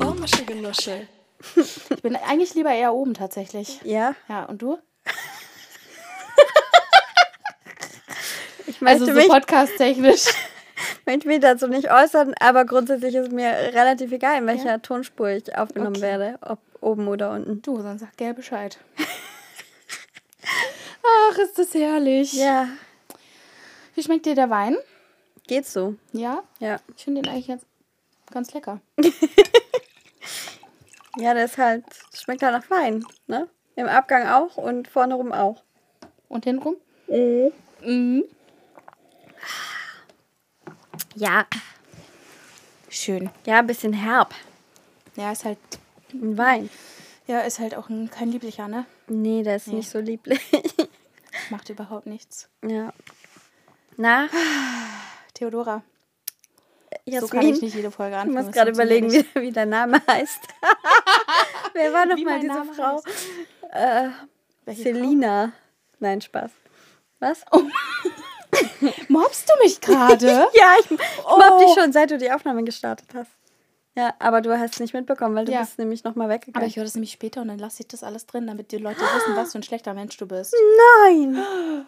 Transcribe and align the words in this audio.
Ohrmuschelgenuschel. 0.00 1.00
Ich 1.00 1.15
bin 2.06 2.16
eigentlich 2.16 2.54
lieber 2.54 2.72
eher 2.72 2.94
oben 2.94 3.14
tatsächlich. 3.14 3.80
Ja, 3.84 4.14
Ja, 4.28 4.44
und 4.44 4.62
du? 4.62 4.78
ich 8.66 8.80
möchte, 8.80 9.02
Also 9.02 9.06
so 9.06 9.12
mich, 9.12 9.28
podcast-technisch. 9.28 10.24
möchte 11.06 11.28
mich 11.28 11.40
dazu 11.40 11.68
nicht 11.68 11.90
äußern, 11.90 12.34
aber 12.40 12.64
grundsätzlich 12.64 13.14
ist 13.14 13.32
mir 13.32 13.48
relativ 13.50 14.12
egal, 14.12 14.38
in 14.38 14.46
welcher 14.46 14.80
Tonspur 14.82 15.28
ich 15.30 15.56
aufgenommen 15.56 15.96
Okay. 15.96 16.02
werde, 16.02 16.38
ob 16.42 16.58
oben 16.80 17.08
oder 17.08 17.30
unten. 17.32 17.62
Du, 17.62 17.80
sonst 17.80 18.00
sag 18.02 18.16
der 18.18 18.32
Bescheid. 18.34 18.78
Ach, 21.32 21.38
ist 21.38 21.58
das 21.58 21.72
herrlich. 21.74 22.32
Ja, 22.34 22.68
Wie 23.94 24.02
schmeckt 24.02 24.26
dir 24.26 24.34
der 24.34 24.50
Wein? 24.50 24.76
geht 25.46 25.64
so. 25.66 25.94
Ja? 26.12 26.42
Ja. 26.58 26.80
Ich 26.96 27.04
finde 27.04 27.22
den 27.22 27.30
eigentlich 27.30 27.46
jetzt 27.46 27.64
ganz 28.32 28.52
lecker. 28.52 28.80
Ja, 31.18 31.34
der 31.34 31.44
ist 31.46 31.58
halt, 31.58 31.84
schmeckt 32.14 32.42
halt 32.42 32.52
nach 32.52 32.70
Wein, 32.70 33.04
ne? 33.26 33.48
Im 33.74 33.86
Abgang 33.88 34.26
auch 34.26 34.56
und 34.56 34.88
vorne 34.88 35.14
rum 35.14 35.32
auch. 35.32 35.62
Und 36.28 36.44
hintenrum? 36.44 36.76
Mhm. 37.08 38.24
Ja. 41.14 41.46
Schön. 42.88 43.30
Ja, 43.44 43.58
ein 43.58 43.66
bisschen 43.66 43.92
herb. 43.92 44.34
Ja, 45.16 45.32
ist 45.32 45.44
halt, 45.44 45.58
Ein 46.12 46.36
Wein. 46.38 46.70
ja, 47.26 47.40
ist 47.40 47.58
halt 47.58 47.74
auch 47.74 47.88
ein, 47.88 48.10
kein 48.10 48.30
lieblicher, 48.30 48.68
ne? 48.68 48.86
Nee, 49.08 49.42
der 49.42 49.56
ist 49.56 49.68
nicht 49.68 49.88
so 49.90 49.98
lieblich. 49.98 50.40
Macht 51.50 51.68
überhaupt 51.70 52.06
nichts. 52.06 52.48
ja. 52.66 52.92
Na, 53.98 54.28
Theodora, 55.32 55.82
Jasmin, 57.04 57.20
so 57.20 57.28
kann 57.28 57.46
ich 57.46 57.60
nicht 57.62 57.74
jede 57.74 57.90
Folge 57.90 58.12
ich 58.14 58.18
anfangen. 58.18 58.34
muss 58.36 58.46
das 58.46 58.54
gerade 58.54 58.70
überlegen, 58.70 59.10
wie, 59.12 59.24
wie 59.34 59.52
dein 59.52 59.68
Name 59.70 60.00
heißt. 60.06 60.40
Wer 61.72 61.92
war 61.92 62.06
noch 62.06 62.16
Wie 62.16 62.24
mal 62.24 62.32
mein 62.32 62.40
diese 62.42 62.54
Name 62.54 62.72
Frau? 62.74 63.02
Äh, 63.72 64.10
Selina. 64.74 65.52
Nein, 65.98 66.20
Spaß. 66.20 66.50
Was? 67.20 67.44
nicht. 67.52 69.08
Mobst 69.10 69.48
du 69.48 69.52
mich 69.64 69.80
gerade? 69.80 70.26
Ja, 70.54 70.74
ich, 70.80 70.90
ich 70.90 71.00
Oh. 71.24 71.36
mobb 71.38 71.58
dich 71.60 71.74
schon, 71.74 71.92
seit 71.92 72.10
du 72.10 72.18
die 72.18 72.30
Aufnahme 72.30 72.64
gestartet 72.64 73.08
hast. 73.14 73.30
Ja, 73.94 74.14
aber 74.18 74.42
du 74.42 74.58
hast 74.58 74.74
es 74.74 74.80
nicht 74.80 74.92
mitbekommen, 74.92 75.34
weil 75.34 75.46
du 75.46 75.52
Ja. 75.52 75.60
bist 75.60 75.78
nämlich 75.78 76.04
nochmal 76.04 76.26
Aber 76.26 76.34
weggegangen. 76.34 76.68
ich 76.68 76.76
höre 76.76 76.84
das 76.84 76.94
nämlich 76.94 77.12
später 77.12 77.40
und 77.40 77.48
dann 77.48 77.58
lasse 77.58 77.80
ich 77.82 77.88
das 77.88 78.02
alles 78.04 78.26
drin, 78.26 78.46
damit 78.46 78.70
die 78.72 78.76
Leute 78.76 79.00
wissen, 79.00 79.34
was 79.36 79.52
für 79.52 79.58
ein 79.58 79.62
schlechter 79.62 79.94
Mensch 79.94 80.16
du 80.18 80.26
bist. 80.26 80.54
Nein! 81.04 81.36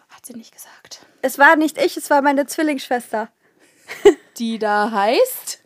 Hat 0.09 0.25
sie 0.25 0.33
nicht 0.33 0.51
gesagt. 0.53 1.05
Es 1.21 1.37
war 1.37 1.55
nicht 1.55 1.77
ich, 1.79 1.97
es 1.97 2.09
war 2.09 2.21
meine 2.23 2.47
Zwillingsschwester. 2.47 3.29
Die 4.39 4.57
da 4.57 4.89
heißt 4.89 5.63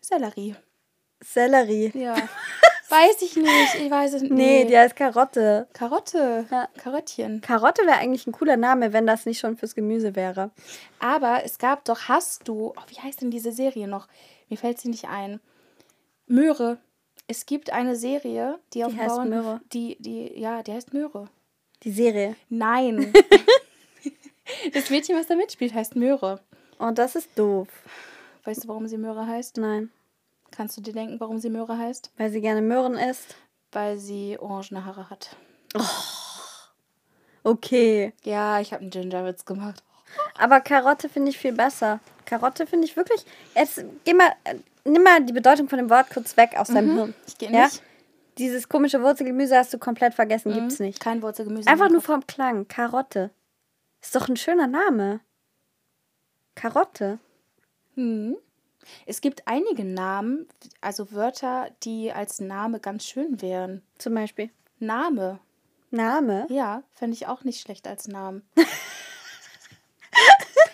Sellerie. 0.00 0.56
Sellerie. 1.20 1.92
Ja. 1.94 2.16
weiß 2.88 3.20
ich 3.20 3.36
nicht. 3.36 3.74
Ich 3.80 3.90
weiß 3.90 4.14
es 4.14 4.22
nicht. 4.22 4.32
Nee, 4.32 4.64
die 4.64 4.78
heißt 4.78 4.96
Karotte. 4.96 5.68
Karotte. 5.74 6.46
Ja. 6.50 6.68
Karottchen. 6.78 7.42
Karotte 7.42 7.82
wäre 7.82 7.98
eigentlich 7.98 8.26
ein 8.26 8.32
cooler 8.32 8.56
Name, 8.56 8.94
wenn 8.94 9.06
das 9.06 9.26
nicht 9.26 9.40
schon 9.40 9.58
fürs 9.58 9.74
Gemüse 9.74 10.16
wäre. 10.16 10.52
Aber 10.98 11.42
es 11.44 11.58
gab 11.58 11.84
doch, 11.84 12.08
hast 12.08 12.48
du, 12.48 12.72
oh, 12.74 12.82
wie 12.88 12.98
heißt 12.98 13.20
denn 13.20 13.30
diese 13.30 13.52
Serie 13.52 13.88
noch? 13.88 14.08
Mir 14.48 14.56
fällt 14.56 14.80
sie 14.80 14.88
nicht 14.88 15.06
ein. 15.06 15.40
Möhre. 16.26 16.78
Es 17.26 17.44
gibt 17.44 17.72
eine 17.72 17.96
Serie, 17.96 18.58
die 18.72 18.84
auf 18.84 18.92
dem 18.92 19.00
heißt 19.00 19.16
Bauern, 19.16 19.28
Möhre. 19.28 19.60
Die, 19.72 19.96
die, 20.00 20.38
ja, 20.38 20.62
die 20.62 20.72
heißt 20.72 20.94
Möhre. 20.94 21.28
Die 21.82 21.90
Serie. 21.90 22.36
Nein. 22.48 23.12
das 24.72 24.88
Mädchen, 24.88 25.18
was 25.18 25.26
da 25.26 25.34
mitspielt, 25.34 25.74
heißt 25.74 25.94
Möhre. 25.96 26.40
Und 26.78 26.98
das 26.98 27.16
ist 27.16 27.30
doof. 27.38 27.68
Weißt 28.44 28.64
du, 28.64 28.68
warum 28.68 28.86
sie 28.86 28.98
Möhre 28.98 29.26
heißt? 29.26 29.56
Nein. 29.56 29.90
Kannst 30.50 30.76
du 30.76 30.80
dir 30.80 30.92
denken, 30.92 31.18
warum 31.20 31.38
sie 31.38 31.50
Möhre 31.50 31.76
heißt? 31.76 32.10
Weil 32.16 32.30
sie 32.30 32.40
gerne 32.40 32.62
Möhren 32.62 32.94
isst. 32.94 33.34
Weil 33.72 33.98
sie 33.98 34.38
orangene 34.38 34.84
Haare 34.84 35.10
hat. 35.10 35.36
Okay. 37.42 38.12
Ja, 38.24 38.60
ich 38.60 38.72
habe 38.72 38.82
einen 38.82 38.90
Gingerwitz 38.90 39.44
gemacht. 39.44 39.82
Aber 40.38 40.60
Karotte 40.60 41.08
finde 41.08 41.30
ich 41.30 41.38
viel 41.38 41.52
besser. 41.52 42.00
Karotte 42.24 42.66
finde 42.66 42.86
ich 42.86 42.96
wirklich. 42.96 43.24
Jetzt 43.54 43.84
geh 44.04 44.14
mal, 44.14 44.32
nimm 44.84 45.02
mal 45.02 45.22
die 45.24 45.32
Bedeutung 45.32 45.68
von 45.68 45.78
dem 45.78 45.90
Wort 45.90 46.10
kurz 46.10 46.36
weg 46.36 46.54
aus 46.56 46.68
deinem 46.68 46.94
Hirn. 46.94 47.14
Ich 47.26 47.38
gehe 47.38 47.50
Ja? 47.50 47.64
nicht. 47.64 47.82
Dieses 48.38 48.68
komische 48.68 49.00
Wurzelgemüse 49.02 49.56
hast 49.56 49.72
du 49.72 49.78
komplett 49.78 50.12
vergessen, 50.12 50.52
gibt's 50.52 50.78
nicht. 50.78 51.00
Kein 51.00 51.22
Wurzelgemüse. 51.22 51.68
Einfach 51.68 51.86
in 51.86 51.92
nur 51.92 52.02
vom 52.02 52.26
Klang. 52.26 52.68
Karotte. 52.68 53.30
Ist 54.02 54.14
doch 54.14 54.28
ein 54.28 54.36
schöner 54.36 54.66
Name. 54.66 55.20
Karotte. 56.56 57.20
Hm. 57.94 58.36
Es 59.04 59.20
gibt 59.20 59.46
einige 59.46 59.84
Namen, 59.84 60.48
also 60.80 61.12
Wörter, 61.12 61.68
die 61.84 62.12
als 62.12 62.40
Name 62.40 62.80
ganz 62.80 63.04
schön 63.04 63.40
wären. 63.40 63.82
Zum 63.98 64.14
Beispiel. 64.14 64.50
Name. 64.78 65.38
Name. 65.90 66.46
Ja, 66.50 66.82
fände 66.92 67.14
ich 67.14 67.28
auch 67.28 67.44
nicht 67.44 67.60
schlecht 67.60 67.86
als 67.86 68.08
Namen. 68.08 68.42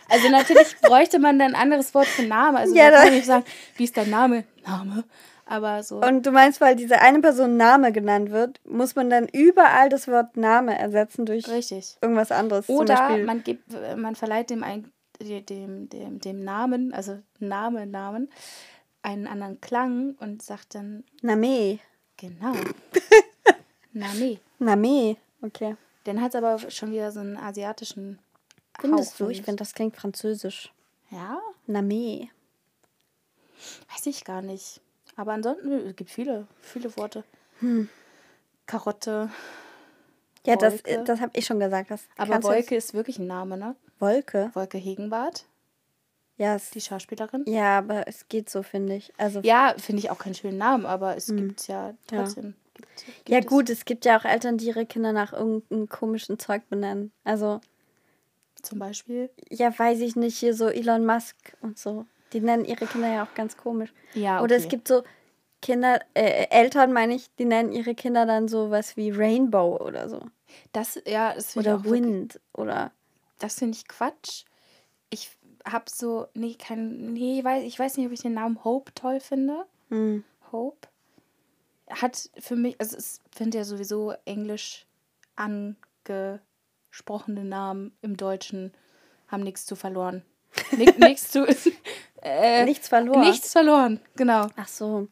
also 0.09 0.29
natürlich 0.31 0.77
bräuchte 0.81 1.19
man 1.19 1.39
dann 1.39 1.55
ein 1.55 1.61
anderes 1.61 1.95
Wort 1.95 2.07
für 2.07 2.23
Name. 2.23 2.59
Also 2.59 2.75
Ja, 2.75 2.91
man 2.91 3.03
kann 3.03 3.15
nicht 3.15 3.27
sagen, 3.27 3.45
wie 3.77 3.85
ist 3.85 3.97
dein 3.97 4.11
Name? 4.11 4.45
Name. 4.67 5.05
Aber 5.45 5.83
so. 5.83 6.01
Und 6.01 6.25
du 6.25 6.31
meinst, 6.31 6.61
weil 6.61 6.77
diese 6.77 7.01
eine 7.01 7.21
Person 7.21 7.57
Name 7.57 7.93
genannt 7.93 8.31
wird, 8.31 8.61
muss 8.65 8.95
man 8.95 9.11
dann 9.11 9.29
überall 9.29 9.89
das 9.89 10.09
Wort 10.09 10.37
Name 10.37 10.79
ersetzen 10.79 11.27
durch 11.27 11.49
richtig. 11.49 11.97
irgendwas 12.01 12.33
anderes. 12.33 12.69
Oder 12.69 13.19
man 13.19 13.43
gibt, 13.43 13.65
man 13.97 14.15
verleiht 14.15 14.51
dem, 14.51 14.63
ein, 14.63 14.91
dem, 15.23 15.89
dem, 15.89 16.19
dem 16.21 16.45
Namen, 16.45 16.93
also 16.93 17.21
Name, 17.39 17.87
Namen, 17.87 18.31
einen 19.03 19.27
anderen 19.27 19.61
Klang 19.61 20.15
und 20.21 20.43
sagt 20.43 20.75
dann, 20.75 21.05
Name. 21.23 21.79
genau. 22.17 22.55
Name. 23.93 24.39
Name. 24.59 25.17
Okay. 25.43 25.77
Dann 26.05 26.21
hat 26.21 26.31
es 26.31 26.37
aber 26.37 26.59
schon 26.71 26.93
wieder 26.93 27.13
so 27.13 27.21
einen 27.21 27.37
asiatischen 27.37 28.19
Findest 28.81 29.13
Hauch, 29.13 29.19
du? 29.19 29.29
Ich 29.29 29.43
finde, 29.43 29.59
das 29.59 29.75
klingt 29.75 29.97
französisch. 29.97 30.73
Ja, 31.11 31.41
Name. 31.67 32.29
weiß 33.93 34.07
ich 34.07 34.25
gar 34.25 34.43
nicht. 34.43 34.81
Aber 35.17 35.33
ansonsten, 35.33 35.71
es 35.73 35.95
gibt 35.97 36.11
viele, 36.11 36.47
viele 36.61 36.97
Worte. 36.97 37.25
Karotte. 38.67 39.31
Ja, 40.47 40.57
das, 40.57 40.85
Wolke. 40.85 41.05
das 41.05 41.21
habe 41.21 41.31
ich 41.35 41.47
schon 41.47 41.61
gesagt. 41.61 41.91
Das 41.91 42.03
Aber 42.17 42.43
Wolke 42.43 42.75
ist 42.75 42.95
wirklich 42.95 43.19
ein 43.19 43.27
Name, 43.27 43.57
ne? 43.57 43.77
Wolke? 43.99 44.51
Wolke 44.55 44.79
Hegenbart, 44.79 45.45
Ja, 46.37 46.57
es, 46.57 46.71
die 46.71 46.81
Schauspielerin. 46.81 47.45
ja, 47.47 47.79
aber 47.79 48.09
es 48.09 48.29
geht 48.29 48.51
so, 48.51 48.63
finde 48.65 48.95
ich. 48.97 49.13
Also, 49.19 49.41
Ja, 49.43 49.75
finde 49.79 50.01
ich 50.01 50.11
auch 50.11 50.19
keinen 50.19 50.35
schönen 50.35 50.59
Namen, 50.59 50.87
aber 50.87 51.17
es 51.17 51.27
gibt 51.29 51.69
ja 51.69 51.95
trotzdem. 52.09 52.55
Gibt, 52.75 52.89
gibt 53.25 53.29
ja 53.29 53.41
gut, 53.41 53.71
es 53.71 53.85
gibt 53.85 54.05
ja 54.05 54.19
auch 54.19 54.25
Eltern, 54.25 54.59
die 54.59 54.67
ihre 54.67 54.87
Kinder 54.87 55.13
nach 55.13 55.33
irgendeinem 55.33 55.89
komischen 55.89 56.39
Zeug 56.41 56.69
benennen. 56.69 57.13
Also, 57.23 57.61
Zum 58.63 58.79
Beispiel. 58.81 59.31
ja, 59.51 59.77
weiß 59.79 60.01
ich 60.01 60.17
nicht, 60.17 60.39
hier 60.39 60.55
so 60.55 60.69
Elon 60.69 61.05
Musk 61.07 61.37
und 61.61 61.79
so. 61.79 62.07
Die 62.33 62.41
nennen 62.41 62.65
ihre 62.65 62.87
Kinder 62.87 63.09
ja 63.13 63.25
auch 63.25 63.35
ganz 63.35 63.57
komisch. 63.57 63.93
Ja, 64.15 64.43
Oder 64.43 64.57
es 64.57 64.65
okay. 64.65 64.77
gibt 64.77 64.89
so 64.89 65.03
Kinder, 65.61 66.01
äh, 66.15 66.47
Eltern 66.51 66.93
meine 66.93 67.15
ich, 67.15 67.33
die 67.37 67.45
nennen 67.45 67.71
ihre 67.73 67.95
Kinder 67.95 68.25
dann 68.27 68.49
so 68.49 68.71
was 68.71 68.97
wie 68.97 69.11
Rainbow 69.11 69.77
oder 69.77 70.09
so. 70.09 70.21
Das, 70.73 71.01
ja, 71.07 71.35
das 71.35 71.53
finde 71.53 71.69
ich 71.71 71.75
Oder 71.75 71.81
auch 71.81 71.85
wirklich- 71.85 72.03
Wind 72.03 72.41
oder 72.55 72.93
Das 73.39 73.59
finde 73.59 73.77
ich 73.77 73.87
Quatsch. 73.89 74.45
Ich 75.11 75.31
habe 75.65 75.85
so, 75.91 76.27
nee, 76.35 76.55
kein, 76.55 77.13
nee, 77.13 77.39
ich 77.39 77.45
weiß, 77.45 77.65
ich 77.65 77.79
weiß 77.79 77.97
nicht, 77.97 78.07
ob 78.07 78.13
ich 78.13 78.21
den 78.23 78.35
Namen 78.35 78.63
Hope 78.65 78.93
toll 78.95 79.21
finde. 79.21 79.65
hm. 79.89 80.25
Hope 80.51 80.89
hat 81.91 82.31
für 82.39 82.57
mich, 82.57 82.77
also 82.81 82.97
es 82.97 83.21
finde 83.35 83.59
ja 83.59 83.65
sowieso 83.65 84.15
englisch 84.25 84.87
angesprochene 85.37 87.45
Namen 87.45 87.95
im 88.03 88.17
Deutschen 88.17 88.73
haben 89.29 89.43
nichts 89.43 89.67
zu 89.67 89.77
verloren. 89.77 90.23
Nichts 90.99 91.31
zu, 91.31 91.47
äh, 92.23 92.65
nichts 92.67 92.89
verloren. 92.89 93.21
nichts 93.21 93.53
verloren, 93.53 94.01
genau. 94.17 94.49
Ach 94.57 94.69
so. 94.69 95.09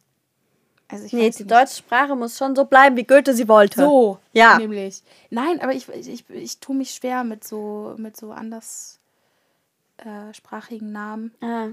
Also 0.90 1.04
ich 1.04 1.12
Nee, 1.12 1.30
die 1.30 1.42
nicht. 1.44 1.50
deutsche 1.50 1.76
Sprache 1.76 2.16
muss 2.16 2.36
schon 2.36 2.56
so 2.56 2.64
bleiben, 2.64 2.96
wie 2.96 3.04
Goethe 3.04 3.34
sie 3.34 3.48
wollte. 3.48 3.80
So, 3.80 4.18
Ja. 4.32 4.58
nämlich. 4.58 5.02
Nein, 5.30 5.60
aber 5.60 5.72
ich, 5.72 5.88
ich, 5.88 6.08
ich, 6.08 6.30
ich 6.30 6.58
tue 6.58 6.74
mich 6.76 6.90
schwer 6.92 7.22
mit 7.24 7.44
so, 7.44 7.94
mit 7.96 8.16
so 8.16 8.32
anders 8.32 8.98
äh, 9.98 10.32
sprachigen 10.34 10.90
Namen. 10.92 11.32
Ah. 11.40 11.68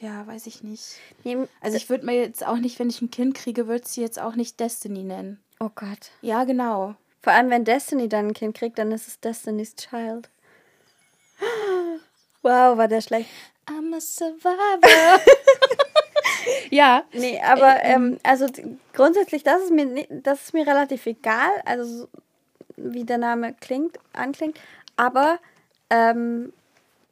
ja, 0.00 0.26
weiß 0.26 0.46
ich 0.46 0.62
nicht. 0.62 0.96
Nee, 1.22 1.36
Also 1.60 1.76
ich 1.76 1.88
würde 1.90 2.04
mir 2.06 2.14
jetzt 2.16 2.44
auch 2.46 2.56
nicht, 2.56 2.78
wenn 2.78 2.88
ich 2.90 3.00
ein 3.02 3.10
Kind 3.10 3.34
kriege, 3.34 3.68
würde 3.68 3.86
sie 3.86 4.00
jetzt 4.00 4.18
auch 4.18 4.34
nicht 4.34 4.58
Destiny 4.58 5.04
nennen. 5.04 5.38
oh 5.60 5.70
Gott. 5.74 6.10
Ja, 6.22 6.44
genau. 6.44 6.94
Vor 7.20 7.32
allem, 7.34 7.50
wenn 7.50 7.64
Destiny 7.64 8.08
dann 8.08 8.28
ein 8.28 8.34
Kind 8.34 8.56
kriegt, 8.56 8.78
dann 8.78 8.90
ist 8.90 9.06
es 9.06 9.20
Destiny's 9.20 9.74
Child. 9.76 10.28
Wow, 12.44 12.76
war 12.76 12.88
der 12.88 13.00
schlecht. 13.02 13.28
I'm 13.68 13.94
a 13.94 14.00
survivor. 14.00 15.20
ja, 16.70 17.04
Nee, 17.12 17.40
aber 17.40 17.82
ähm, 17.82 18.18
also 18.22 18.46
d- 18.46 18.76
grundsätzlich, 18.92 19.42
das 19.42 19.62
ist 19.64 19.70
mir 19.70 20.06
das 20.10 20.42
ist 20.44 20.54
mir 20.54 20.66
relativ 20.66 21.06
egal, 21.06 21.50
also 21.64 21.84
so, 21.84 22.08
wie 22.76 23.04
der 23.04 23.18
Name 23.18 23.54
klingt, 23.54 23.98
anklingt. 24.12 24.58
Aber 24.96 25.38
ähm, 25.90 26.52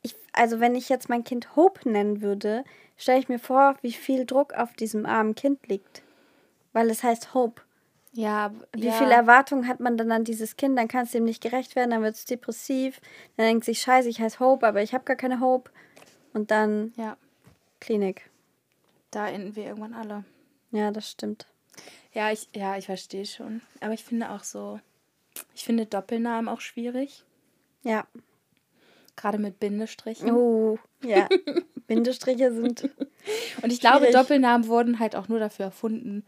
ich, 0.02 0.14
also 0.32 0.60
wenn 0.60 0.74
ich 0.74 0.88
jetzt 0.88 1.08
mein 1.08 1.24
Kind 1.24 1.54
Hope 1.56 1.88
nennen 1.88 2.22
würde, 2.22 2.64
stelle 2.96 3.18
ich 3.20 3.28
mir 3.28 3.38
vor, 3.38 3.76
wie 3.82 3.92
viel 3.92 4.26
Druck 4.26 4.54
auf 4.54 4.72
diesem 4.74 5.06
armen 5.06 5.34
Kind 5.34 5.66
liegt. 5.68 6.02
Weil 6.72 6.88
es 6.90 7.02
heißt 7.02 7.34
Hope. 7.34 7.62
ja, 8.12 8.52
Wie 8.72 8.86
ja. 8.86 8.92
viel 8.92 9.10
Erwartung 9.10 9.66
hat 9.66 9.80
man 9.80 9.96
dann 9.96 10.12
an 10.12 10.24
dieses 10.24 10.56
Kind? 10.56 10.78
Dann 10.78 10.88
kann 10.88 11.04
es 11.04 11.10
dem 11.12 11.24
nicht 11.24 11.42
gerecht 11.42 11.74
werden, 11.76 11.90
dann 11.90 12.02
wird 12.02 12.14
es 12.14 12.24
depressiv. 12.24 13.00
Dann 13.36 13.46
denkt 13.46 13.64
sich, 13.64 13.80
scheiße, 13.80 14.08
ich 14.08 14.20
heiße 14.20 14.38
Hope, 14.40 14.66
aber 14.66 14.82
ich 14.82 14.94
habe 14.94 15.04
gar 15.04 15.16
keine 15.16 15.40
Hope. 15.40 15.70
Und 16.32 16.50
dann 16.50 16.92
Ja, 16.96 17.16
Klinik. 17.80 18.29
Da 19.10 19.28
enden 19.28 19.56
wir 19.56 19.64
irgendwann 19.64 19.94
alle. 19.94 20.24
Ja, 20.70 20.90
das 20.90 21.10
stimmt. 21.10 21.46
Ja, 22.12 22.30
ich, 22.30 22.48
ja, 22.54 22.76
ich 22.76 22.86
verstehe 22.86 23.26
schon. 23.26 23.60
Aber 23.80 23.92
ich 23.92 24.04
finde 24.04 24.30
auch 24.30 24.44
so, 24.44 24.80
ich 25.54 25.64
finde 25.64 25.86
Doppelnamen 25.86 26.48
auch 26.48 26.60
schwierig. 26.60 27.24
Ja. 27.82 28.06
Gerade 29.16 29.38
mit 29.38 29.60
Bindestrichen. 29.60 30.30
Oh, 30.30 30.78
ja. 31.02 31.28
Bindestriche 31.86 32.52
sind. 32.52 32.84
Und 33.62 33.72
ich 33.72 33.80
glaube, 33.80 34.06
schwierig. 34.06 34.14
Doppelnamen 34.14 34.66
wurden 34.68 34.98
halt 34.98 35.16
auch 35.16 35.28
nur 35.28 35.38
dafür 35.38 35.66
erfunden, 35.66 36.24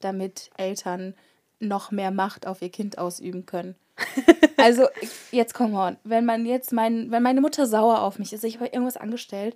damit 0.00 0.50
Eltern 0.56 1.14
noch 1.58 1.90
mehr 1.90 2.10
Macht 2.10 2.46
auf 2.46 2.62
ihr 2.62 2.70
Kind 2.70 2.98
ausüben 2.98 3.46
können. 3.46 3.74
Also, 4.58 4.88
jetzt 5.32 5.52
komm 5.52 5.74
on. 5.74 5.98
Wenn 6.02 6.24
man 6.24 6.46
jetzt 6.46 6.72
mein, 6.72 7.10
wenn 7.10 7.22
meine 7.22 7.42
Mutter 7.42 7.66
sauer 7.66 8.00
auf 8.00 8.18
mich 8.18 8.32
ist, 8.32 8.42
ich 8.42 8.56
habe 8.56 8.66
irgendwas 8.66 8.96
angestellt, 8.96 9.54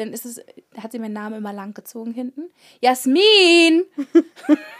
dann 0.00 0.12
ist 0.12 0.24
es, 0.24 0.40
hat 0.76 0.92
sie 0.92 0.98
meinen 0.98 1.12
Namen 1.12 1.36
immer 1.36 1.52
lang 1.52 1.74
gezogen 1.74 2.12
hinten. 2.12 2.50
Jasmin! 2.80 3.84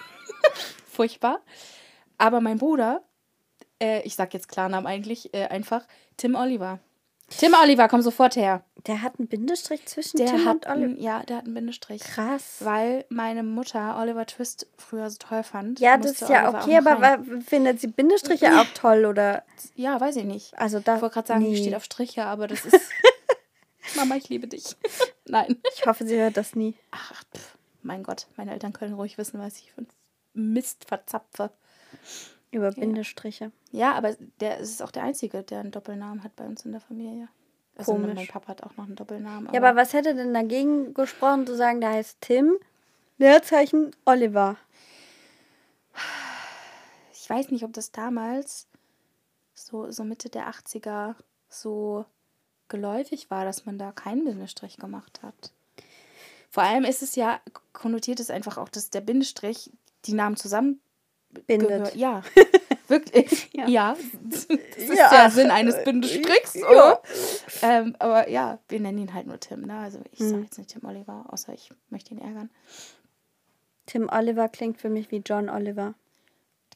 Furchtbar. 0.90 1.40
Aber 2.16 2.40
mein 2.40 2.58
Bruder, 2.58 3.02
äh, 3.80 4.02
ich 4.02 4.14
sag 4.14 4.32
jetzt 4.34 4.48
Klarnamen 4.48 4.86
eigentlich, 4.86 5.34
äh, 5.34 5.46
einfach 5.46 5.86
Tim 6.16 6.34
Oliver. 6.34 6.80
Tim 7.28 7.54
Oliver, 7.62 7.86
komm 7.88 8.02
sofort 8.02 8.34
her. 8.34 8.64
Der 8.86 9.02
hat 9.02 9.18
einen 9.18 9.28
Bindestrich 9.28 9.86
zwischen 9.86 10.16
Der 10.16 10.26
Tim 10.26 10.44
hat, 10.46 10.66
und 10.66 10.72
Oliver. 10.72 11.00
ja, 11.00 11.22
der 11.22 11.36
hat 11.36 11.44
einen 11.44 11.54
Bindestrich. 11.54 12.02
Krass. 12.02 12.56
Weil 12.60 13.04
meine 13.08 13.42
Mutter 13.42 13.98
Oliver 14.00 14.26
Twist 14.26 14.66
früher 14.78 15.08
so 15.10 15.18
toll 15.18 15.42
fand. 15.42 15.80
Ja, 15.80 15.96
das 15.96 16.12
ist 16.12 16.28
ja 16.28 16.48
Oliver 16.48 16.62
okay, 16.62 16.76
aber 16.78 17.02
rein. 17.02 17.42
findet 17.42 17.80
sie 17.80 17.86
Bindestriche 17.86 18.58
auch 18.58 18.66
toll 18.74 19.04
oder? 19.04 19.44
Ja, 19.74 20.00
weiß 20.00 20.16
ich 20.16 20.24
nicht. 20.24 20.58
Also 20.58 20.80
da. 20.80 20.96
Ich 20.96 21.02
wollte 21.02 21.14
gerade 21.14 21.28
sagen, 21.28 21.44
die 21.44 21.50
nee. 21.50 21.56
steht 21.56 21.74
auf 21.74 21.84
Striche, 21.84 22.24
aber 22.24 22.46
das 22.48 22.64
ist. 22.64 22.80
Mama, 23.96 24.16
ich 24.16 24.28
liebe 24.28 24.46
dich. 24.46 24.76
Nein. 25.30 25.56
Ich 25.74 25.86
hoffe, 25.86 26.06
sie 26.06 26.18
hört 26.18 26.36
das 26.36 26.54
nie. 26.54 26.74
Ach, 26.90 27.24
pff, 27.34 27.56
mein 27.82 28.02
Gott, 28.02 28.26
meine 28.36 28.52
Eltern 28.52 28.72
können 28.72 28.94
ruhig 28.94 29.18
wissen, 29.18 29.40
was 29.40 29.58
ich 29.58 29.72
für 29.72 29.86
Mist 30.34 30.84
verzapfe. 30.84 31.50
Über 32.52 32.72
Bindestriche. 32.72 33.52
Ja, 33.70 33.92
aber 33.92 34.16
der 34.40 34.58
es 34.58 34.70
ist 34.70 34.82
auch 34.82 34.90
der 34.90 35.04
Einzige, 35.04 35.42
der 35.42 35.60
einen 35.60 35.70
Doppelnamen 35.70 36.24
hat 36.24 36.34
bei 36.34 36.44
uns 36.44 36.64
in 36.64 36.72
der 36.72 36.80
Familie. 36.80 37.28
Also 37.76 37.92
Komisch. 37.92 38.14
mein 38.14 38.26
Papa 38.26 38.48
hat 38.48 38.62
auch 38.64 38.76
noch 38.76 38.86
einen 38.86 38.96
Doppelnamen. 38.96 39.52
Ja, 39.52 39.60
aber 39.60 39.76
was 39.76 39.92
hätte 39.92 40.14
denn 40.14 40.34
dagegen 40.34 40.92
gesprochen, 40.92 41.46
zu 41.46 41.56
sagen, 41.56 41.80
der 41.80 41.90
heißt 41.90 42.20
Tim, 42.20 42.58
Leerzeichen 43.18 43.94
Oliver? 44.04 44.56
ich 47.12 47.30
weiß 47.30 47.50
nicht, 47.50 47.64
ob 47.64 47.72
das 47.72 47.92
damals 47.92 48.66
so, 49.54 49.90
so 49.90 50.04
Mitte 50.04 50.28
der 50.28 50.50
80er 50.50 51.14
so 51.48 52.04
geläufig 52.70 53.30
war, 53.30 53.44
dass 53.44 53.66
man 53.66 53.78
da 53.78 53.92
keinen 53.92 54.24
Bindestrich 54.24 54.78
gemacht 54.78 55.20
hat. 55.22 55.52
Vor 56.48 56.62
allem 56.62 56.84
ist 56.84 57.02
es 57.02 57.14
ja, 57.16 57.40
konnotiert 57.74 58.18
es 58.20 58.30
einfach 58.30 58.56
auch, 58.56 58.68
dass 58.70 58.88
der 58.90 59.02
Bindestrich 59.02 59.70
die 60.06 60.14
Namen 60.14 60.36
zusammen 60.36 60.80
Bindet. 61.46 61.68
gehört. 61.68 61.94
Ja, 61.94 62.22
wirklich. 62.88 63.50
Ja. 63.52 63.68
ja. 63.68 63.96
Das 64.30 64.44
ist 64.46 64.96
Ja. 64.98 65.10
der 65.10 65.30
Sinn 65.30 65.50
eines 65.50 65.84
Bindestrichs. 65.84 66.54
Ja. 66.54 66.98
Ähm, 67.62 67.94
aber 67.98 68.28
ja, 68.28 68.58
wir 68.68 68.80
nennen 68.80 68.98
ihn 68.98 69.14
halt 69.14 69.26
nur 69.26 69.38
Tim. 69.38 69.60
Ne? 69.62 69.76
Also 69.78 70.00
ich 70.10 70.18
sage 70.20 70.32
Hm. 70.36 70.42
jetzt 70.44 70.58
nicht 70.58 70.70
Tim 70.70 70.84
Oliver, 70.84 71.26
außer 71.28 71.52
ich 71.52 71.70
möchte 71.90 72.14
ihn 72.14 72.20
ärgern. 72.20 72.50
Tim 73.86 74.08
Oliver 74.10 74.48
klingt 74.48 74.78
für 74.80 74.88
mich 74.88 75.10
wie 75.10 75.22
John 75.24 75.48
Oliver. 75.48 75.94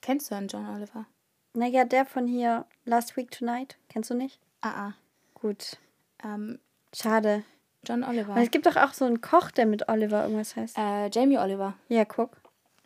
Kennst 0.02 0.31
du 0.31 0.35
einen 0.37 0.49
John 0.49 0.69
Oliver? 0.69 1.06
Naja, 1.55 1.85
der 1.85 2.05
von 2.05 2.26
hier 2.26 2.67
Last 2.85 3.17
Week 3.17 3.31
Tonight. 3.31 3.76
Kennst 3.88 4.11
du 4.11 4.14
nicht? 4.14 4.38
Ah, 4.61 4.88
ah. 4.88 4.94
Gut. 5.35 5.79
Ähm, 6.25 6.59
Schade. 6.94 7.44
John 7.87 8.03
Oliver. 8.03 8.35
Und 8.35 8.43
es 8.43 8.50
gibt 8.50 8.67
doch 8.67 8.76
auch 8.76 8.94
so 8.94 9.05
einen 9.05 9.21
Koch, 9.21 9.50
der 9.50 9.67
mit 9.67 9.88
Oliver 9.88 10.23
irgendwas 10.23 10.56
heißt. 10.56 10.79
Äh, 10.79 11.11
Jamie 11.11 11.38
Oliver. 11.38 11.75
Ja, 11.88 12.05
guck. 12.05 12.31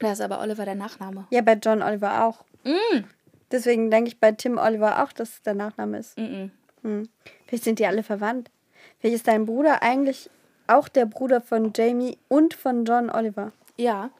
Da 0.00 0.12
ist 0.12 0.20
aber 0.20 0.40
Oliver 0.40 0.64
der 0.64 0.75
Nachname. 0.75 1.26
Ja, 1.31 1.40
bei 1.43 1.55
John 1.55 1.82
Oliver 1.82 2.25
auch. 2.25 2.44
Mm. 2.64 3.05
Deswegen 3.50 3.90
denke 3.90 4.08
ich 4.08 4.20
bei 4.20 4.32
Tim 4.32 4.58
Oliver 4.58 5.02
auch, 5.02 5.12
dass 5.12 5.31
es 5.31 5.43
der 5.43 5.55
Nachname 5.55 5.99
ist. 5.99 6.19
Mm 6.19 6.50
Hm. 6.82 7.08
Vielleicht 7.46 7.64
sind 7.64 7.81
die 7.81 7.87
alle 7.87 8.05
verwandt. 8.05 8.50
Vielleicht 8.99 9.17
ist 9.17 9.26
dein 9.29 9.46
Bruder 9.46 9.82
eigentlich 9.82 10.31
auch 10.69 10.88
der 10.88 11.06
Bruder 11.06 11.40
von 11.40 11.73
Jamie 11.75 12.19
und 12.29 12.55
von 12.55 12.85
John 12.85 13.11
Oliver. 13.11 13.52
Ja. 13.76 14.11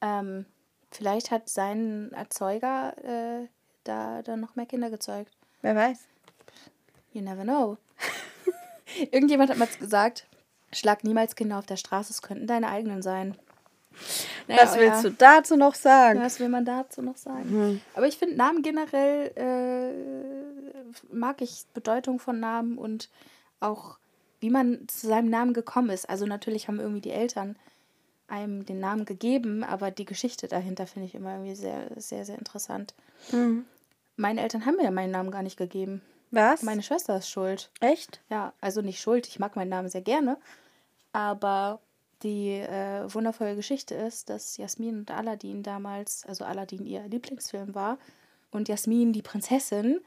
Ähm, 0.00 0.44
vielleicht 0.90 1.30
hat 1.30 1.48
sein 1.48 2.10
Erzeuger 2.12 2.94
äh, 3.04 3.46
da, 3.84 4.22
da 4.22 4.36
noch 4.36 4.56
mehr 4.56 4.66
Kinder 4.66 4.90
gezeugt. 4.90 5.30
Wer 5.62 5.76
weiß. 5.76 6.08
You 7.12 7.22
never 7.22 7.44
know. 7.44 7.78
Irgendjemand 9.10 9.50
hat 9.50 9.58
mal 9.58 9.68
gesagt, 9.78 10.26
schlag 10.72 11.04
niemals 11.04 11.36
Kinder 11.36 11.58
auf 11.58 11.66
der 11.66 11.76
Straße, 11.76 12.12
es 12.12 12.22
könnten 12.22 12.46
deine 12.46 12.68
eigenen 12.68 13.02
sein. 13.02 13.36
Naja, 14.48 14.62
Was 14.62 14.76
willst 14.76 15.04
du 15.04 15.10
dazu 15.10 15.56
noch 15.56 15.74
sagen? 15.74 16.20
Was 16.20 16.40
will 16.40 16.48
man 16.48 16.64
dazu 16.64 17.00
noch 17.00 17.16
sagen? 17.16 17.80
Aber 17.94 18.06
ich 18.06 18.18
finde 18.18 18.36
Namen 18.36 18.62
generell, 18.62 19.32
äh, 19.36 21.14
mag 21.14 21.40
ich 21.40 21.64
Bedeutung 21.74 22.18
von 22.18 22.40
Namen 22.40 22.76
und 22.76 23.08
auch, 23.60 23.98
wie 24.40 24.50
man 24.50 24.86
zu 24.88 25.06
seinem 25.06 25.30
Namen 25.30 25.54
gekommen 25.54 25.90
ist. 25.90 26.08
Also 26.08 26.26
natürlich 26.26 26.68
haben 26.68 26.80
irgendwie 26.80 27.00
die 27.00 27.12
Eltern 27.12 27.56
einem 28.26 28.66
den 28.66 28.80
Namen 28.80 29.04
gegeben, 29.04 29.64
aber 29.64 29.90
die 29.90 30.04
Geschichte 30.04 30.48
dahinter 30.48 30.86
finde 30.86 31.06
ich 31.06 31.14
immer 31.14 31.32
irgendwie 31.34 31.54
sehr, 31.54 31.88
sehr, 31.96 32.24
sehr 32.24 32.38
interessant. 32.38 32.94
Hm. 33.30 33.64
Meine 34.16 34.42
Eltern 34.42 34.66
haben 34.66 34.76
mir 34.76 34.90
meinen 34.90 35.10
Namen 35.10 35.30
gar 35.30 35.42
nicht 35.42 35.56
gegeben. 35.56 36.02
Was? 36.34 36.62
Meine 36.62 36.82
Schwester 36.82 37.16
ist 37.18 37.28
schuld. 37.30 37.70
Echt? 37.80 38.20
Ja, 38.30 38.52
also 38.60 38.80
nicht 38.82 39.00
schuld, 39.00 39.26
ich 39.28 39.38
mag 39.38 39.56
meinen 39.56 39.68
Namen 39.70 39.88
sehr 39.88 40.02
gerne. 40.02 40.36
Aber 41.12 41.80
die 42.22 42.52
äh, 42.52 43.04
wundervolle 43.12 43.54
Geschichte 43.56 43.94
ist, 43.94 44.30
dass 44.30 44.56
Jasmin 44.56 44.98
und 45.00 45.10
Aladdin 45.10 45.62
damals, 45.62 46.24
also 46.26 46.44
Aladdin 46.44 46.84
ihr 46.86 47.02
Lieblingsfilm 47.08 47.74
war 47.74 47.98
und 48.50 48.68
Jasmin, 48.68 49.12
die 49.12 49.22
Prinzessin, 49.22 50.00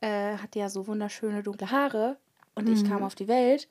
äh, 0.00 0.36
hatte 0.38 0.58
ja 0.58 0.68
so 0.68 0.86
wunderschöne 0.86 1.42
dunkle 1.42 1.70
Haare 1.70 2.16
und 2.54 2.68
ich 2.68 2.88
kam 2.88 3.02
auf 3.02 3.14
die 3.14 3.28
Welt 3.28 3.68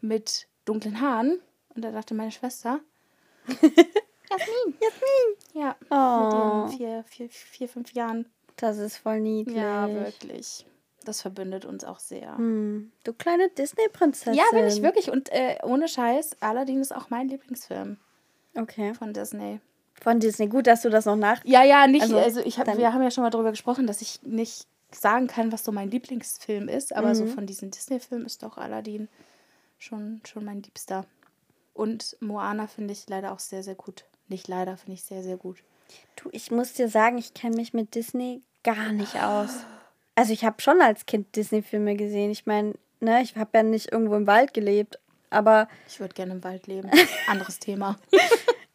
mit 0.00 0.48
dunklen 0.64 1.00
Haaren 1.00 1.40
und 1.74 1.82
da 1.84 1.90
dachte 1.92 2.14
meine 2.14 2.30
Schwester, 2.32 2.80
Jasmin, 3.48 4.74
Jasmin. 4.80 5.62
ja, 5.62 5.76
Oh. 5.90 6.66
mit 6.66 6.78
ihren 6.80 7.04
vier, 7.04 7.04
vier, 7.04 7.28
vier, 7.30 7.68
fünf 7.68 7.92
Jahren. 7.92 8.26
Das 8.56 8.78
ist 8.78 8.96
voll 8.98 9.20
niedlich. 9.20 9.56
Ja, 9.56 9.88
wirklich. 9.88 10.66
Das 11.04 11.22
verbindet 11.22 11.64
uns 11.64 11.84
auch 11.84 11.98
sehr. 11.98 12.36
Hm. 12.36 12.90
Du 13.04 13.12
kleine 13.12 13.48
Disney-Prinzessin. 13.50 14.34
Ja, 14.34 14.44
bin 14.52 14.66
ich 14.66 14.82
wirklich. 14.82 15.10
Und 15.10 15.30
äh, 15.32 15.58
ohne 15.62 15.88
Scheiß, 15.88 16.36
Aladdin 16.40 16.80
ist 16.80 16.94
auch 16.94 17.10
mein 17.10 17.28
Lieblingsfilm 17.28 17.98
Okay. 18.56 18.94
von 18.94 19.12
Disney. 19.12 19.60
Von 20.00 20.20
Disney. 20.20 20.48
Gut, 20.48 20.66
dass 20.66 20.82
du 20.82 20.90
das 20.90 21.04
noch 21.06 21.16
nach... 21.16 21.44
Ja, 21.44 21.62
ja, 21.62 21.86
nicht. 21.86 22.02
Also, 22.02 22.18
Also, 22.18 22.40
ich 22.40 22.58
hab, 22.58 22.66
wir 22.76 22.92
haben 22.92 23.02
ja 23.02 23.10
schon 23.10 23.22
mal 23.22 23.30
darüber 23.30 23.50
gesprochen, 23.50 23.86
dass 23.86 24.00
ich 24.00 24.22
nicht 24.22 24.66
sagen 24.92 25.26
kann, 25.26 25.52
was 25.52 25.64
so 25.64 25.72
mein 25.72 25.90
Lieblingsfilm 25.90 26.68
ist. 26.68 26.94
Aber 26.94 27.14
so 27.14 27.26
von 27.26 27.46
diesen 27.46 27.70
Disney-Filmen 27.70 28.26
ist 28.26 28.42
doch 28.42 28.58
Aladdin 28.58 29.08
schon, 29.78 30.20
schon 30.24 30.44
mein 30.44 30.62
Liebster. 30.62 31.06
Und 31.72 32.16
Moana 32.20 32.66
finde 32.66 32.92
ich 32.92 33.08
leider 33.08 33.32
auch 33.32 33.40
sehr, 33.40 33.62
sehr 33.62 33.74
gut. 33.74 34.04
Nicht 34.28 34.48
leider, 34.48 34.76
finde 34.76 34.94
ich 34.94 35.02
sehr, 35.02 35.22
sehr 35.22 35.36
gut. 35.36 35.58
Du, 36.16 36.28
ich 36.32 36.50
muss 36.50 36.72
dir 36.72 36.88
sagen, 36.88 37.18
ich 37.18 37.34
kenne 37.34 37.56
mich 37.56 37.74
mit 37.74 37.94
Disney 37.94 38.42
gar 38.62 38.92
nicht 38.92 39.16
aus. 39.22 39.50
Also 40.14 40.32
ich 40.32 40.44
habe 40.44 40.60
schon 40.62 40.80
als 40.80 41.06
Kind 41.06 41.34
Disney-Filme 41.36 41.96
gesehen. 41.96 42.30
Ich 42.30 42.46
meine, 42.46 42.74
ne, 43.00 43.22
ich 43.22 43.36
habe 43.36 43.50
ja 43.54 43.62
nicht 43.62 43.92
irgendwo 43.92 44.14
im 44.16 44.26
Wald 44.26 44.54
gelebt. 44.54 44.98
Aber, 45.30 45.68
Ich 45.88 45.98
würde 45.98 46.14
gerne 46.14 46.32
im 46.34 46.44
Wald 46.44 46.66
leben. 46.68 46.90
Anderes 47.28 47.58
Thema. 47.58 47.96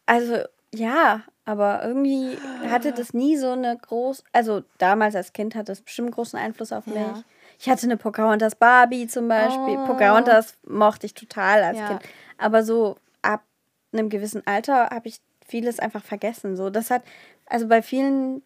also 0.06 0.38
ja, 0.74 1.22
aber 1.46 1.82
irgendwie 1.84 2.36
hatte 2.68 2.92
das 2.92 3.14
nie 3.14 3.36
so 3.36 3.50
eine 3.52 3.76
groß... 3.76 4.22
Also 4.32 4.62
damals 4.78 5.16
als 5.16 5.32
Kind 5.32 5.54
hatte 5.54 5.72
es 5.72 5.80
bestimmt 5.80 6.12
großen 6.12 6.38
Einfluss 6.38 6.72
auf 6.72 6.86
mich. 6.86 6.96
Ja. 6.96 7.22
Ich 7.58 7.68
hatte 7.68 7.84
eine 7.84 7.96
Pocahontas 7.96 8.54
Barbie 8.54 9.06
zum 9.06 9.26
Beispiel. 9.28 9.78
Oh. 9.78 9.86
Pocahontas 9.86 10.54
mochte 10.66 11.06
ich 11.06 11.14
total 11.14 11.62
als 11.62 11.78
Ja. 11.78 11.88
Kind. 11.88 12.02
aber 12.38 12.62
so 12.62 12.96
ab 13.22 13.42
einem 13.92 14.08
gewissen 14.10 14.42
Alter 14.46 14.90
habe 14.90 15.08
ich 15.08 15.20
vieles 15.46 15.78
einfach 15.80 16.04
vergessen. 16.04 16.56
So, 16.56 16.70
das 16.70 16.90
hat, 16.90 17.02
also 17.46 17.66
bei 17.66 17.82
vielen 17.82 18.42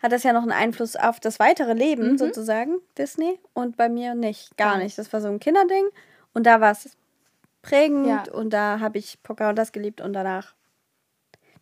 hat 0.00 0.12
das 0.12 0.22
ja 0.22 0.32
noch 0.32 0.42
einen 0.42 0.52
Einfluss 0.52 0.94
auf 0.96 1.20
das 1.20 1.38
weitere 1.38 1.72
Leben 1.72 2.12
Mhm. 2.12 2.18
sozusagen, 2.18 2.76
Disney, 2.98 3.38
und 3.54 3.76
bei 3.76 3.88
mir 3.88 4.14
nicht, 4.14 4.56
gar 4.56 4.78
nicht. 4.78 4.98
Das 4.98 5.12
war 5.12 5.20
so 5.20 5.28
ein 5.28 5.40
Kinderding 5.40 5.86
und 6.34 6.44
da 6.46 6.60
war 6.60 6.72
es 6.72 6.96
prägend 7.62 8.06
Ja. 8.06 8.24
und 8.32 8.50
da 8.50 8.78
habe 8.80 8.98
ich 8.98 9.22
Pocahontas 9.22 9.72
geliebt 9.72 10.00
und 10.00 10.12
danach 10.12 10.54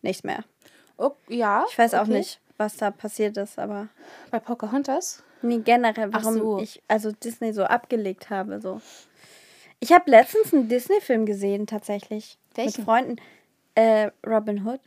nichts 0.01 0.23
mehr. 0.23 0.43
Oh, 0.97 1.11
ja. 1.27 1.65
Ich 1.69 1.77
weiß 1.77 1.93
auch 1.95 2.01
okay. 2.03 2.11
nicht, 2.19 2.39
was 2.57 2.77
da 2.77 2.91
passiert 2.91 3.37
ist, 3.37 3.57
aber 3.59 3.87
Bei 4.31 4.39
Pocahontas? 4.39 5.23
nee, 5.41 5.59
generell, 5.59 6.13
warum 6.13 6.37
so. 6.37 6.59
ich 6.59 6.81
also 6.87 7.11
Disney 7.11 7.53
so 7.53 7.63
abgelegt 7.63 8.29
habe. 8.29 8.59
So. 8.61 8.81
Ich 9.79 9.91
habe 9.91 10.09
letztens 10.09 10.53
einen 10.53 10.69
Disney-Film 10.69 11.25
gesehen, 11.25 11.67
tatsächlich. 11.67 12.37
Welchen? 12.55 12.81
Mit 12.81 12.85
Freunden. 12.85 13.15
Äh, 13.75 14.11
Robin 14.25 14.65
Hood. 14.65 14.79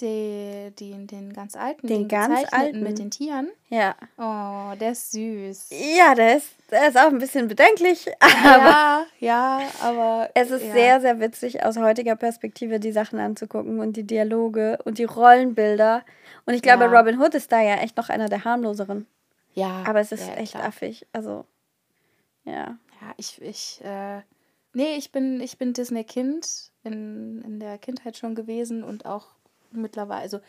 Die, 0.00 0.72
die, 0.78 1.06
den 1.06 1.32
ganz 1.32 1.56
alten. 1.56 1.86
Den 1.86 2.08
ganz 2.08 2.28
gezeichneten 2.28 2.58
alten. 2.58 2.82
Mit 2.82 2.98
den 2.98 3.10
Tieren. 3.10 3.50
Ja. 3.68 3.94
Oh, 4.16 4.74
der 4.78 4.92
ist 4.92 5.12
süß. 5.12 5.70
Ja, 5.96 6.14
der 6.14 6.38
ist, 6.38 6.48
der 6.70 6.88
ist 6.88 6.96
auch 6.96 7.08
ein 7.08 7.18
bisschen 7.18 7.48
bedenklich, 7.48 8.06
aber 8.20 9.06
ja, 9.18 9.60
ja, 9.60 9.60
aber. 9.82 10.30
es 10.34 10.50
ist 10.50 10.64
ja. 10.64 10.72
sehr, 10.72 11.00
sehr 11.02 11.20
witzig, 11.20 11.62
aus 11.64 11.76
heutiger 11.76 12.16
Perspektive 12.16 12.80
die 12.80 12.92
Sachen 12.92 13.18
anzugucken 13.18 13.78
und 13.80 13.96
die 13.96 14.04
Dialoge 14.04 14.78
und 14.84 14.96
die 14.96 15.04
Rollenbilder. 15.04 16.02
Und 16.46 16.54
ich 16.54 16.62
glaube, 16.62 16.84
Ja. 16.84 16.98
Robin 16.98 17.20
Hood 17.20 17.34
ist 17.34 17.52
da 17.52 17.60
ja 17.60 17.76
echt 17.76 17.96
noch 17.98 18.08
einer 18.08 18.28
der 18.28 18.44
harmloseren. 18.44 19.06
Ja. 19.52 19.84
Aber 19.86 20.00
es 20.00 20.12
ist 20.12 20.26
ja, 20.26 20.34
echt 20.34 20.52
klar. 20.52 20.64
affig. 20.64 21.06
Also, 21.12 21.44
ja. 22.44 22.78
Ja, 23.00 23.14
ich, 23.16 23.40
ich, 23.42 23.80
äh, 23.84 24.20
nee, 24.72 24.96
ich 24.96 25.12
bin, 25.12 25.40
ich 25.40 25.58
bin 25.58 25.72
Disney-Kind 25.72 26.70
in, 26.84 27.42
in 27.42 27.60
der 27.60 27.78
Kindheit 27.78 28.16
schon 28.16 28.34
gewesen 28.34 28.82
und 28.84 29.04
auch 29.06 29.28
mittlerweile, 29.72 30.22
also 30.22 30.40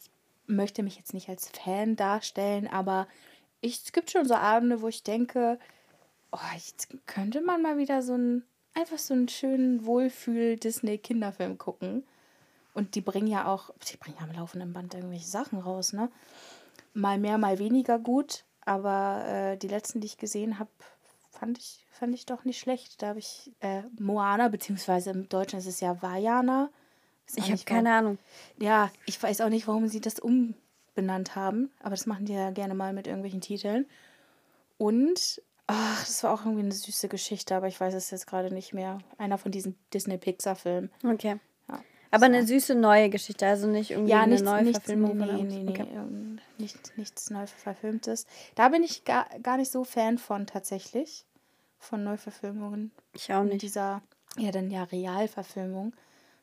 ich 0.00 0.10
möchte 0.46 0.82
mich 0.82 0.96
jetzt 0.96 1.14
nicht 1.14 1.28
als 1.28 1.48
Fan 1.48 1.96
darstellen, 1.96 2.68
aber 2.68 3.06
ich, 3.60 3.82
es 3.84 3.92
gibt 3.92 4.10
schon 4.10 4.26
so 4.26 4.34
Abende, 4.34 4.82
wo 4.82 4.88
ich 4.88 5.02
denke, 5.02 5.58
oh, 6.32 6.54
jetzt 6.54 6.88
könnte 7.06 7.40
man 7.40 7.62
mal 7.62 7.78
wieder 7.78 8.02
so 8.02 8.14
einen, 8.14 8.44
einfach 8.74 8.98
so 8.98 9.14
einen 9.14 9.28
schönen 9.28 9.86
Wohlfühl-Disney-Kinderfilm 9.86 11.58
gucken. 11.58 12.04
Und 12.74 12.94
die 12.94 13.02
bringen 13.02 13.26
ja 13.26 13.46
auch, 13.46 13.70
die 13.90 13.98
bringen 13.98 14.16
ja 14.18 14.24
am 14.26 14.32
laufenden 14.32 14.72
Band 14.72 14.94
irgendwelche 14.94 15.28
Sachen 15.28 15.58
raus, 15.58 15.92
ne? 15.92 16.10
Mal 16.94 17.18
mehr, 17.18 17.38
mal 17.38 17.58
weniger 17.58 17.98
gut, 17.98 18.44
aber 18.64 19.24
äh, 19.26 19.56
die 19.56 19.68
letzten, 19.68 20.00
die 20.00 20.06
ich 20.06 20.16
gesehen 20.16 20.58
habe, 20.58 20.70
fand 21.30 21.58
ich, 21.58 21.86
fand 21.90 22.14
ich 22.14 22.26
doch 22.26 22.44
nicht 22.44 22.58
schlecht. 22.58 23.02
Da 23.02 23.08
habe 23.08 23.18
ich 23.18 23.52
äh, 23.60 23.82
Moana, 23.98 24.48
beziehungsweise 24.48 25.10
im 25.10 25.28
Deutschen 25.28 25.58
ist 25.58 25.66
es 25.66 25.80
ja 25.80 26.00
Vajana. 26.00 26.70
Ich 27.34 27.42
habe 27.44 27.52
warum- 27.52 27.64
keine 27.64 27.92
Ahnung. 27.94 28.18
Ja, 28.58 28.90
ich 29.06 29.22
weiß 29.22 29.40
auch 29.40 29.48
nicht, 29.48 29.66
warum 29.68 29.88
sie 29.88 30.00
das 30.00 30.18
umbenannt 30.18 31.34
haben, 31.36 31.70
aber 31.80 31.90
das 31.90 32.06
machen 32.06 32.26
die 32.26 32.32
ja 32.34 32.50
gerne 32.50 32.74
mal 32.74 32.92
mit 32.92 33.06
irgendwelchen 33.06 33.40
Titeln. 33.40 33.86
Und, 34.78 35.40
ach, 35.66 36.04
das 36.04 36.22
war 36.24 36.32
auch 36.34 36.40
irgendwie 36.44 36.62
eine 36.64 36.72
süße 36.72 37.08
Geschichte, 37.08 37.54
aber 37.54 37.68
ich 37.68 37.80
weiß 37.80 37.94
es 37.94 38.10
jetzt 38.10 38.26
gerade 38.26 38.52
nicht 38.52 38.74
mehr. 38.74 38.98
Einer 39.18 39.38
von 39.38 39.52
diesen 39.52 39.76
Disney-Pixar-Filmen. 39.94 40.90
Okay. 41.04 41.38
Ja, 41.68 41.80
Aber 42.10 42.26
eine 42.26 42.46
süße 42.46 42.74
neue 42.74 43.08
Geschichte, 43.10 43.46
also 43.46 43.66
nicht 43.68 43.92
irgendwie 43.92 44.10
ja, 44.10 44.20
eine 44.22 44.32
nichts, 44.32 44.44
neue 44.44 44.62
nichts, 44.64 44.86
nee, 44.88 44.96
Verfilmung 44.96 45.18
nee, 45.18 45.42
nee, 45.44 45.62
nee, 45.62 45.70
Okay. 45.70 45.86
ähm, 45.94 46.38
nicht, 46.58 46.96
nichts 46.98 47.30
neu 47.30 47.46
verfilmtes. 47.46 48.26
Da 48.54 48.68
bin 48.68 48.82
ich 48.82 49.04
gar, 49.04 49.26
gar 49.42 49.56
nicht 49.56 49.70
so 49.70 49.84
Fan 49.84 50.18
von 50.18 50.46
tatsächlich, 50.46 51.24
von 51.78 52.02
Neuverfilmungen. 52.04 52.90
Ich 53.14 53.32
auch 53.32 53.42
In 53.42 53.48
nicht. 53.48 53.62
dieser, 53.62 54.02
ja, 54.36 54.50
dann 54.50 54.70
ja 54.70 54.82
Realverfilmung 54.84 55.94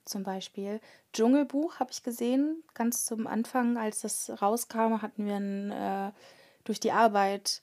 zum 0.09 0.23
Beispiel. 0.23 0.81
Dschungelbuch 1.13 1.79
habe 1.79 1.91
ich 1.91 2.03
gesehen, 2.03 2.63
ganz 2.73 3.05
zum 3.05 3.27
Anfang, 3.27 3.77
als 3.77 4.01
das 4.01 4.41
rauskam, 4.41 5.01
hatten 5.01 5.25
wir 5.25 5.35
ein, 5.35 5.71
äh, 5.71 6.11
durch 6.63 6.79
die 6.79 6.91
Arbeit 6.91 7.61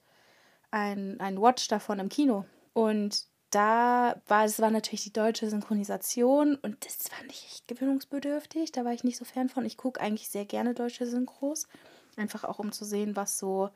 ein, 0.71 1.21
ein 1.21 1.41
Watch 1.41 1.69
davon 1.69 1.99
im 1.99 2.09
Kino. 2.09 2.45
Und 2.73 3.26
da 3.50 4.21
war 4.26 4.45
es 4.45 4.61
war 4.61 4.71
natürlich 4.71 5.05
die 5.05 5.12
deutsche 5.12 5.49
Synchronisation 5.49 6.57
und 6.57 6.85
das 6.85 7.09
fand 7.09 7.31
ich 7.31 7.47
echt 7.47 7.69
gewöhnungsbedürftig. 7.69 8.73
Da 8.73 8.85
war 8.85 8.93
ich 8.93 9.05
nicht 9.05 9.17
so 9.17 9.25
Fan 9.25 9.49
von. 9.49 9.65
Ich 9.65 9.76
gucke 9.76 10.00
eigentlich 10.00 10.29
sehr 10.29 10.45
gerne 10.45 10.75
deutsche 10.75 11.07
Synchros. 11.07 11.69
Einfach 12.17 12.45
auch 12.45 12.59
um 12.59 12.73
zu 12.73 12.85
sehen, 12.85 13.15
was 13.17 13.38
so 13.38 13.71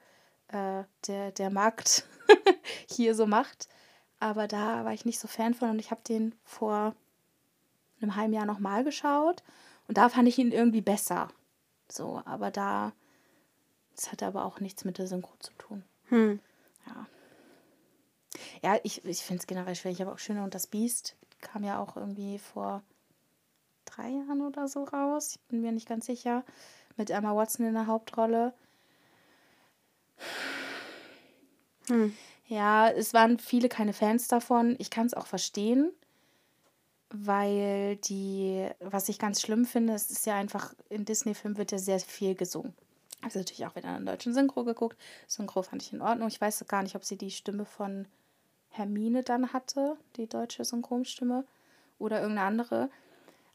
äh, 0.48 0.84
der, 1.06 1.30
der 1.32 1.50
Markt 1.50 2.04
hier 2.90 3.14
so 3.14 3.26
macht. 3.26 3.68
Aber 4.18 4.48
da 4.48 4.84
war 4.84 4.92
ich 4.92 5.04
nicht 5.04 5.18
so 5.18 5.28
Fan 5.28 5.54
von 5.54 5.70
und 5.70 5.78
ich 5.78 5.90
habe 5.90 6.02
den 6.06 6.34
vor 6.44 6.94
einem 8.02 8.16
halben 8.16 8.32
Jahr 8.32 8.46
nochmal 8.46 8.84
geschaut 8.84 9.42
und 9.88 9.98
da 9.98 10.08
fand 10.08 10.28
ich 10.28 10.38
ihn 10.38 10.52
irgendwie 10.52 10.80
besser. 10.80 11.28
So, 11.88 12.22
aber 12.24 12.50
da, 12.50 12.92
das 13.96 14.12
hatte 14.12 14.26
aber 14.26 14.44
auch 14.44 14.60
nichts 14.60 14.84
mit 14.84 14.98
der 14.98 15.06
Synchro 15.06 15.34
zu 15.40 15.52
tun. 15.54 15.84
Hm. 16.08 16.40
Ja. 16.86 17.06
Ja, 18.62 18.80
ich, 18.82 19.04
ich 19.04 19.22
finde 19.22 19.40
es 19.40 19.46
generell 19.46 19.74
schwer. 19.74 19.92
Ich 19.92 20.00
habe 20.00 20.12
auch 20.12 20.18
Schöne 20.18 20.44
und 20.44 20.54
das 20.54 20.66
Biest. 20.66 21.16
Kam 21.40 21.64
ja 21.64 21.78
auch 21.78 21.96
irgendwie 21.96 22.38
vor 22.38 22.82
drei 23.86 24.10
Jahren 24.10 24.42
oder 24.42 24.68
so 24.68 24.84
raus. 24.84 25.36
Ich 25.36 25.40
bin 25.48 25.62
mir 25.62 25.72
nicht 25.72 25.88
ganz 25.88 26.06
sicher. 26.06 26.44
Mit 26.96 27.10
Emma 27.10 27.34
Watson 27.34 27.66
in 27.66 27.74
der 27.74 27.86
Hauptrolle. 27.86 28.52
Hm. 31.88 32.14
Ja, 32.46 32.88
es 32.88 33.14
waren 33.14 33.38
viele 33.38 33.68
keine 33.68 33.92
Fans 33.92 34.28
davon. 34.28 34.76
Ich 34.78 34.90
kann 34.90 35.06
es 35.06 35.14
auch 35.14 35.26
verstehen, 35.26 35.92
weil 37.10 37.96
die, 37.96 38.68
was 38.80 39.08
ich 39.08 39.18
ganz 39.18 39.40
schlimm 39.40 39.64
finde, 39.64 39.94
es 39.94 40.10
ist 40.10 40.26
ja 40.26 40.36
einfach, 40.36 40.74
in 40.88 41.04
Disney-Filmen 41.04 41.58
wird 41.58 41.72
ja 41.72 41.78
sehr 41.78 42.00
viel 42.00 42.34
gesungen. 42.34 42.74
Also 43.22 43.38
natürlich 43.38 43.66
auch 43.66 43.76
wieder 43.76 43.96
in 43.96 44.06
der 44.06 44.14
deutschen 44.14 44.32
Synchro 44.32 44.64
geguckt. 44.64 44.96
Synchro 45.26 45.62
fand 45.62 45.82
ich 45.82 45.92
in 45.92 46.00
Ordnung. 46.00 46.28
Ich 46.28 46.40
weiß 46.40 46.64
gar 46.68 46.82
nicht, 46.82 46.96
ob 46.96 47.04
sie 47.04 47.16
die 47.18 47.30
Stimme 47.30 47.64
von 47.66 48.06
Hermine 48.70 49.22
dann 49.22 49.52
hatte, 49.52 49.96
die 50.16 50.26
deutsche 50.26 50.64
Synchronstimme, 50.64 51.44
oder 51.98 52.20
irgendeine 52.20 52.46
andere. 52.46 52.90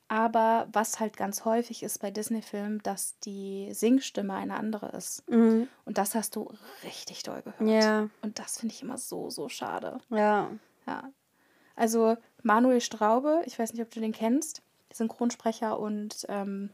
Aber 0.08 0.68
was 0.72 1.00
halt 1.00 1.18
ganz 1.18 1.46
häufig 1.46 1.82
ist 1.82 2.00
bei 2.00 2.12
Disney-Filmen, 2.12 2.80
dass 2.84 3.18
die 3.22 3.74
Singstimme 3.74 4.36
eine 4.36 4.56
andere 4.56 4.90
ist. 4.90 5.28
Mhm. 5.28 5.68
Und 5.84 5.98
das 5.98 6.14
hast 6.14 6.36
du 6.36 6.54
richtig 6.84 7.24
doll 7.24 7.42
gehört. 7.42 7.68
Ja, 7.84 8.10
Und 8.22 8.38
das 8.38 8.60
finde 8.60 8.76
ich 8.76 8.84
immer 8.84 9.00
so, 9.00 9.32
so 9.32 9.50
schade. 9.50 9.98
ja. 10.10 10.52
Ja. 10.86 11.10
Also 11.76 12.18
Manuel 12.44 12.82
Straube, 12.82 13.42
ich 13.46 13.58
weiß 13.60 13.74
nicht, 13.74 13.82
ob 13.82 13.92
du 13.92 14.00
den 14.00 14.12
kennst, 14.14 14.62
Synchronsprecher 14.94 15.78
und 15.80 16.26
ähm, 16.30 16.70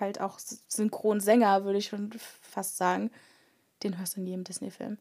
halt 0.00 0.20
auch 0.20 0.38
Synchronsänger, 0.38 1.64
würde 1.64 1.78
ich 1.78 1.86
schon 1.86 2.10
fast 2.42 2.76
sagen. 2.76 3.10
Den 3.82 3.98
hörst 3.98 4.16
du 4.16 4.20
in 4.20 4.26
jedem 4.26 4.44
Disney-Film. 4.44 4.98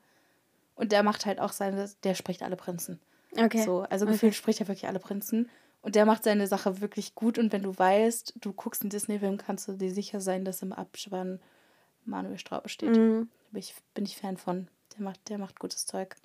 Und 0.76 0.92
der 0.92 1.04
macht 1.04 1.26
halt 1.26 1.40
auch 1.40 1.54
seine, 1.54 1.90
der 2.04 2.14
spricht 2.14 2.44
alle 2.44 2.58
Prinzen. 2.58 3.00
Okay. 3.38 3.64
So, 3.64 3.82
also 3.82 4.06
Okay. 4.06 4.14
gefühlt 4.14 4.36
spricht 4.36 4.60
er 4.60 4.68
wirklich 4.68 4.88
alle 4.88 5.00
Prinzen. 5.00 5.50
Und 5.82 5.96
der 5.96 6.06
macht 6.06 6.24
seine 6.24 6.48
Sache 6.48 6.82
wirklich 6.82 7.16
gut. 7.16 7.38
Und 7.38 7.52
wenn 7.54 7.64
du 7.64 7.78
weißt, 7.78 8.34
du 8.42 8.54
guckst 8.54 8.82
einen 8.82 8.90
Disney-Film, 8.90 9.38
kannst 9.38 9.68
du 9.68 9.74
dir 9.74 9.92
sicher 9.92 10.20
sein, 10.20 10.44
dass 10.44 10.62
im 10.62 10.74
Abspann 10.74 11.40
Manuel 12.04 12.38
Straube 12.38 12.70
steht. 12.70 12.96
Mhm. 12.96 13.30
Bin, 13.52 13.60
ich, 13.60 13.76
bin 13.94 14.06
ich 14.06 14.18
Fan 14.18 14.38
von. 14.38 14.68
Der 14.96 15.04
macht, 15.04 15.30
der 15.30 15.38
macht 15.38 15.60
gutes 15.60 15.86
Zeug. 15.86 16.16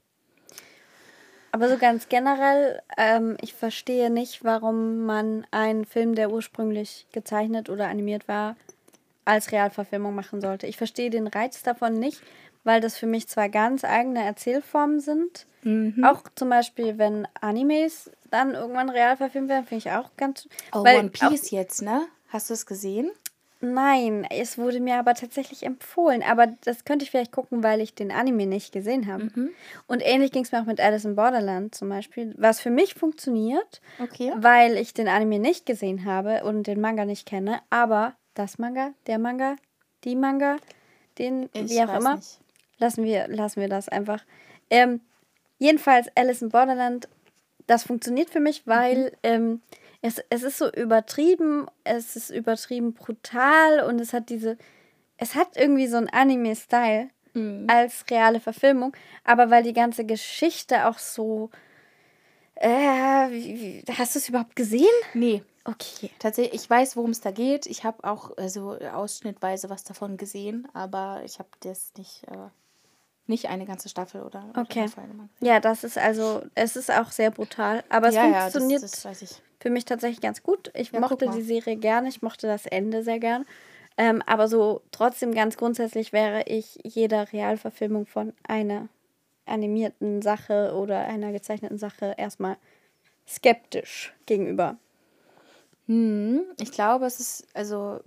Aber 1.52 1.68
so 1.68 1.78
ganz 1.78 2.08
generell, 2.08 2.80
ähm, 2.96 3.36
ich 3.40 3.54
verstehe 3.54 4.10
nicht, 4.10 4.44
warum 4.44 5.04
man 5.04 5.46
einen 5.50 5.84
Film, 5.84 6.14
der 6.14 6.30
ursprünglich 6.30 7.06
gezeichnet 7.12 7.68
oder 7.68 7.88
animiert 7.88 8.28
war, 8.28 8.56
als 9.24 9.52
Realverfilmung 9.52 10.14
machen 10.14 10.40
sollte. 10.40 10.66
Ich 10.66 10.76
verstehe 10.76 11.10
den 11.10 11.26
Reiz 11.26 11.62
davon 11.62 11.98
nicht, 11.98 12.22
weil 12.64 12.80
das 12.80 12.96
für 12.96 13.06
mich 13.06 13.28
zwei 13.28 13.48
ganz 13.48 13.84
eigene 13.84 14.22
Erzählformen 14.22 15.00
sind. 15.00 15.46
Mhm. 15.62 16.04
Auch 16.04 16.22
zum 16.34 16.50
Beispiel, 16.50 16.98
wenn 16.98 17.26
Animes 17.40 18.10
dann 18.30 18.54
irgendwann 18.54 18.90
real 18.90 19.16
verfilmt 19.16 19.48
werden, 19.48 19.66
finde 19.66 19.86
ich 19.86 19.92
auch 19.92 20.10
ganz. 20.16 20.48
Oh, 20.72 20.84
weil 20.84 20.98
One 20.98 21.10
Piece 21.10 21.50
jetzt, 21.50 21.82
ne? 21.82 22.06
Hast 22.28 22.48
du 22.48 22.54
es 22.54 22.64
gesehen? 22.64 23.10
Nein, 23.62 24.26
es 24.30 24.56
wurde 24.56 24.80
mir 24.80 24.96
aber 24.96 25.14
tatsächlich 25.14 25.64
empfohlen. 25.64 26.22
Aber 26.22 26.46
das 26.64 26.84
könnte 26.84 27.04
ich 27.04 27.10
vielleicht 27.10 27.32
gucken, 27.32 27.62
weil 27.62 27.80
ich 27.80 27.94
den 27.94 28.10
Anime 28.10 28.46
nicht 28.46 28.72
gesehen 28.72 29.06
habe. 29.06 29.24
Mhm. 29.24 29.50
Und 29.86 30.00
ähnlich 30.00 30.32
ging 30.32 30.44
es 30.44 30.52
mir 30.52 30.60
auch 30.62 30.66
mit 30.66 30.80
Alice 30.80 31.04
in 31.04 31.14
Borderland 31.14 31.74
zum 31.74 31.90
Beispiel, 31.90 32.34
was 32.38 32.60
für 32.60 32.70
mich 32.70 32.94
funktioniert, 32.94 33.82
Okay. 33.98 34.32
weil 34.36 34.76
ich 34.78 34.94
den 34.94 35.08
Anime 35.08 35.38
nicht 35.38 35.66
gesehen 35.66 36.06
habe 36.06 36.42
und 36.44 36.66
den 36.66 36.80
Manga 36.80 37.04
nicht 37.04 37.26
kenne. 37.26 37.60
Aber 37.68 38.14
das 38.34 38.58
Manga, 38.58 38.92
der 39.06 39.18
Manga, 39.18 39.56
die 40.04 40.16
Manga, 40.16 40.56
den, 41.18 41.50
Ich 41.52 41.70
wie 41.70 41.82
auch 41.82 41.94
immer, 41.98 42.16
nicht. 42.16 42.38
lassen 42.78 43.04
wir, 43.04 43.28
lassen 43.28 43.60
wir 43.60 43.68
das 43.68 43.90
einfach. 43.90 44.24
Ähm, 44.70 45.00
jedenfalls 45.58 46.08
Alice 46.16 46.40
in 46.40 46.48
Borderland, 46.48 47.08
das 47.66 47.82
funktioniert 47.82 48.30
für 48.30 48.40
mich, 48.40 48.66
weil 48.66 49.12
ähm, 49.22 49.60
es, 50.02 50.22
es 50.30 50.42
ist 50.42 50.58
so 50.58 50.70
übertrieben, 50.72 51.66
es 51.84 52.16
ist 52.16 52.30
übertrieben 52.30 52.94
brutal 52.94 53.80
und 53.84 54.00
es 54.00 54.12
hat 54.12 54.30
diese, 54.30 54.56
es 55.18 55.34
hat 55.34 55.56
irgendwie 55.56 55.86
so 55.86 55.96
einen 55.98 56.08
Anime-Style 56.08 57.10
Mhm. 57.34 57.66
als 57.70 58.04
reale 58.10 58.40
Verfilmung, 58.40 58.96
aber 59.24 59.50
weil 59.50 59.62
die 59.62 59.72
ganze 59.72 60.04
Geschichte 60.04 60.86
auch 60.88 60.98
so 60.98 61.50
Äh, 62.56 62.68
wie, 63.30 63.82
wie, 63.86 63.92
hast 63.96 64.14
du 64.14 64.18
es 64.18 64.28
überhaupt 64.28 64.54
gesehen? 64.56 64.84
Nee. 65.14 65.42
Okay. 65.64 66.10
Tatsächlich, 66.18 66.62
ich 66.62 66.68
weiß, 66.68 66.96
worum 66.96 67.10
es 67.10 67.20
da 67.20 67.30
geht. 67.30 67.66
Ich 67.66 67.84
habe 67.84 68.02
auch 68.04 68.36
also 68.36 68.72
ausschnittweise 68.78 69.70
was 69.70 69.84
davon 69.84 70.16
gesehen, 70.16 70.66
aber 70.74 71.22
ich 71.24 71.38
habe 71.38 71.48
das 71.60 71.92
nicht, 71.96 72.24
äh, 72.28 72.48
nicht 73.26 73.48
eine 73.48 73.64
ganze 73.66 73.88
Staffel 73.88 74.22
oder, 74.22 74.44
oder 74.50 74.60
Okay. 74.62 74.86
Mal. 74.96 75.28
Ja, 75.40 75.60
das 75.60 75.84
ist 75.84 75.96
also, 75.98 76.42
es 76.54 76.76
ist 76.76 76.90
auch 76.90 77.10
sehr 77.12 77.30
brutal, 77.30 77.84
aber 77.88 78.08
es 78.08 78.14
Ja, 78.14 78.24
ja, 78.26 78.30
das- 78.32 78.52
funktioniert 78.52 78.82
das 78.82 79.04
weiß 79.04 79.22
ich. 79.22 79.42
Für 79.60 79.70
mich 79.70 79.84
tatsächlich 79.84 80.20
ganz 80.20 80.42
gut. 80.42 80.70
Ich 80.74 80.92
Ja, 80.92 81.00
mochte 81.00 81.30
die 81.30 81.42
Serie 81.42 81.76
gerne, 81.76 82.08
ich 82.08 82.22
mochte 82.22 82.46
das 82.46 82.66
Ende 82.66 83.02
sehr 83.02 83.20
gern. 83.20 83.46
Ähm, 83.96 84.22
aber 84.26 84.48
so 84.48 84.80
trotzdem 84.92 85.34
ganz 85.34 85.56
grundsätzlich 85.56 86.12
wäre 86.12 86.44
ich 86.46 86.78
jeder 86.84 87.32
Realverfilmung 87.32 88.06
von 88.06 88.32
einer 88.48 88.88
animierten 89.46 90.22
Sache 90.22 90.74
oder 90.74 91.00
einer 91.00 91.32
gezeichneten 91.32 91.76
Sache 91.76 92.14
erstmal 92.16 92.56
skeptisch 93.28 94.14
gegenüber. 94.26 94.76
Hm, 95.86 96.42
ich 96.60 96.72
glaube, 96.72 97.06
es 97.06 97.20
ist, 97.20 97.46
also, 97.52 98.00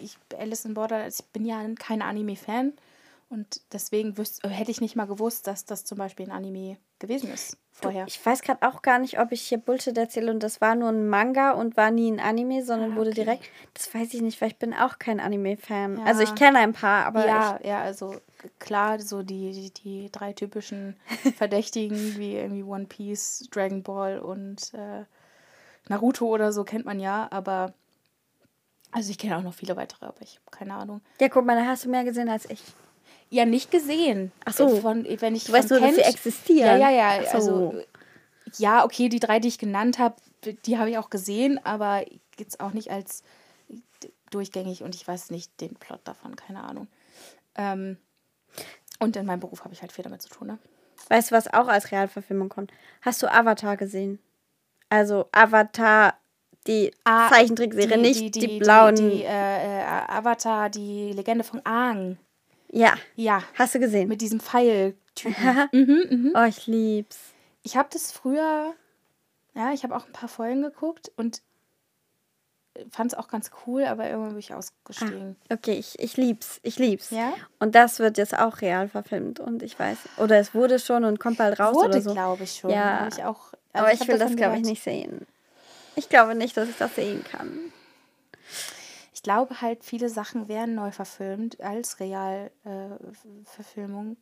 ich, 0.00 0.16
Alice 0.38 0.64
in 0.64 0.74
Border, 0.74 1.06
ich 1.06 1.22
bin 1.32 1.44
ja 1.44 1.62
kein 1.78 2.02
Anime-Fan 2.02 2.72
und 3.28 3.60
deswegen 3.72 4.16
wüs 4.16 4.38
hätte 4.46 4.70
ich 4.70 4.80
nicht 4.80 4.94
mal 4.96 5.06
gewusst, 5.06 5.46
dass 5.46 5.64
das 5.64 5.84
zum 5.84 5.98
Beispiel 5.98 6.26
ein 6.26 6.32
Anime 6.32 6.76
gewesen 6.98 7.30
ist 7.30 7.58
vorher. 7.72 8.06
Ich 8.06 8.24
weiß 8.24 8.42
gerade 8.42 8.66
auch 8.66 8.82
gar 8.82 8.98
nicht, 8.98 9.18
ob 9.18 9.32
ich 9.32 9.42
hier 9.42 9.58
Bullshit 9.58 9.96
erzähle 9.98 10.30
und 10.30 10.42
das 10.42 10.60
war 10.60 10.74
nur 10.76 10.88
ein 10.90 11.08
Manga 11.08 11.50
und 11.52 11.76
war 11.76 11.90
nie 11.90 12.10
ein 12.10 12.20
Anime, 12.20 12.64
sondern 12.64 12.92
Ah, 12.92 12.96
wurde 12.96 13.10
okay. 13.10 13.24
direkt. 13.24 13.44
Das 13.74 13.92
weiß 13.92 14.14
ich 14.14 14.22
nicht, 14.22 14.40
weil 14.40 14.48
ich 14.48 14.56
bin 14.56 14.72
auch 14.72 14.98
kein 14.98 15.20
Anime-Fan. 15.20 15.98
Ja. 15.98 16.04
Also 16.04 16.22
ich 16.22 16.34
kenne 16.34 16.58
ein 16.58 16.72
paar, 16.72 17.04
aber 17.06 17.26
ja, 17.26 17.58
ja, 17.64 17.80
also 17.82 18.14
klar, 18.58 19.00
so 19.00 19.22
die, 19.22 19.50
die, 19.52 19.70
die 19.72 20.10
drei 20.10 20.32
typischen 20.32 20.96
Verdächtigen 21.36 22.16
wie 22.16 22.36
irgendwie 22.36 22.62
One 22.62 22.86
Piece, 22.86 23.48
Dragon 23.50 23.82
Ball 23.82 24.20
und 24.20 24.72
äh, 24.72 25.04
Naruto 25.88 26.26
oder 26.26 26.52
so 26.52 26.64
kennt 26.64 26.84
man 26.84 27.00
ja, 27.00 27.28
aber 27.30 27.74
also 28.92 29.10
ich 29.10 29.18
kenne 29.18 29.36
auch 29.36 29.42
noch 29.42 29.54
viele 29.54 29.76
weitere, 29.76 30.06
aber 30.06 30.22
ich 30.22 30.36
habe 30.36 30.50
keine 30.56 30.74
Ahnung. 30.74 31.00
Ja, 31.20 31.28
guck 31.28 31.44
mal, 31.44 31.56
da 31.56 31.66
hast 31.66 31.84
du 31.84 31.90
mehr 31.90 32.04
gesehen 32.04 32.28
als 32.28 32.48
ich. 32.48 32.62
Ja, 33.30 33.44
nicht 33.44 33.70
gesehen. 33.70 34.32
Ach 34.44 34.52
so. 34.54 34.80
Von, 34.80 35.04
wenn 35.20 35.34
ich 35.34 35.44
Du 35.44 35.52
weißt 35.52 35.70
nur, 35.70 35.80
dass 35.80 35.94
sie 35.96 36.02
kennt- 36.02 36.14
existieren. 36.14 36.80
Ja, 36.80 36.90
ja, 36.90 37.20
ja. 37.22 37.40
So. 37.40 37.70
Also, 37.70 37.82
ja, 38.58 38.84
okay, 38.84 39.08
die 39.08 39.18
drei, 39.20 39.40
die 39.40 39.48
ich 39.48 39.58
genannt 39.58 39.98
habe, 39.98 40.14
die 40.64 40.78
habe 40.78 40.90
ich 40.90 40.98
auch 40.98 41.10
gesehen, 41.10 41.58
aber 41.64 42.04
jetzt 42.38 42.60
auch 42.60 42.72
nicht 42.72 42.90
als 42.90 43.22
durchgängig 44.30 44.82
und 44.82 44.94
ich 44.94 45.06
weiß 45.06 45.30
nicht 45.30 45.60
den 45.60 45.74
Plot 45.74 46.00
davon, 46.04 46.36
keine 46.36 46.62
Ahnung. 46.62 46.86
Ähm, 47.56 47.96
und 49.00 49.16
in 49.16 49.26
meinem 49.26 49.40
Beruf 49.40 49.64
habe 49.64 49.74
ich 49.74 49.80
halt 49.82 49.92
viel 49.92 50.04
damit 50.04 50.22
zu 50.22 50.28
tun, 50.28 50.46
ne? 50.48 50.58
Weißt 51.08 51.30
du, 51.30 51.34
was 51.34 51.52
auch 51.52 51.68
als 51.68 51.92
Realverfilmung 51.92 52.48
kommt? 52.48 52.72
Hast 53.02 53.22
du 53.22 53.30
Avatar 53.32 53.76
gesehen? 53.76 54.18
Also 54.88 55.28
Avatar, 55.32 56.14
die 56.66 56.92
Ah, 57.04 57.28
Zeichentrickserie, 57.28 57.98
nicht 57.98 58.34
die, 58.34 58.58
blauen. 58.58 58.94
Die, 58.96 59.02
die 59.18 59.22
äh, 59.24 59.80
äh, 59.82 59.84
Avatar, 59.84 60.70
die 60.70 61.12
Legende 61.12 61.44
von 61.44 61.60
Aang. 61.64 62.18
Ja, 62.76 62.94
Ja, 63.14 63.42
hast 63.54 63.74
du 63.74 63.78
gesehen? 63.80 64.08
mit 64.08 64.20
diesem 64.20 64.40
Pfeiltypen. 64.40 65.68
mhm, 65.72 66.06
mhm. 66.10 66.32
Oh, 66.36 66.44
ich 66.44 66.66
lieb's. 66.66 67.18
Ich 67.62 67.76
habe 67.76 67.88
das 67.92 68.12
früher, 68.12 68.74
ja, 69.54 69.72
ich 69.72 69.82
habe 69.82 69.96
auch 69.96 70.06
ein 70.06 70.12
paar 70.12 70.28
Folgen 70.28 70.62
geguckt 70.62 71.10
und 71.16 71.42
fand 72.90 73.12
es 73.12 73.18
auch 73.18 73.28
ganz 73.28 73.50
cool, 73.66 73.84
aber 73.84 74.06
irgendwann 74.08 74.30
bin 74.30 74.38
ich 74.38 74.52
ausgestiegen. 74.52 75.36
Okay, 75.50 75.72
ich, 75.74 75.98
ich 75.98 76.16
lieb's. 76.16 76.60
Ich 76.62 76.78
lieb's. 76.78 77.10
Ja? 77.10 77.32
Und 77.58 77.74
das 77.74 77.98
wird 77.98 78.18
jetzt 78.18 78.36
auch 78.38 78.60
real 78.60 78.88
verfilmt. 78.88 79.40
Und 79.40 79.62
ich 79.62 79.78
weiß, 79.78 79.96
oder 80.18 80.38
es 80.38 80.54
wurde 80.54 80.78
schon 80.78 81.04
und 81.04 81.18
kommt 81.18 81.38
bald 81.38 81.58
raus 81.58 81.74
Wurde, 81.74 81.88
oder 81.88 82.00
so. 82.02 82.12
glaube 82.12 82.44
ich 82.44 82.56
schon. 82.56 82.70
Ja. 82.70 83.08
Ich 83.08 83.24
auch, 83.24 83.52
also 83.72 83.86
Aber 83.86 83.92
ich, 83.92 84.00
hab 84.00 84.08
will 84.08 84.18
das, 84.18 84.36
glaube 84.36 84.56
ich, 84.56 84.62
nicht 84.62 84.82
sehen. 84.82 85.26
Ich 85.94 86.08
glaube 86.10 86.34
nicht, 86.34 86.56
dass 86.56 86.68
ich 86.68 86.76
das 86.76 86.94
sehen 86.94 87.24
kann. 87.24 87.72
Ich 89.26 89.28
glaube 89.28 89.60
halt, 89.60 89.82
viele 89.82 90.08
Sachen 90.08 90.46
werden 90.46 90.76
neu 90.76 90.92
verfilmt 90.92 91.60
als 91.60 91.98
Realverfilmung, 91.98 94.16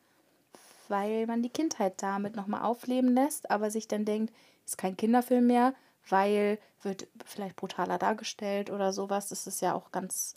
weil 0.88 1.26
man 1.26 1.42
die 1.42 1.50
Kindheit 1.50 2.02
damit 2.02 2.36
nochmal 2.36 2.62
aufleben 2.62 3.12
lässt, 3.12 3.50
aber 3.50 3.70
sich 3.70 3.86
dann 3.86 4.06
denkt, 4.06 4.32
ist 4.64 4.78
kein 4.78 4.96
Kinderfilm 4.96 5.46
mehr, 5.46 5.74
weil 6.08 6.58
wird 6.80 7.06
vielleicht 7.26 7.56
brutaler 7.56 7.98
dargestellt 7.98 8.70
oder 8.70 8.94
sowas. 8.94 9.28
Das 9.28 9.46
ist 9.46 9.60
ja 9.60 9.74
auch 9.74 9.92
ganz 9.92 10.36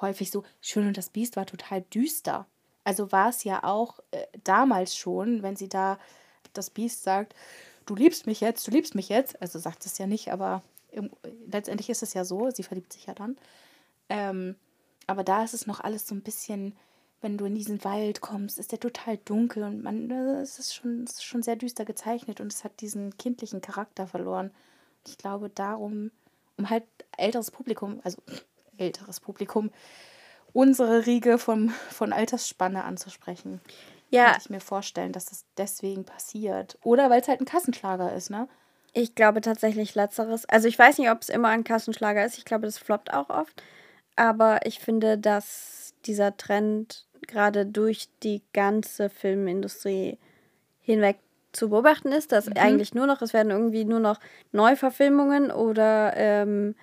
häufig 0.00 0.30
so. 0.30 0.44
Schön 0.62 0.86
und 0.86 0.96
das 0.96 1.10
Biest 1.10 1.36
war 1.36 1.44
total 1.44 1.82
düster. 1.82 2.46
Also 2.84 3.12
war 3.12 3.28
es 3.28 3.44
ja 3.44 3.64
auch 3.64 4.00
äh, 4.12 4.24
damals 4.44 4.96
schon, 4.96 5.42
wenn 5.42 5.56
sie 5.56 5.68
da 5.68 5.98
das 6.54 6.70
Biest 6.70 7.02
sagt, 7.02 7.34
du 7.84 7.94
liebst 7.94 8.26
mich 8.26 8.40
jetzt, 8.40 8.66
du 8.66 8.70
liebst 8.70 8.94
mich 8.94 9.10
jetzt. 9.10 9.42
Also 9.42 9.58
sagt 9.58 9.84
es 9.84 9.98
ja 9.98 10.06
nicht, 10.06 10.32
aber 10.32 10.62
letztendlich 11.46 11.90
ist 11.90 12.02
es 12.02 12.14
ja 12.14 12.24
so, 12.24 12.50
sie 12.50 12.62
verliebt 12.62 12.90
sich 12.90 13.04
ja 13.04 13.12
dann. 13.12 13.36
Ähm, 14.08 14.56
aber 15.06 15.24
da 15.24 15.44
ist 15.44 15.54
es 15.54 15.66
noch 15.66 15.80
alles 15.80 16.06
so 16.06 16.14
ein 16.14 16.22
bisschen, 16.22 16.76
wenn 17.20 17.38
du 17.38 17.44
in 17.44 17.54
diesen 17.54 17.84
Wald 17.84 18.20
kommst, 18.20 18.58
ist 18.58 18.72
der 18.72 18.80
total 18.80 19.18
dunkel 19.18 19.64
und 19.64 19.82
man, 19.82 20.10
äh, 20.10 20.40
es 20.40 20.58
ist 20.58 20.74
schon, 20.74 21.04
es 21.04 21.14
ist 21.14 21.24
schon 21.24 21.42
sehr 21.42 21.56
düster 21.56 21.84
gezeichnet 21.84 22.40
und 22.40 22.52
es 22.52 22.64
hat 22.64 22.80
diesen 22.80 23.16
kindlichen 23.16 23.60
Charakter 23.60 24.06
verloren. 24.06 24.50
Ich 25.06 25.18
glaube 25.18 25.50
darum, 25.50 26.10
um 26.56 26.70
halt 26.70 26.84
älteres 27.16 27.50
Publikum, 27.50 28.00
also 28.04 28.22
älteres 28.78 29.20
Publikum, 29.20 29.70
unsere 30.52 31.06
Riege 31.06 31.38
vom, 31.38 31.70
von 31.90 32.12
Altersspanne 32.12 32.84
anzusprechen. 32.84 33.60
Ja, 34.10 34.32
Kann 34.32 34.40
ich 34.40 34.50
mir 34.50 34.60
vorstellen, 34.60 35.12
dass 35.12 35.26
das 35.26 35.44
deswegen 35.56 36.04
passiert. 36.04 36.78
Oder 36.82 37.10
weil 37.10 37.20
es 37.20 37.28
halt 37.28 37.40
ein 37.40 37.46
Kassenschlager 37.46 38.14
ist, 38.14 38.30
ne? 38.30 38.48
ich 38.94 39.14
glaube 39.14 39.40
tatsächlich 39.40 39.94
Letzteres. 39.94 40.46
Also 40.48 40.68
ich 40.68 40.78
weiß 40.78 40.98
nicht, 40.98 41.10
ob 41.10 41.20
es 41.20 41.28
immer 41.28 41.48
ein 41.48 41.64
Kassenschlager 41.64 42.24
ist. 42.24 42.38
Ich 42.38 42.44
glaube, 42.44 42.64
das 42.66 42.78
floppt 42.78 43.12
auch 43.12 43.28
oft. 43.28 43.62
Aber 44.16 44.60
ich 44.64 44.78
finde, 44.78 45.18
dass 45.18 45.94
dieser 46.06 46.36
Trend 46.36 47.06
gerade 47.26 47.66
durch 47.66 48.08
die 48.22 48.42
ganze 48.52 49.08
Filmindustrie 49.08 50.18
hinweg 50.80 51.18
zu 51.52 51.70
beobachten 51.70 52.12
ist, 52.12 52.32
dass 52.32 52.54
eigentlich 52.56 52.94
nur 52.94 53.06
noch, 53.06 53.22
es 53.22 53.32
werden 53.32 53.50
irgendwie 53.50 53.84
nur 53.84 54.00
noch 54.00 54.18
Neuverfilmungen 54.52 55.50
oder 55.50 56.12
ähm, 56.16 56.74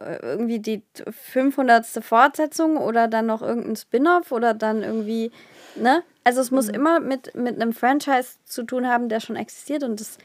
äh, 0.00 0.16
irgendwie 0.22 0.58
die 0.58 0.82
500. 1.10 1.86
Fortsetzung 2.02 2.76
oder 2.76 3.08
dann 3.08 3.26
noch 3.26 3.42
irgendein 3.42 3.76
Spin-off 3.76 4.32
oder 4.32 4.54
dann 4.54 4.82
irgendwie, 4.82 5.30
ne? 5.76 6.02
Also 6.24 6.40
es 6.40 6.50
muss 6.50 6.68
immer 6.68 6.98
mit, 6.98 7.34
mit 7.34 7.54
einem 7.54 7.72
Franchise 7.72 8.36
zu 8.44 8.64
tun 8.64 8.86
haben, 8.88 9.08
der 9.08 9.20
schon 9.20 9.36
existiert 9.36 9.84
und 9.84 10.00
das, 10.00 10.18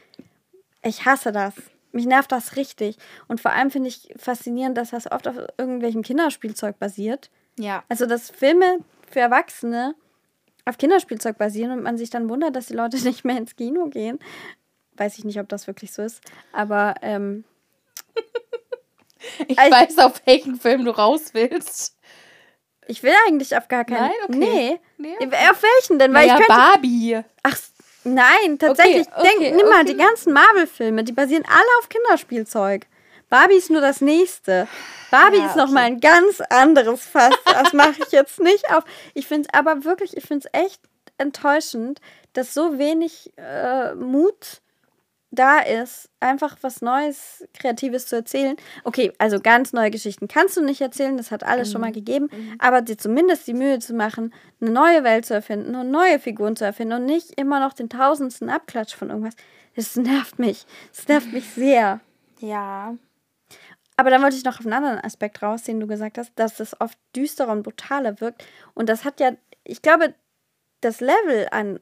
ich 0.82 1.04
hasse 1.06 1.30
das. 1.32 1.54
Mich 1.92 2.06
nervt 2.06 2.32
das 2.32 2.56
richtig. 2.56 2.96
Und 3.28 3.40
vor 3.40 3.52
allem 3.52 3.70
finde 3.70 3.88
ich 3.88 4.08
faszinierend, 4.16 4.76
dass 4.78 4.90
das 4.90 5.10
oft 5.10 5.28
auf 5.28 5.36
irgendwelchem 5.58 6.02
Kinderspielzeug 6.02 6.78
basiert. 6.78 7.30
Ja. 7.58 7.84
Also, 7.88 8.06
dass 8.06 8.30
Filme 8.30 8.78
für 9.10 9.20
Erwachsene 9.20 9.94
auf 10.64 10.78
Kinderspielzeug 10.78 11.36
basieren 11.38 11.70
und 11.72 11.82
man 11.82 11.98
sich 11.98 12.08
dann 12.10 12.28
wundert, 12.28 12.56
dass 12.56 12.66
die 12.66 12.74
Leute 12.74 12.96
nicht 13.04 13.24
mehr 13.24 13.36
ins 13.36 13.56
Kino 13.56 13.86
gehen. 13.86 14.18
Weiß 14.96 15.18
ich 15.18 15.24
nicht, 15.24 15.38
ob 15.40 15.48
das 15.48 15.66
wirklich 15.66 15.92
so 15.92 16.02
ist. 16.02 16.20
Aber 16.52 16.94
ähm, 17.02 17.44
Ich 19.46 19.58
Also- 19.58 19.76
weiß, 19.76 19.98
auf 19.98 20.22
welchen 20.26 20.56
Film 20.58 20.84
du 20.84 20.90
raus 20.90 21.32
willst. 21.32 21.96
ich 22.88 23.02
will 23.02 23.14
eigentlich 23.26 23.56
auf 23.56 23.68
gar 23.68 23.84
keinen. 23.84 24.10
Nein? 24.28 24.40
Okay. 24.42 24.80
Nee. 24.98 25.16
Nee, 25.20 25.26
Auf 25.50 25.62
welchen 25.62 25.98
denn? 25.98 26.12
Weil 26.12 26.26
Naja, 26.26 26.40
ich 26.40 26.46
könnte. 26.46 26.62
Barbie. 26.62 27.20
Ach, 27.42 27.52
s- 27.52 27.71
nein, 28.04 28.58
tatsächlich. 28.58 29.06
Okay, 29.08 29.16
okay, 29.16 29.38
denk, 29.38 29.56
nimm 29.56 29.68
mal, 29.68 29.82
okay. 29.82 29.92
die 29.92 29.96
ganzen 29.96 30.32
Marvel-Filme, 30.32 31.04
die 31.04 31.12
basieren 31.12 31.44
alle 31.46 31.78
auf 31.80 31.88
Kinderspielzeug. 31.88 32.86
Barbie 33.28 33.56
ist 33.56 33.70
nur 33.70 33.80
das 33.80 34.00
nächste. 34.00 34.68
Barbie 35.10 35.38
Ja, 35.38 35.46
ist 35.46 35.56
noch 35.56 35.70
mal 35.70 35.84
ein 35.84 36.00
ganz 36.00 36.40
anderes 36.50 37.04
Fass. 37.04 37.34
Das 37.44 37.72
mache 37.72 37.94
ich 38.04 38.12
jetzt 38.12 38.40
nicht 38.40 38.70
auf. 38.74 38.84
Ich 39.14 39.26
finde 39.26 39.48
es 39.50 39.58
aber 39.58 39.84
wirklich, 39.84 40.16
ich 40.16 40.24
finde 40.24 40.48
es 40.52 40.60
echt 40.60 40.80
enttäuschend, 41.18 42.00
dass 42.32 42.54
so 42.54 42.78
wenig 42.78 43.32
äh, 43.36 43.94
Mut 43.94 44.61
da 45.32 45.60
ist, 45.60 46.10
einfach 46.20 46.58
was 46.60 46.82
Neues, 46.82 47.44
Kreatives 47.54 48.06
zu 48.06 48.16
erzählen. 48.16 48.54
Okay, 48.84 49.12
also 49.18 49.40
ganz 49.40 49.72
neue 49.72 49.90
Geschichten 49.90 50.28
kannst 50.28 50.58
du 50.58 50.62
nicht 50.62 50.82
erzählen, 50.82 51.16
das 51.16 51.30
hat 51.30 51.42
alles 51.42 51.72
schon 51.72 51.80
mal 51.80 51.90
gegeben, 51.90 52.28
aber 52.58 52.82
dir 52.82 52.98
zumindest 52.98 53.46
die 53.46 53.54
Mühe 53.54 53.78
zu 53.78 53.94
machen, 53.94 54.32
eine 54.60 54.70
neue 54.70 55.04
Welt 55.04 55.24
zu 55.24 55.32
erfinden 55.32 55.74
und 55.74 55.90
neue 55.90 56.18
Figuren 56.18 56.54
zu 56.54 56.64
erfinden 56.64 56.94
und 56.94 57.06
nicht 57.06 57.40
immer 57.40 57.60
noch 57.60 57.72
den 57.72 57.88
tausendsten 57.88 58.50
Abklatsch 58.50 58.94
von 58.94 59.08
irgendwas. 59.08 59.34
Das 59.74 59.96
nervt 59.96 60.38
mich. 60.38 60.66
Das 60.94 61.08
nervt 61.08 61.32
mich 61.32 61.48
sehr. 61.48 62.00
Ja. 62.40 62.94
Aber 63.96 64.10
dann 64.10 64.22
wollte 64.22 64.36
ich 64.36 64.44
noch 64.44 64.58
auf 64.58 64.66
einen 64.66 64.74
anderen 64.74 65.00
Aspekt 65.00 65.42
raus, 65.42 65.62
den 65.62 65.80
du 65.80 65.86
gesagt 65.86 66.18
hast, 66.18 66.32
dass 66.36 66.60
es 66.60 66.78
oft 66.78 66.98
düsterer 67.16 67.52
und 67.52 67.62
brutaler 67.62 68.20
wirkt. 68.20 68.44
Und 68.74 68.90
das 68.90 69.04
hat 69.06 69.18
ja, 69.18 69.32
ich 69.64 69.80
glaube, 69.80 70.14
das 70.82 71.00
Level 71.00 71.48
an 71.50 71.80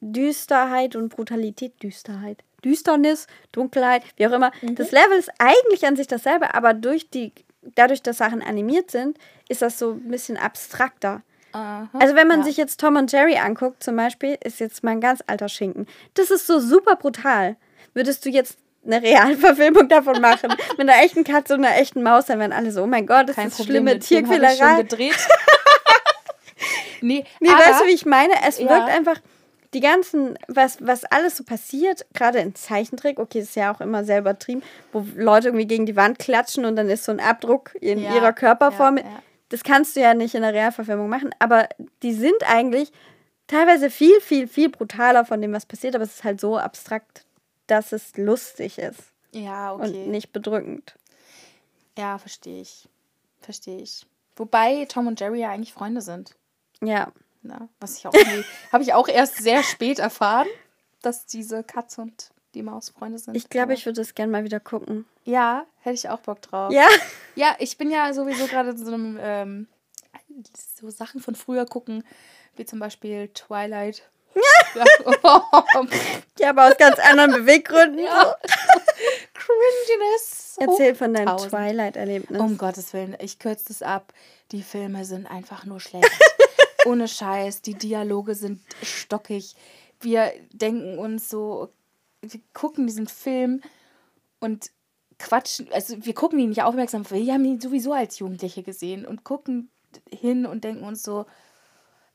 Düsterheit 0.00 0.96
und 0.96 1.10
Brutalität, 1.10 1.82
Düsterheit, 1.82 2.42
Düsternis, 2.64 3.26
Dunkelheit, 3.52 4.02
wie 4.16 4.26
auch 4.26 4.32
immer, 4.32 4.52
das 4.62 4.90
Level 4.92 5.18
ist 5.18 5.30
eigentlich 5.38 5.86
an 5.86 5.96
sich 5.96 6.06
dasselbe, 6.06 6.54
aber 6.54 6.74
durch 6.74 7.10
die, 7.10 7.32
dadurch, 7.74 8.02
dass 8.02 8.18
Sachen 8.18 8.42
animiert 8.42 8.90
sind, 8.90 9.18
ist 9.48 9.62
das 9.62 9.78
so 9.78 9.92
ein 9.92 10.08
bisschen 10.08 10.36
abstrakter. 10.36 11.22
Aha. 11.52 11.88
Also 11.98 12.14
wenn 12.14 12.28
man 12.28 12.40
ja. 12.40 12.44
sich 12.46 12.56
jetzt 12.56 12.78
Tom 12.80 12.96
und 12.96 13.10
Jerry 13.10 13.36
anguckt, 13.36 13.82
zum 13.82 13.96
Beispiel, 13.96 14.38
ist 14.44 14.60
jetzt 14.60 14.84
mal 14.84 14.92
ein 14.92 15.00
ganz 15.00 15.20
alter 15.26 15.48
Schinken. 15.48 15.86
Das 16.14 16.30
ist 16.30 16.46
so 16.46 16.60
super 16.60 16.94
brutal. 16.96 17.56
würdest 17.92 18.24
du 18.24 18.30
jetzt 18.30 18.56
eine 18.86 19.02
Realverfilmung 19.02 19.88
davon 19.88 20.20
machen. 20.20 20.54
Mit 20.78 20.88
einer 20.88 21.02
echten 21.02 21.24
Katze 21.24 21.54
und 21.54 21.64
einer 21.64 21.76
echten 21.76 22.02
Maus, 22.02 22.26
dann 22.26 22.38
wären 22.38 22.52
alle 22.52 22.70
so, 22.70 22.84
oh 22.84 22.86
mein 22.86 23.06
Gott, 23.06 23.28
das 23.28 23.36
Kein 23.36 23.48
ist 23.48 23.56
Problem, 23.56 23.84
schlimme 23.86 23.98
Tierquälerei. 23.98 24.82
gedreht. 24.82 25.16
nee, 27.00 27.24
Nee, 27.40 27.50
aber, 27.50 27.58
weißt 27.58 27.80
du, 27.82 27.86
wie 27.86 27.92
ich 27.94 28.06
meine? 28.06 28.32
Es 28.46 28.58
Ja. 28.58 28.68
wirkt 28.68 28.88
einfach, 28.88 29.16
die 29.74 29.80
ganzen, 29.80 30.36
was, 30.48 30.78
was 30.84 31.04
alles 31.04 31.36
so 31.36 31.44
passiert, 31.44 32.04
gerade 32.12 32.38
in 32.40 32.54
Zeichentrick, 32.54 33.18
okay, 33.20 33.38
ist 33.40 33.54
ja 33.56 33.72
auch 33.72 33.80
immer 33.80 34.04
sehr 34.04 34.18
übertrieben, 34.18 34.62
wo 34.92 35.06
Leute 35.14 35.48
irgendwie 35.48 35.66
gegen 35.66 35.86
die 35.86 35.94
Wand 35.96 36.18
klatschen 36.18 36.64
und 36.64 36.74
dann 36.76 36.88
ist 36.88 37.04
so 37.04 37.12
ein 37.12 37.20
Abdruck 37.20 37.74
in 37.80 38.00
Ja, 38.00 38.14
ihrer 38.16 38.32
Körperform. 38.32 38.96
ja, 38.98 39.04
ja. 39.04 39.22
Das 39.48 39.62
kannst 39.64 39.96
du 39.96 40.00
ja 40.00 40.14
nicht 40.14 40.34
in 40.34 40.42
der 40.42 40.54
Realverfilmung 40.54 41.08
machen, 41.08 41.30
aber 41.40 41.68
die 42.02 42.12
sind 42.12 42.36
eigentlich 42.46 42.92
teilweise 43.48 43.90
viel, 43.90 44.20
viel, 44.20 44.46
viel 44.48 44.68
brutaler 44.70 45.24
von 45.24 45.40
dem, 45.42 45.52
was 45.52 45.66
passiert, 45.66 45.94
aber 45.96 46.04
es 46.04 46.14
ist 46.16 46.24
halt 46.24 46.40
so 46.40 46.56
abstrakt, 46.56 47.24
dass 47.66 47.92
es 47.92 48.16
lustig 48.16 48.78
ist 48.78 49.00
Ja, 49.32 49.72
okay. 49.74 49.82
und 50.04 50.08
nicht 50.08 50.32
bedrückend. 50.32 50.94
Ja, 51.98 52.18
verstehe 52.18 52.60
ich. 52.62 52.88
Verstehe 53.40 53.80
ich. 53.80 54.06
Wobei 54.36 54.84
Tom 54.88 55.06
und 55.08 55.18
Jerry 55.20 55.40
ja 55.40 55.50
eigentlich 55.50 55.72
Freunde 55.72 56.00
sind. 56.00 56.34
Ja. 56.82 57.12
Ne? 57.42 57.68
Was 57.80 57.96
ich 57.98 58.06
auch 58.06 58.12
habe 58.72 58.82
ich 58.82 58.92
auch 58.92 59.08
erst 59.08 59.36
sehr 59.36 59.62
spät 59.62 59.98
erfahren, 59.98 60.46
dass 61.02 61.26
diese 61.26 61.62
Katze 61.64 62.02
und 62.02 62.30
die 62.54 62.62
Maus 62.62 62.90
Freunde 62.90 63.18
sind. 63.18 63.36
Ich 63.36 63.48
glaube, 63.48 63.74
ich 63.74 63.86
würde 63.86 64.00
es 64.00 64.14
gerne 64.14 64.32
mal 64.32 64.44
wieder 64.44 64.60
gucken. 64.60 65.06
Ja, 65.24 65.64
hätte 65.80 65.94
ich 65.94 66.08
auch 66.08 66.18
Bock 66.20 66.42
drauf. 66.42 66.72
Ja. 66.72 66.86
Ja, 67.36 67.54
ich 67.58 67.78
bin 67.78 67.90
ja 67.90 68.12
sowieso 68.12 68.46
gerade 68.46 68.70
in 68.70 68.76
so 68.84 68.92
einem, 68.92 69.18
ähm, 69.20 69.66
so 70.80 70.90
Sachen 70.90 71.20
von 71.20 71.34
früher 71.34 71.64
gucken, 71.64 72.04
wie 72.56 72.64
zum 72.64 72.78
Beispiel 72.78 73.28
Twilight. 73.28 74.02
Ja. 74.34 74.42
Ja, 76.38 76.50
aber 76.50 76.68
aus 76.68 76.76
ganz 76.78 76.98
anderen 76.98 77.32
Beweggründen. 77.32 77.98
ja. 77.98 78.34
Cringiness. 79.34 80.56
Erzähl 80.58 80.94
von 80.94 81.12
deinem 81.12 81.28
1000. 81.28 81.50
Twilight-Erlebnis. 81.50 82.40
Um 82.40 82.56
Gottes 82.56 82.92
Willen, 82.92 83.16
ich 83.20 83.38
kürze 83.38 83.64
das 83.68 83.82
ab. 83.82 84.12
Die 84.52 84.62
Filme 84.62 85.04
sind 85.04 85.26
einfach 85.26 85.64
nur 85.64 85.80
schlecht. 85.80 86.10
Ohne 86.86 87.08
Scheiß, 87.08 87.62
die 87.62 87.74
Dialoge 87.74 88.34
sind 88.34 88.60
stockig. 88.82 89.54
Wir 90.00 90.32
denken 90.52 90.98
uns 90.98 91.28
so, 91.28 91.68
wir 92.22 92.40
gucken 92.52 92.86
diesen 92.86 93.06
Film 93.06 93.60
und 94.40 94.70
quatschen, 95.18 95.70
also 95.72 96.04
wir 96.04 96.14
gucken 96.14 96.38
ihn 96.38 96.48
nicht 96.48 96.62
aufmerksam, 96.62 97.08
weil 97.10 97.24
wir 97.24 97.34
haben 97.34 97.44
ihn 97.44 97.60
sowieso 97.60 97.92
als 97.92 98.18
Jugendliche 98.18 98.62
gesehen 98.62 99.06
und 99.06 99.24
gucken 99.24 99.70
hin 100.10 100.46
und 100.46 100.64
denken 100.64 100.84
uns 100.84 101.02
so, 101.02 101.26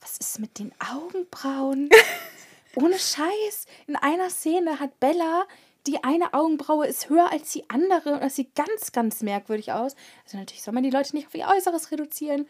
was 0.02 0.18
ist 0.18 0.40
mit 0.40 0.60
den 0.60 0.74
Augenbrauen? 0.80 1.90
Ohne 2.76 2.98
Scheiß. 2.98 3.66
In 3.88 3.96
einer 3.96 4.30
Szene 4.30 4.80
hat 4.80 5.00
Bella, 5.00 5.46
die 5.88 6.04
eine 6.04 6.34
Augenbraue 6.34 6.88
ist 6.88 7.10
höher 7.10 7.32
als 7.32 7.52
die 7.52 7.70
andere 7.70 8.14
und 8.14 8.22
das 8.24 8.36
sieht 8.36 8.56
ganz, 8.56 8.92
ganz 8.92 9.22
merkwürdig 9.22 9.72
aus. 9.72 9.96
Also 10.26 10.38
natürlich 10.38 10.64
soll 10.64 10.74
man 10.74 10.84
die 10.84 10.90
Leute 10.90 11.16
nicht 11.16 11.28
auf 11.28 11.36
ihr 11.36 11.48
Äußeres 11.48 11.92
reduzieren, 11.92 12.48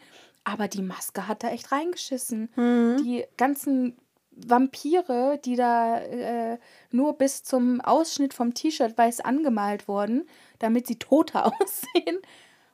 aber 0.48 0.68
die 0.68 0.80
Maske 0.82 1.26
hat 1.26 1.42
da 1.42 1.48
echt 1.48 1.72
reingeschissen. 1.72 2.48
Die 3.04 3.24
ganzen 3.36 3.96
Vampire, 4.30 5.40
die 5.44 5.56
da 5.56 5.98
äh, 5.98 6.58
nur 6.90 7.18
bis 7.18 7.42
zum 7.42 7.80
Ausschnitt 7.80 8.32
vom 8.32 8.54
T-Shirt 8.54 8.96
weiß 8.96 9.20
angemalt 9.22 9.88
wurden, 9.88 10.28
damit 10.60 10.86
sie 10.86 10.98
toter 10.98 11.46
aussehen. 11.60 12.18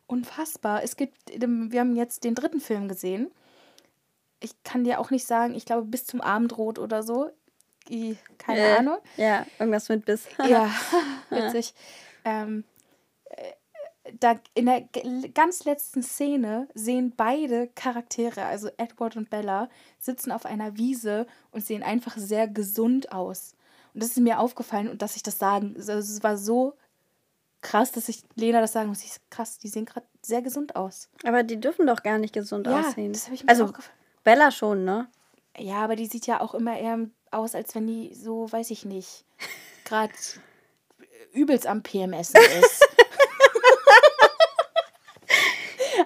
Unfassbar. 0.07 0.83
Es 0.83 0.97
gibt, 0.97 1.17
wir 1.31 1.81
haben 1.81 1.97
jetzt 1.97 2.25
den 2.25 2.35
dritten 2.35 2.61
Film 2.61 2.89
gesehen. 2.89 3.31
Ich 4.41 4.61
kann 4.65 4.85
dir 4.85 5.01
auch 5.01 5.11
nicht 5.11 5.27
sagen, 5.27 5.55
ich 5.55 5.65
glaube 5.65 5.87
bis 5.87 6.05
zum 6.05 6.21
Abendrot 6.21 6.79
oder 6.79 7.03
so. 7.03 7.31
Keine 8.39 8.61
Äh, 8.61 8.77
Ahnung. 8.77 8.99
Ja, 9.17 9.47
irgendwas 9.59 9.89
mit 9.89 10.05
Biss. 10.05 10.27
Ja, 10.47 10.71
witzig. 11.31 11.73
Ähm, 12.25 12.65
äh, 12.67 12.72
da 14.21 14.39
in 14.55 14.67
der 14.67 14.83
ganz 15.35 15.65
letzten 15.65 16.03
Szene 16.03 16.69
sehen 16.75 17.13
beide 17.17 17.69
Charaktere, 17.75 18.45
also 18.45 18.69
Edward 18.77 19.17
und 19.17 19.31
Bella, 19.31 19.69
sitzen 19.99 20.33
auf 20.33 20.47
einer 20.47 20.77
Wiese 20.77 21.27
und 21.51 21.65
sehen 21.65 21.83
einfach 21.83 22.17
sehr 22.17 22.49
gesund 22.49 23.13
aus. 23.13 23.55
Und 23.95 24.03
das 24.03 24.11
ist 24.11 24.21
mir 24.21 24.39
aufgefallen 24.41 24.89
und 24.89 25.03
dass 25.03 25.17
ich 25.17 25.23
das 25.23 25.39
sagen, 25.39 25.75
also 25.77 25.93
es 25.93 26.23
war 26.23 26.37
so 26.39 26.75
krass, 27.61 27.93
dass 27.93 28.09
ich 28.09 28.23
Lena 28.35 28.61
das 28.61 28.73
sagen 28.73 28.89
muss. 28.89 29.05
Ich 29.05 29.13
krass, 29.31 29.59
die 29.59 29.69
sehen 29.69 29.85
gerade 29.87 30.07
sehr 30.23 30.43
gesund 30.43 30.75
aus. 30.77 31.09
Aber 31.25 31.43
die 31.43 31.61
dürfen 31.61 31.87
doch 31.87 32.03
gar 32.03 32.19
nicht 32.19 32.35
gesund 32.35 32.67
Ja, 32.67 32.81
aussehen. 32.81 33.13
das 33.13 33.27
habe 33.27 33.35
ich 33.35 33.45
mir 33.45 33.51
also 33.51 33.67
auch 33.67 33.73
gefallen. 33.73 33.97
Bella 34.25 34.51
schon, 34.51 34.85
ne? 34.85 35.09
Ja, 35.59 35.77
aber 35.85 35.97
die 35.97 36.07
sieht 36.07 36.27
ja 36.27 36.41
auch 36.41 36.55
immer 36.55 36.79
eher 36.79 36.99
aus, 37.31 37.55
als 37.55 37.75
wenn 37.75 37.87
die 37.87 38.15
so, 38.15 38.51
weiß 38.51 38.71
ich 38.71 38.85
nicht, 38.85 39.25
gerade 39.85 40.13
übelst 41.33 41.67
am 41.67 41.83
PMS 41.83 42.31
ist. 42.31 42.89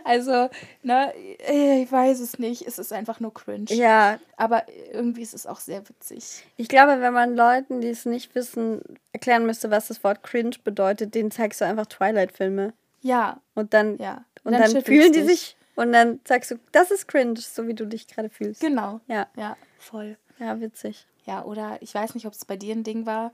Also, 0.05 0.49
ne, 0.83 1.12
ich 1.16 1.90
weiß 1.90 2.20
es 2.20 2.38
nicht. 2.38 2.66
Es 2.66 2.79
ist 2.79 2.92
einfach 2.92 3.20
nur 3.20 3.33
cringe. 3.35 3.66
Ja, 3.70 4.18
Aber 4.37 4.64
irgendwie 4.92 5.22
ist 5.22 5.35
es 5.35 5.46
auch 5.46 5.61
sehr 5.61 5.88
witzig. 5.88 6.44
ich 6.57 6.68
glaube, 6.68 7.01
wenn 7.01 7.12
man 7.12 7.35
Leuten, 7.37 7.81
die 7.81 7.88
es 7.88 8.05
nicht 8.07 8.35
wissen, 8.35 8.81
erklären 9.12 9.46
müsste, 9.46 9.70
was 9.70 9.88
das 9.88 10.03
Wort 10.05 10.22
cringe 10.22 10.57
bedeutet, 10.64 11.14
denen 11.14 11.31
zeigst 11.31 11.61
du 11.61 11.64
einfach 11.64 11.87
Twilight-Filme. 11.87 12.72
Ja, 13.03 13.40
Und 13.55 13.72
dann, 13.75 13.99
ja. 13.99 14.25
und 14.44 14.53
dann, 14.53 14.64
schüttelst 14.66 14.87
fühlen 14.87 15.12
die 15.12 15.22
sich 15.22 15.57
und 15.77 15.92
dann 15.92 16.20
sagst 16.27 16.51
du, 16.51 16.57
das 16.72 16.90
ist 16.90 17.07
cringe, 17.07 17.38
so 17.38 17.66
wie 17.68 17.75
du 17.75 17.87
dich 17.87 18.09
gerade 18.09 18.31
fühlst. 18.31 18.61
Genau. 18.61 19.01
Ja, 19.07 19.27
Ja, 19.37 19.57
voll. 19.79 20.16
ja, 20.38 20.59
witzig. 20.61 21.07
Ja, 21.25 21.44
oder 21.44 21.77
ich 21.81 21.94
weiß 21.94 22.14
nicht, 22.14 22.27
ob 22.27 22.33
es 22.33 22.44
bei 22.44 22.57
dir 22.57 22.75
ein 22.75 22.83
Ding 22.85 23.05
war. 23.07 23.33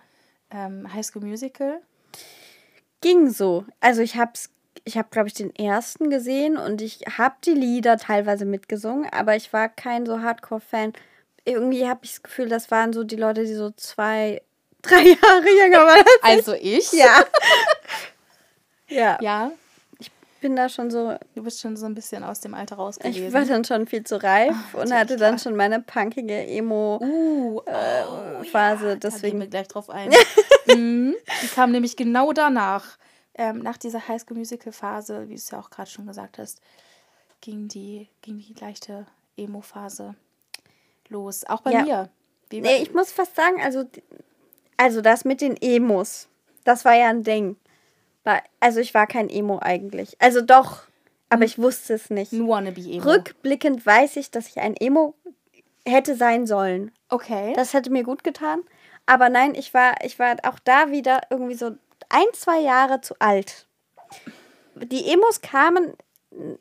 Ähm, 0.50 0.92
High 0.92 1.04
School 1.06 1.22
Musical. 1.24 1.80
Ging 3.00 3.30
so. 3.30 3.64
Also 3.80 4.02
ich 4.02 4.16
hab's, 4.16 4.50
ich 4.84 4.96
habe, 4.98 5.08
glaube 5.10 5.28
ich, 5.28 5.34
den 5.34 5.54
ersten 5.54 6.10
gesehen 6.10 6.56
und 6.56 6.82
ich 6.82 7.00
habe 7.18 7.34
die 7.44 7.52
Lieder 7.54 7.96
teilweise 7.98 8.44
mitgesungen, 8.44 9.06
aber 9.12 9.36
ich 9.36 9.52
war 9.52 9.68
kein 9.68 10.06
so 10.06 10.20
Hardcore-Fan. 10.20 10.92
Irgendwie 11.44 11.86
habe 11.88 12.00
ich 12.04 12.12
das 12.12 12.22
Gefühl, 12.22 12.48
das 12.48 12.70
waren 12.70 12.92
so 12.92 13.04
die 13.04 13.16
Leute, 13.16 13.44
die 13.44 13.54
so 13.54 13.70
zwei, 13.70 14.42
drei 14.82 15.02
Jahre 15.02 15.48
jünger 15.64 15.86
waren. 15.86 16.04
Also 16.22 16.54
ich. 16.54 16.92
Ja. 16.92 17.24
ja. 18.88 19.18
Ja, 19.20 19.52
Bin 20.40 20.56
da 20.56 20.68
schon 20.68 20.90
so, 20.90 21.16
du 21.34 21.42
bist 21.44 21.60
schon 21.60 21.76
so 21.76 21.86
ein 21.86 21.94
bisschen 21.94 22.24
aus 22.24 22.40
dem 22.40 22.54
Alter 22.54 22.76
raus 22.76 22.98
gewesen. 22.98 23.28
ich 23.28 23.32
war 23.32 23.44
dann 23.44 23.64
schon 23.64 23.86
viel 23.86 24.02
zu 24.04 24.20
reif 24.22 24.54
und 24.74 24.88
natürlich, 24.88 24.94
hatte 24.98 25.16
dann 25.16 25.38
schon 25.38 25.54
meine 25.56 25.80
punkige 25.80 26.46
Emo-Phase. 26.46 27.04
Uh, 27.06 27.62
oh, 27.64 28.42
ja, 28.52 28.74
Da 28.74 28.74
gehen 28.74 29.00
deswegen. 29.00 29.40
wir 29.40 29.46
gleich 29.46 29.68
drauf 29.68 29.90
ein. 29.90 30.10
Mhm. 30.64 31.16
Die 31.42 31.48
kam 31.48 31.72
nämlich 31.72 31.96
genau 31.96 32.32
danach. 32.32 32.96
Ähm, 33.34 33.58
nach 33.60 33.78
dieser 33.78 34.06
High 34.08 34.20
School 34.20 34.36
Musical 34.36 34.72
Phase, 34.72 35.22
wie 35.28 35.34
du 35.34 35.38
es 35.38 35.50
ja 35.50 35.58
auch 35.58 35.70
gerade 35.70 35.90
schon 35.90 36.06
gesagt 36.06 36.38
hast, 36.38 36.60
ging 37.40 37.68
die, 37.68 38.08
ging 38.20 38.38
die 38.38 38.54
leichte 38.60 39.06
Emo-Phase 39.36 40.14
los. 41.08 41.44
Auch 41.44 41.62
bei 41.62 41.72
Ja. 41.72 41.82
mir. 41.82 42.08
Wie 42.50 42.60
Nee, 42.60 42.82
ich 42.82 42.92
muss 42.92 43.10
fast 43.10 43.34
sagen, 43.34 43.60
also, 43.62 43.84
also 44.76 45.00
das 45.00 45.24
mit 45.24 45.40
den 45.40 45.56
Emos, 45.60 46.28
das 46.64 46.84
war 46.84 46.94
ja 46.94 47.08
ein 47.08 47.22
Ding. 47.22 47.56
Also 48.60 48.78
ich 48.80 48.94
war 48.94 49.06
kein 49.06 49.28
Emo 49.30 49.58
eigentlich. 49.60 50.16
Also 50.20 50.42
doch, 50.42 50.82
aber 51.28 51.44
ich 51.44 51.58
wusste 51.58 51.94
es 51.94 52.10
nicht. 52.10 52.32
ein 52.32 52.46
Wannabe-Emo. 52.46 53.02
Rückblickend 53.02 53.84
weiß 53.84 54.16
ich, 54.16 54.30
dass 54.30 54.46
ich 54.48 54.60
ein 54.60 54.76
Emo 54.76 55.14
hätte 55.84 56.14
sein 56.14 56.46
sollen. 56.46 56.92
Okay. 57.08 57.52
Das 57.56 57.72
hätte 57.72 57.90
mir 57.90 58.04
gut 58.04 58.22
getan. 58.22 58.60
Aber 59.06 59.28
nein, 59.28 59.54
ich 59.56 59.74
war, 59.74 59.94
ich 60.04 60.18
war 60.20 60.36
auch 60.44 60.60
da 60.60 60.90
wieder 60.92 61.22
irgendwie 61.30 61.54
so 61.54 61.72
ein, 62.12 62.26
zwei 62.34 62.60
Jahre 62.60 63.00
zu 63.00 63.14
alt. 63.18 63.66
Die 64.76 65.12
Emos 65.12 65.40
kamen 65.40 65.94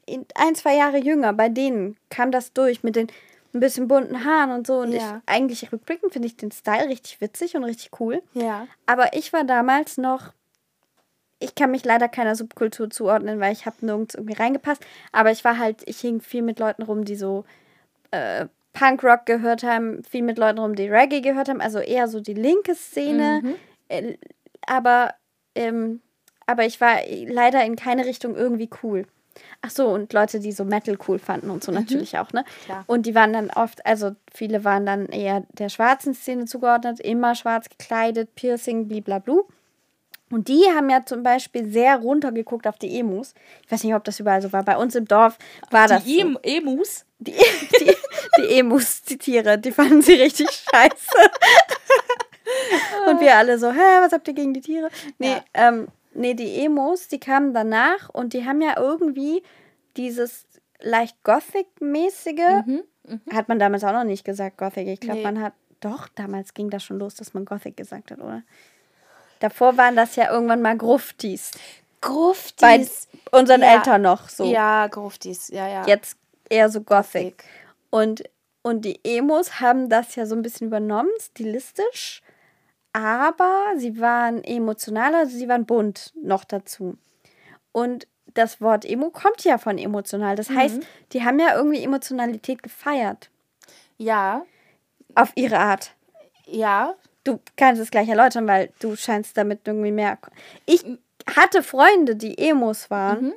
in 0.05 0.25
ein, 0.35 0.55
zwei 0.55 0.75
Jahre 0.75 0.97
jünger. 0.97 1.33
Bei 1.33 1.49
denen 1.49 1.97
kam 2.09 2.31
das 2.31 2.53
durch 2.53 2.83
mit 2.83 2.95
den 2.95 3.07
ein 3.53 3.59
bisschen 3.59 3.87
bunten 3.87 4.23
Haaren 4.25 4.51
und 4.51 4.65
so. 4.67 4.79
Und 4.79 4.93
Ja. 4.93 5.21
ich 5.25 5.33
eigentlich 5.33 5.71
rückblickend 5.71 6.13
finde 6.13 6.27
ich 6.27 6.37
den 6.37 6.51
Style 6.51 6.87
richtig 6.87 7.19
witzig 7.21 7.55
und 7.55 7.63
richtig 7.63 7.99
cool. 7.99 8.21
ja. 8.33 8.67
Aber 8.85 9.13
ich 9.13 9.33
war 9.33 9.43
damals 9.43 9.97
noch. 9.97 10.33
Ich 11.39 11.55
kann 11.55 11.71
mich 11.71 11.83
leider 11.83 12.07
keiner 12.07 12.35
Subkultur 12.35 12.89
zuordnen, 12.91 13.39
weil 13.39 13.51
ich 13.51 13.65
habe 13.65 13.77
nirgends 13.81 14.13
irgendwie 14.13 14.35
reingepasst. 14.35 14.85
Aber 15.11 15.31
ich 15.31 15.43
war 15.43 15.57
halt, 15.57 15.81
ich 15.87 15.99
hing 15.99 16.21
viel 16.21 16.43
mit 16.43 16.59
Leuten 16.59 16.83
rum, 16.83 17.03
die 17.03 17.15
so 17.15 17.45
äh, 18.11 18.45
Punkrock 18.73 19.25
gehört 19.25 19.63
haben, 19.63 20.03
viel 20.03 20.21
mit 20.21 20.37
Leuten 20.37 20.59
rum, 20.59 20.75
die 20.75 20.87
Reggae 20.87 21.21
gehört 21.21 21.49
haben, 21.49 21.59
also 21.59 21.79
eher 21.79 22.07
so 22.07 22.19
die 22.19 22.35
linke 22.35 22.75
Szene. 22.75 23.41
Mhm. 23.43 23.55
Äh, 23.89 24.17
aber, 24.67 25.15
ähm, 25.55 26.01
aber 26.45 26.65
ich 26.65 26.81
war 26.81 26.97
leider 27.27 27.63
in 27.63 27.75
keine 27.75 28.05
Richtung 28.05 28.35
irgendwie 28.35 28.69
cool. 28.83 29.05
Ach 29.61 29.69
so, 29.69 29.87
und 29.87 30.11
Leute, 30.11 30.39
die 30.39 30.51
so 30.51 30.65
Metal 30.65 30.97
cool 31.07 31.19
fanden 31.19 31.49
und 31.49 31.63
so 31.63 31.71
natürlich 31.71 32.17
auch, 32.17 32.33
ne? 32.33 32.41
Mhm. 32.41 32.65
Klar. 32.65 32.83
Und 32.87 33.05
die 33.05 33.15
waren 33.15 33.31
dann 33.31 33.49
oft, 33.49 33.85
also 33.85 34.11
viele 34.33 34.63
waren 34.63 34.85
dann 34.85 35.05
eher 35.07 35.43
der 35.53 35.69
schwarzen 35.69 36.13
Szene 36.13 36.45
zugeordnet, 36.45 36.99
immer 36.99 37.35
schwarz 37.35 37.69
gekleidet, 37.69 38.35
Piercing, 38.35 38.87
blablabla. 38.87 39.41
Und 40.31 40.47
die 40.47 40.63
haben 40.73 40.89
ja 40.89 41.05
zum 41.05 41.23
Beispiel 41.23 41.69
sehr 41.69 41.97
runtergeguckt 41.97 42.65
auf 42.65 42.77
die 42.77 42.97
Emus. 42.99 43.33
Ich 43.65 43.71
weiß 43.71 43.83
nicht, 43.83 43.93
ob 43.93 44.03
das 44.05 44.19
überall 44.19 44.41
so 44.41 44.51
war. 44.53 44.63
Bei 44.63 44.77
uns 44.77 44.95
im 44.95 45.05
Dorf 45.05 45.37
war 45.69 45.87
das. 45.87 46.05
Die 46.05 46.15
so. 46.15 46.21
Em 46.21 46.39
Emus. 46.41 47.05
Die, 47.19 47.33
die, 47.79 47.95
die 48.37 48.59
Emus, 48.59 49.03
die 49.03 49.17
Tiere, 49.17 49.57
die 49.59 49.71
fanden 49.71 50.01
sie 50.01 50.13
richtig 50.13 50.49
scheiße. 50.71 51.31
Und 53.09 53.19
wir 53.21 53.35
alle 53.35 53.57
so, 53.57 53.71
hä, 53.71 54.01
was 54.01 54.11
habt 54.13 54.27
ihr 54.27 54.33
gegen 54.33 54.53
die 54.53 54.61
Tiere? 54.61 54.89
Nee, 55.17 55.31
Ja. 55.31 55.43
ähm, 55.53 55.87
nee, 56.13 56.33
die 56.33 56.63
Emos, 56.65 57.07
die 57.07 57.19
kamen 57.19 57.53
danach 57.53 58.09
und 58.09 58.33
die 58.33 58.45
haben 58.45 58.61
ja 58.61 58.77
irgendwie 58.77 59.43
dieses 59.97 60.45
leicht 60.79 61.21
Gothic-mäßige, 61.23 62.65
Mhm. 62.65 62.83
hat 63.33 63.49
man 63.49 63.59
damals 63.59 63.83
auch 63.83 63.91
noch 63.93 64.03
nicht 64.03 64.23
gesagt, 64.23 64.57
Gothic. 64.57 64.87
Ich 64.87 64.99
glaube, 64.99 65.17
Nee. 65.19 65.23
man 65.23 65.41
hat, 65.41 65.53
doch, 65.79 66.07
damals 66.09 66.53
ging 66.53 66.69
das 66.69 66.83
schon 66.83 66.99
los, 66.99 67.15
dass 67.15 67.33
man 67.33 67.45
Gothic 67.45 67.75
gesagt 67.77 68.11
hat, 68.11 68.19
oder? 68.19 68.43
Davor 69.39 69.75
waren 69.77 69.95
das 69.95 70.15
ja 70.15 70.31
irgendwann 70.31 70.61
mal 70.61 70.77
Gruftis. 70.77 71.51
Bei 71.99 72.07
Gruftis. 72.07 73.07
unseren 73.31 73.61
Ja. 73.61 73.75
Eltern 73.75 74.01
noch 74.03 74.29
so. 74.29 74.43
Ja, 74.45 74.87
Gruftis, 74.87 75.49
ja, 75.49 75.67
ja. 75.67 75.85
Jetzt 75.87 76.17
eher 76.49 76.69
so 76.69 76.81
Gothic. 76.81 77.37
Gothic. 77.37 77.43
Und, 77.89 78.23
und 78.63 78.85
die 78.85 78.99
Emos 79.03 79.59
haben 79.59 79.89
das 79.89 80.15
ja 80.15 80.25
so 80.25 80.35
ein 80.35 80.41
bisschen 80.41 80.67
übernommen, 80.67 81.09
stilistisch. 81.19 82.21
Aber 82.93 83.73
sie 83.77 83.99
waren 83.99 84.43
emotionaler, 84.43 85.19
also 85.19 85.37
sie 85.37 85.47
waren 85.47 85.65
bunt 85.65 86.13
noch 86.21 86.43
dazu. 86.43 86.97
Und 87.71 88.07
das 88.33 88.61
Wort 88.61 88.85
Emo 88.85 89.09
kommt 89.09 89.43
ja 89.43 89.57
von 89.57 89.77
emotional. 89.77 90.35
Das 90.35 90.49
heißt, 90.49 90.81
die 91.13 91.23
haben 91.23 91.39
ja 91.39 91.55
irgendwie 91.55 91.83
Emotionalität 91.83 92.63
gefeiert. 92.63 93.29
Ja, 93.97 94.43
Auf 95.15 95.31
ihre 95.35 95.59
Art. 95.59 95.91
ja. 96.45 96.95
Du 97.23 97.39
kannst 97.55 97.79
es 97.79 97.91
gleich 97.91 98.09
erläutern, 98.09 98.47
weil 98.47 98.71
du 98.79 98.95
scheinst 98.95 99.37
damit 99.37 99.59
irgendwie 99.65 99.91
mehr. 99.91 100.17
Ich 100.65 100.83
hatte 101.35 101.61
Freunde, 101.61 102.15
die 102.15 102.35
Emos 102.39 102.89
waren. 102.89 103.33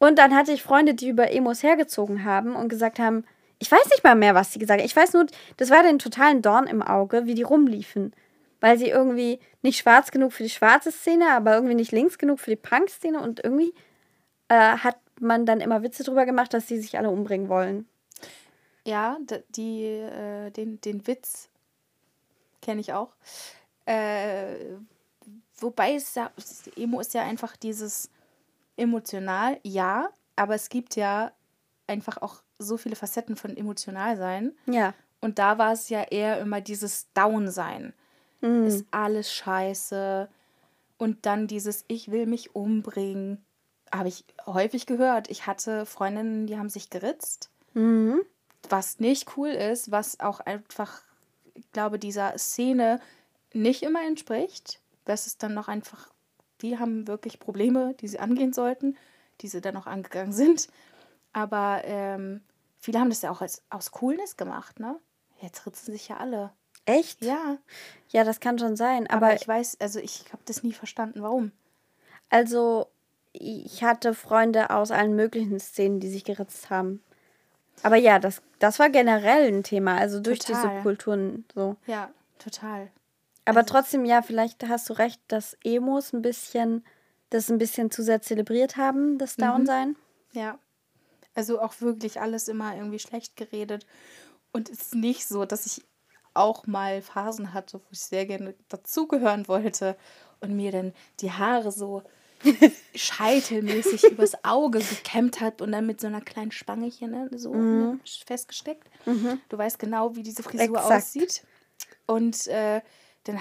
Und 0.00 0.18
dann 0.18 0.34
hatte 0.34 0.50
ich 0.50 0.64
Freunde, 0.64 0.94
die 0.94 1.08
über 1.08 1.30
Emos 1.30 1.62
hergezogen 1.62 2.24
haben 2.24 2.56
und 2.56 2.68
gesagt 2.68 2.98
haben, 2.98 3.24
ich 3.60 3.70
weiß 3.70 3.84
nicht 3.90 4.02
mal 4.02 4.16
mehr, 4.16 4.34
was 4.34 4.52
sie 4.52 4.58
gesagt 4.58 4.80
haben. 4.80 4.86
Ich 4.86 4.96
weiß 4.96 5.12
nur, 5.12 5.26
das 5.56 5.70
war 5.70 5.84
den 5.84 6.00
totalen 6.00 6.42
Dorn 6.42 6.66
im 6.66 6.82
Auge, 6.82 7.26
wie 7.26 7.34
die 7.36 7.44
rumliefen. 7.44 8.12
Weil 8.62 8.78
sie 8.78 8.88
irgendwie 8.88 9.40
nicht 9.62 9.78
schwarz 9.78 10.12
genug 10.12 10.32
für 10.32 10.44
die 10.44 10.48
schwarze 10.48 10.92
Szene, 10.92 11.32
aber 11.32 11.54
irgendwie 11.54 11.74
nicht 11.74 11.90
links 11.90 12.16
genug 12.16 12.38
für 12.38 12.50
die 12.50 12.56
Punk-Szene. 12.56 13.20
Und 13.20 13.42
irgendwie 13.42 13.74
äh, 14.46 14.76
hat 14.76 14.98
man 15.18 15.46
dann 15.46 15.60
immer 15.60 15.82
Witze 15.82 16.04
drüber 16.04 16.26
gemacht, 16.26 16.54
dass 16.54 16.68
sie 16.68 16.80
sich 16.80 16.96
alle 16.96 17.10
umbringen 17.10 17.48
wollen. 17.48 17.88
Ja, 18.84 19.18
die, 19.50 19.84
äh, 19.84 20.50
den, 20.50 20.80
den 20.80 21.04
Witz 21.08 21.48
kenne 22.60 22.80
ich 22.80 22.92
auch. 22.92 23.10
Äh, 23.84 24.76
wobei 25.56 25.94
es 25.94 26.14
ja, 26.14 26.30
Emo 26.76 27.00
ist 27.00 27.14
ja 27.14 27.22
einfach 27.22 27.56
dieses 27.56 28.10
emotional, 28.76 29.58
ja, 29.64 30.08
aber 30.36 30.54
es 30.54 30.68
gibt 30.68 30.94
ja 30.94 31.32
einfach 31.88 32.22
auch 32.22 32.42
so 32.58 32.76
viele 32.76 32.94
Facetten 32.94 33.34
von 33.34 33.56
emotional 33.56 34.16
sein. 34.16 34.52
Ja. 34.66 34.94
Und 35.20 35.40
da 35.40 35.58
war 35.58 35.72
es 35.72 35.88
ja 35.88 36.02
eher 36.04 36.40
immer 36.40 36.60
dieses 36.60 37.12
Down-Sein. 37.12 37.92
Mhm. 38.42 38.64
Ist 38.66 38.84
alles 38.90 39.32
scheiße. 39.32 40.28
Und 40.98 41.24
dann 41.26 41.46
dieses 41.46 41.84
Ich 41.88 42.10
will 42.10 42.26
mich 42.26 42.54
umbringen. 42.54 43.42
Habe 43.90 44.08
ich 44.08 44.24
häufig 44.46 44.86
gehört. 44.86 45.30
Ich 45.30 45.46
hatte 45.46 45.86
Freundinnen, 45.86 46.46
die 46.46 46.58
haben 46.58 46.68
sich 46.68 46.90
geritzt 46.90 47.48
Mhm. 47.74 48.20
was 48.68 49.00
nicht 49.00 49.36
cool 49.36 49.48
ist, 49.48 49.90
was 49.90 50.20
auch 50.20 50.40
einfach, 50.40 51.02
ich 51.54 51.70
glaube, 51.72 51.98
dieser 51.98 52.36
Szene 52.38 53.00
nicht 53.54 53.82
immer 53.82 54.02
entspricht. 54.06 54.80
Das 55.06 55.26
ist 55.26 55.42
dann 55.42 55.54
noch 55.54 55.68
einfach, 55.68 56.10
die 56.60 56.78
haben 56.78 57.06
wirklich 57.08 57.40
Probleme, 57.40 57.94
die 57.94 58.08
sie 58.08 58.18
angehen 58.20 58.52
sollten, 58.52 58.96
die 59.40 59.48
sie 59.48 59.60
dann 59.62 59.76
auch 59.76 59.86
angegangen 59.86 60.32
sind. 60.42 60.68
Aber 61.32 61.80
ähm, 61.84 62.42
viele 62.78 63.00
haben 63.00 63.08
das 63.10 63.22
ja 63.22 63.30
auch 63.30 63.40
als, 63.40 63.62
aus 63.70 63.90
Coolness 63.90 64.36
gemacht, 64.36 64.78
ne? 64.78 64.98
Jetzt 65.40 65.66
ritzen 65.66 65.92
sich 65.92 66.08
ja 66.08 66.18
alle. 66.18 66.52
Echt? 66.84 67.22
Ja, 67.24 67.58
Ja, 68.10 68.24
das 68.24 68.40
kann 68.40 68.58
schon 68.58 68.76
sein. 68.76 69.06
aber, 69.08 69.26
Aber, 69.28 69.34
ich 69.36 69.46
weiß, 69.48 69.78
also 69.80 69.98
ich 70.00 70.24
habe 70.32 70.42
das 70.46 70.62
nie 70.62 70.72
verstanden, 70.72 71.22
warum. 71.22 71.52
also, 72.28 72.88
ich 73.32 73.82
hatte 73.82 74.12
Freunde 74.14 74.68
aus 74.70 74.90
allen 74.90 75.16
möglichen 75.16 75.58
Szenen, 75.60 76.00
die 76.00 76.10
sich 76.10 76.24
geritzt 76.24 76.68
haben. 76.70 77.02
Aber 77.82 77.96
ja, 77.96 78.18
das, 78.18 78.42
das 78.58 78.78
war 78.78 78.90
generell 78.90 79.48
ein 79.48 79.62
Thema, 79.62 79.96
also 79.96 80.20
durch 80.20 80.40
diese 80.40 80.60
Total. 80.62 80.82
Kulturen 80.82 81.44
so. 81.54 81.76
Ja, 81.86 82.10
total. 82.38 82.90
Aber 83.46 83.60
Also- 83.60 83.72
trotzdem, 83.72 84.04
ja, 84.04 84.20
vielleicht 84.22 84.68
hast 84.68 84.90
du 84.90 84.92
recht, 84.94 85.20
dass 85.28 85.56
Emos 85.64 86.12
ein 86.12 86.20
bisschen, 86.22 86.84
das 87.30 87.50
ein 87.50 87.56
bisschen 87.58 87.90
zu 87.90 88.02
sehr 88.02 88.20
zelebriert 88.20 88.76
haben, 88.76 89.16
das 89.18 89.38
Mhm. 89.38 89.42
Downsein. 89.42 89.96
Ja. 90.32 90.58
Also 91.34 91.60
auch 91.60 91.80
wirklich 91.80 92.20
alles 92.20 92.48
immer 92.48 92.76
irgendwie 92.76 92.98
schlecht 92.98 93.36
geredet. 93.36 93.86
Und 94.52 94.68
es 94.68 94.82
ist 94.82 94.94
nicht 94.94 95.26
so, 95.26 95.46
dass 95.46 95.64
ich 95.64 95.82
auch 96.34 96.66
mal 96.66 97.02
Phasen 97.02 97.52
hatte, 97.54 97.78
wo 97.78 97.84
ich 97.90 98.00
sehr 98.00 98.26
gerne 98.26 98.54
dazugehören 98.68 99.48
wollte 99.48 99.96
und 100.40 100.54
mir 100.56 100.72
dann 100.72 100.92
die 101.20 101.32
Haare 101.32 101.70
so 101.72 102.02
scheitelmäßig 102.94 104.04
übers 104.04 104.44
Auge 104.44 104.80
gekämmt 104.80 105.40
hat 105.40 105.62
und 105.62 105.72
dann 105.72 105.86
mit 105.86 106.00
so 106.00 106.08
einer 106.08 106.20
kleinen 106.20 106.50
Spange 106.50 106.86
hier 106.86 107.08
ne, 107.08 107.30
so 107.36 107.54
ne, 107.54 108.00
festgesteckt. 108.26 108.88
Du 109.48 109.58
weißt 109.58 109.78
genau, 109.78 110.16
wie 110.16 110.22
diese 110.22 110.42
Frisur 110.42 110.76
Exakt. 110.76 110.92
aussieht. 110.92 111.46
Und 112.06 112.46
äh, 112.48 112.80
dann 113.24 113.38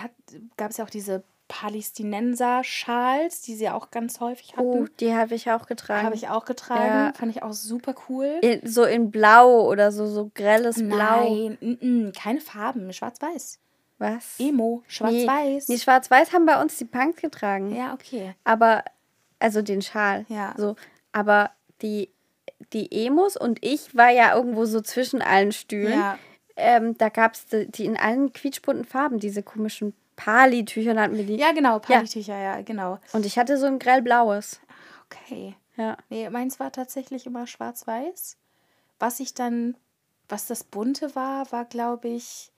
gab 0.58 0.72
es 0.72 0.78
ja 0.78 0.86
auch 0.86 0.90
diese 0.90 1.24
Palästinenser-Schals, 1.52 3.42
die 3.42 3.56
sie 3.56 3.70
auch 3.70 3.92
ganz 3.92 4.22
häufig 4.22 4.54
hatten. 4.56 4.68
Oh, 4.68 4.86
die 5.00 5.14
habe 5.14 5.36
ich 5.36 5.52
auch 5.52 5.68
getragen. 5.68 6.06
Habe 6.06 6.16
ich 6.16 6.30
auch 6.30 6.46
getragen. 6.46 6.86
Ja. 6.86 7.14
Fand 7.14 7.36
ich 7.36 7.44
auch 7.44 7.52
super 7.52 7.94
cool. 8.08 8.40
in, 8.42 8.66
so 8.66 8.86
in 8.86 9.12
Blau 9.12 9.68
oder 9.68 9.92
so, 9.92 10.08
so 10.08 10.32
grelles 10.34 10.78
Blau. 10.78 11.30
Nein, 11.30 11.58
n 11.62 11.78
-n, 11.82 12.18
keine 12.18 12.40
Farben. 12.40 12.92
Schwarz-Weiß. 12.94 13.60
Was? 13.98 14.40
Emo, 14.40 14.82
schwarz-weiß. 14.88 15.68
Nee, 15.68 15.78
Schwarz-Weiß 15.78 16.34
haben 16.34 16.46
bei 16.46 16.60
uns 16.60 16.78
die 16.78 16.86
Punks 16.86 17.22
getragen. 17.22 17.76
ja, 17.76 17.94
okay. 17.94 18.34
Aber, 18.46 18.84
also 19.38 19.62
den 19.62 19.82
Schal. 19.82 20.26
Ja. 20.30 20.56
So, 20.58 20.76
aber 21.12 21.52
die, 21.82 22.10
die 22.74 23.06
Emos 23.06 23.36
und 23.38 23.60
ich 23.62 23.96
war 23.96 24.10
ja 24.10 24.34
irgendwo 24.36 24.66
so 24.66 24.82
zwischen 24.82 25.22
allen 25.22 25.52
Stühlen. 25.52 26.00
Ja. 26.00 26.18
Ähm, 26.56 26.98
da 26.98 27.10
gab 27.10 27.34
es 27.34 27.46
die, 27.46 27.70
die 27.70 27.86
in 27.86 27.98
allen 27.98 28.34
quietschbunten 28.34 28.86
Farben, 28.86 29.20
diese 29.20 29.44
komischen 29.44 29.94
Pali-Tücher 30.24 30.94
nannten 30.94 31.18
wir 31.18 31.26
die. 31.26 31.36
Ja, 31.36 31.52
genau, 31.52 31.80
Partytücher, 31.80 32.38
ja. 32.38 32.62
genau. 32.62 33.00
Und 33.12 33.26
ich 33.26 33.40
hatte 33.40 33.58
so 33.58 33.66
ein 33.66 33.80
grellblaues. 33.80 34.60
Okay. 35.06 35.56
Ja. 35.78 35.98
Nee, 36.10 36.30
meins 36.30 36.60
war 36.60 36.72
tatsächlich 36.72 37.26
immer 37.26 37.48
schwarz-weiß. 37.48 38.38
Was 39.00 39.20
ich 39.20 39.34
dann, 39.34 39.76
was 40.30 40.46
das 40.46 40.64
Bunte 40.64 41.16
war, 41.16 41.52
war, 41.52 41.66
glaube 41.66 42.10
ich, 42.10 42.52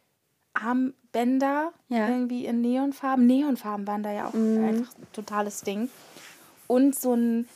Armbänder. 0.54 1.72
Ja. 1.88 2.10
Irgendwie 2.10 2.46
in 2.46 2.60
Neonfarben. 2.60 3.26
Neonfarben 3.26 3.88
waren 3.88 4.04
da 4.04 4.12
ja 4.12 4.28
auch 4.28 4.34
einfach 4.34 4.98
ein 4.98 5.08
totales 5.14 5.62
Ding. 5.62 5.90
Und 6.68 7.00
so 7.00 7.14
ein, 7.14 7.48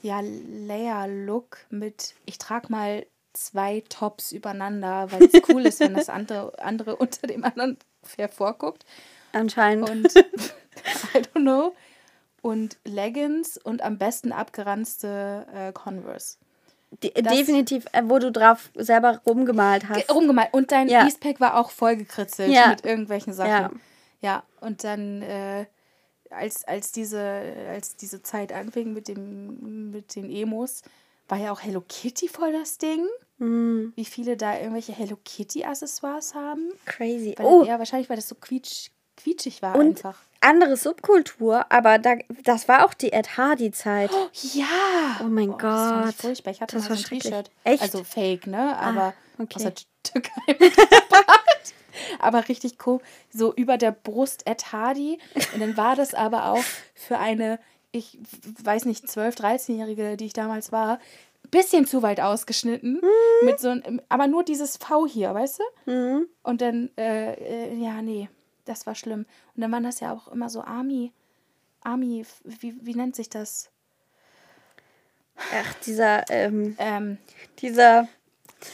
ja, 0.00 0.20
Layer-Look 0.22 1.58
mit, 1.68 2.14
ich 2.24 2.38
trage 2.38 2.68
mal 2.70 3.04
zwei 3.34 3.84
Tops 3.90 4.32
übereinander, 4.32 5.12
weil 5.12 5.24
es 5.24 5.42
cool 5.50 5.66
ist, 5.66 5.80
wenn 5.80 5.92
das 5.92 6.08
andere, 6.08 6.58
andere 6.64 6.96
unter 6.96 7.26
dem 7.26 7.44
anderen 7.44 7.76
hervorguckt. 8.16 8.84
Anscheinend. 9.32 9.88
Und 9.90 10.14
I 11.14 11.18
don't 11.18 11.42
know. 11.42 11.74
Und 12.40 12.76
Leggings 12.84 13.56
und 13.56 13.82
am 13.82 13.98
besten 13.98 14.32
abgeranzte 14.32 15.46
äh, 15.54 15.72
Converse. 15.72 16.38
Die, 17.02 17.12
definitiv, 17.14 17.86
äh, 17.92 18.02
wo 18.04 18.18
du 18.18 18.30
drauf 18.32 18.70
selber 18.74 19.20
rumgemalt 19.26 19.88
hast. 19.88 20.12
Rumgemalt. 20.12 20.52
Und 20.52 20.72
dein 20.72 20.88
Ja. 20.88 21.04
Eastpack 21.04 21.40
war 21.40 21.56
auch 21.56 21.70
vollgekritzelt 21.70 22.50
Ja. 22.52 22.68
mit 22.68 22.84
irgendwelchen 22.84 23.32
Sachen. 23.32 23.50
Ja. 23.50 23.70
Ja, 24.20 24.42
und 24.60 24.84
dann, 24.84 25.22
äh, 25.22 25.66
als, 26.30 26.64
als, 26.64 26.92
diese, 26.92 27.20
als 27.68 27.96
diese 27.96 28.22
Zeit 28.22 28.52
anfing 28.52 28.92
mit, 28.92 29.08
dem, 29.08 29.90
mit 29.90 30.14
den 30.14 30.30
Emos, 30.30 30.82
war 31.28 31.38
ja 31.38 31.50
auch 31.52 31.60
Hello 31.62 31.82
Kitty 31.88 32.28
voll 32.28 32.52
das 32.52 32.78
Ding. 32.78 33.06
Mhm. 33.42 33.92
Wie 33.96 34.04
viele 34.04 34.36
da 34.36 34.56
irgendwelche 34.58 34.92
Hello 34.92 35.16
Kitty-Accessoires 35.24 36.34
haben. 36.34 36.70
Crazy. 36.86 37.34
Weil, 37.36 37.46
Oh, 37.46 37.64
Ja, 37.64 37.78
wahrscheinlich, 37.78 38.08
weil 38.08 38.16
das 38.16 38.28
so 38.28 38.34
quietsch, 38.36 38.90
quietschig 39.16 39.62
war 39.62 39.74
und 39.76 39.88
einfach. 39.98 40.18
andere 40.40 40.76
Subkultur, 40.76 41.66
aber 41.70 41.98
da, 41.98 42.14
das 42.44 42.68
war 42.68 42.86
auch 42.86 42.94
die 42.94 43.12
Ed 43.12 43.36
Hardy-Zeit. 43.36 44.10
Ja! 44.54 45.20
Oh 45.20 45.24
mein 45.24 45.50
Das 45.58 45.60
fand 45.60 46.10
ich 46.10 46.16
Gott. 46.16 46.26
furchtbar. 46.26 46.50
Ich 46.52 46.60
hatte 46.60 46.76
Das 46.76 46.88
war 46.88 46.96
so 46.96 47.02
ein. 47.14 47.20
T-Shirt. 47.20 47.50
Echt? 47.64 47.82
Also 47.82 48.04
fake, 48.04 48.46
ne? 48.46 48.76
Aber 48.78 49.12
okay. 49.38 49.56
aus 49.56 49.62
der 49.62 49.74
Türkei. 50.02 50.70
Aber 52.18 52.48
richtig 52.48 52.76
cool. 52.86 53.00
So 53.32 53.52
über 53.54 53.76
der 53.76 53.92
Brust 53.92 54.46
Ed 54.46 54.72
Hardy. 54.72 55.18
Und 55.54 55.60
dann 55.60 55.76
war 55.76 55.94
das 55.96 56.14
aber 56.14 56.46
auch 56.46 56.64
für 56.94 57.18
eine, 57.18 57.58
ich 57.90 58.18
weiß 58.62 58.86
nicht, 58.86 59.04
12-, 59.04 59.36
13-Jährige, 59.38 60.16
die 60.16 60.26
ich 60.26 60.32
damals 60.32 60.72
war, 60.72 60.98
bisschen 61.52 61.86
zu 61.86 62.02
weit 62.02 62.20
ausgeschnitten. 62.20 62.94
Mhm. 62.94 63.46
Mit 63.46 63.60
so 63.60 63.68
ein, 63.68 64.02
aber 64.08 64.26
nur 64.26 64.42
dieses 64.42 64.76
V 64.76 65.06
hier, 65.06 65.32
weißt 65.32 65.60
du? 65.60 65.92
Mhm. 65.92 66.26
Und 66.42 66.60
dann, 66.60 66.90
äh, 66.96 67.34
äh, 67.34 67.74
ja, 67.74 68.02
nee, 68.02 68.28
das 68.64 68.86
war 68.86 68.96
schlimm. 68.96 69.26
Und 69.54 69.60
dann 69.62 69.70
waren 69.70 69.84
das 69.84 70.00
ja 70.00 70.12
auch 70.12 70.26
immer 70.28 70.48
so 70.50 70.62
Army, 70.62 71.12
Army, 71.82 72.26
wie, 72.42 72.74
wie 72.84 72.94
nennt 72.94 73.14
sich 73.14 73.28
das? 73.28 73.70
Ach, 75.36 75.74
dieser, 75.86 76.28
ähm, 76.30 76.74
Ähm, 76.78 77.18
dieser, 77.58 78.08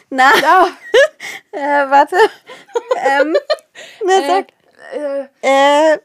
na, 0.08 0.30
ja, 0.40 0.68
äh, 1.52 1.90
warte, 1.90 2.16
ähm, 2.96 3.36
na, 4.04 4.26
sag, 4.26 4.46
Äh, 4.92 5.28
Äh. 5.42 5.98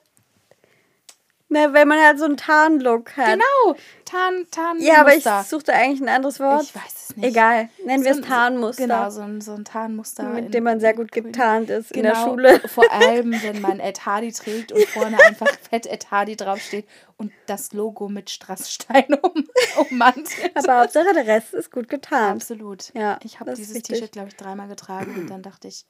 Na, 1.53 1.71
wenn 1.73 1.87
man 1.87 1.99
halt 2.03 2.17
so 2.19 2.25
einen 2.25 2.37
Tarnlook 2.37 3.15
hat. 3.15 3.27
genau. 3.27 3.77
Tarn, 4.05 4.45
Tarn. 4.51 4.79
Ja, 4.81 5.01
aber 5.01 5.15
ich 5.15 5.23
suchte 5.47 5.73
eigentlich 5.73 6.01
ein 6.01 6.09
anderes 6.09 6.39
Wort. 6.39 6.63
Ich 6.63 6.75
weiß 6.75 7.09
es 7.09 7.15
nicht. 7.15 7.25
Egal. 7.25 7.69
Nennen 7.85 8.03
wir 8.03 8.13
So 8.13 8.19
es 8.19 8.25
ein- 8.25 8.29
Tarnmuster. 8.29 8.83
Genau, 8.83 9.09
so 9.09 9.21
ein, 9.21 9.41
so 9.41 9.53
ein 9.53 9.65
Tarnmuster. 9.65 10.23
mit 10.23 10.53
dem 10.53 10.63
man 10.65 10.79
sehr 10.79 10.93
gut 10.93 11.11
getarnt 11.11 11.69
ist 11.69 11.91
in 11.91 12.03
der 12.03 12.13
Genau, 12.13 12.25
Schule. 12.29 12.59
Vor 12.67 12.91
allem, 12.91 13.31
wenn 13.41 13.61
man 13.61 13.79
Ed 13.79 14.05
Hardy 14.05 14.31
trägt 14.31 14.71
und 14.71 14.83
vorne 14.85 15.17
einfach 15.23 15.47
fett 15.69 15.85
Ed 15.87 16.11
Hardy 16.11 16.35
draufsteht 16.35 16.87
und 17.17 17.31
das 17.47 17.73
Logo 17.73 18.07
mit 18.09 18.29
Strassstein 18.29 19.13
um, 19.21 19.47
ummantelt. 19.89 20.51
Aber 20.55 20.81
Hauptsache 20.81 21.13
der 21.13 21.25
Rest 21.27 21.53
ist 21.53 21.71
gut 21.71 21.87
getarnt. 21.89 22.41
Absolut. 22.41 22.93
Ja, 22.93 23.19
ich 23.23 23.39
habe 23.39 23.53
dieses. 23.53 23.81
T-Shirt, 23.81 24.11
glaube 24.11 24.29
ich, 24.29 24.35
dreimal 24.35 24.67
getragen 24.67 25.15
und 25.15 25.29
dann 25.29 25.41
dachte 25.41 25.67
ich, 25.67 25.85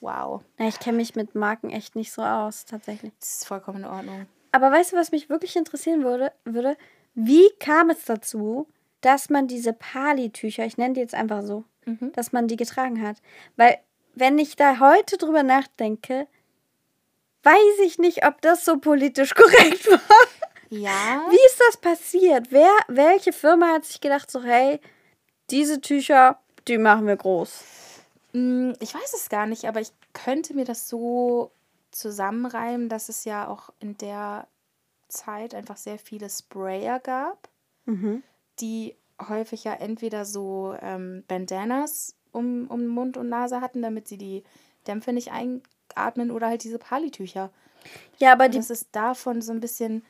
wow, 0.00 0.42
ich 0.58 0.80
kenne 0.80 0.96
mich 0.96 1.14
mit 1.14 1.34
Marken 1.36 1.70
echt 1.70 1.94
nicht 1.94 2.12
so 2.12 2.22
aus, 2.22 2.64
tatsächlich. 2.64 3.12
das 3.20 3.28
ist 3.40 3.46
vollkommen 3.46 3.78
in 3.78 3.84
Ordnung. 3.84 4.26
Aber 4.52 4.70
weißt 4.70 4.92
du, 4.92 4.96
was 4.96 5.10
mich 5.12 5.28
wirklich 5.28 5.56
interessieren 5.56 6.04
würde? 6.04 6.32
würde? 6.44 6.76
Wie 7.14 7.50
kam 7.58 7.90
es 7.90 8.04
dazu, 8.04 8.68
dass 9.00 9.28
man 9.30 9.48
diese 9.48 9.72
Pali-Tücher, 9.72 10.64
ich 10.64 10.76
nenne 10.78 10.94
die 10.94 11.00
jetzt 11.00 11.14
einfach 11.14 11.42
so, 11.42 11.64
Mhm. 11.84 12.12
dass 12.12 12.32
man 12.32 12.46
die 12.48 12.56
getragen 12.56 13.02
hat? 13.06 13.16
Weil, 13.56 13.78
wenn 14.14 14.38
ich 14.38 14.54
da 14.56 14.78
heute 14.78 15.16
drüber 15.16 15.42
nachdenke, 15.42 16.26
weiß 17.42 17.78
ich 17.84 17.98
nicht, 17.98 18.26
ob 18.26 18.40
das 18.42 18.64
so 18.64 18.78
politisch 18.78 19.34
korrekt 19.34 19.90
war. 19.90 20.00
Ja, 20.70 21.26
Wie 21.28 21.46
ist 21.46 21.60
das 21.68 21.76
passiert? 21.76 22.46
Wer, 22.50 22.70
welche 22.88 23.32
Firma 23.32 23.72
hat 23.74 23.84
sich 23.84 24.00
gedacht, 24.00 24.30
so, 24.30 24.42
hey, 24.42 24.80
diese 25.50 25.80
Tücher, 25.80 26.38
die 26.68 26.78
machen 26.78 27.06
wir 27.06 27.16
groß? 27.16 27.62
Mm, 28.32 28.72
Ich 28.80 28.94
weiß 28.94 29.12
es 29.14 29.28
gar 29.28 29.46
nicht, 29.46 29.64
aber 29.66 29.80
ich 29.80 29.90
könnte 30.14 30.54
mir 30.54 30.64
das 30.64 30.88
so 30.88 31.50
zusammenreimen, 31.92 32.88
dass 32.88 33.08
es 33.08 33.24
ja 33.24 33.46
auch 33.48 33.70
in 33.78 33.96
der 33.98 34.48
Zeit 35.08 35.54
einfach 35.54 35.76
sehr 35.76 35.98
viele 35.98 36.28
Sprayer 36.28 36.98
gab, 36.98 37.48
Mhm. 37.84 38.22
die 38.60 38.96
häufig 39.28 39.64
ja 39.64 39.74
entweder 39.74 40.24
so 40.24 40.74
ähm, 40.80 41.24
Bandanas 41.28 42.16
um, 42.32 42.66
um 42.68 42.86
Mund 42.86 43.16
und 43.16 43.28
Nase 43.28 43.60
hatten, 43.60 43.82
damit 43.82 44.08
sie 44.08 44.18
die 44.18 44.42
Dämpfe 44.86 45.12
nicht 45.12 45.30
einatmen 45.32 46.30
oder 46.30 46.48
halt 46.48 46.64
diese 46.64 46.78
Palitücher. 46.78 47.50
Ja, 48.18 48.32
aber 48.32 48.48
die, 48.48 48.58
Das 48.58 48.70
ist 48.70 48.88
davon 48.92 49.42
so 49.42 49.52
ein 49.52 49.60
bisschen. 49.60 50.04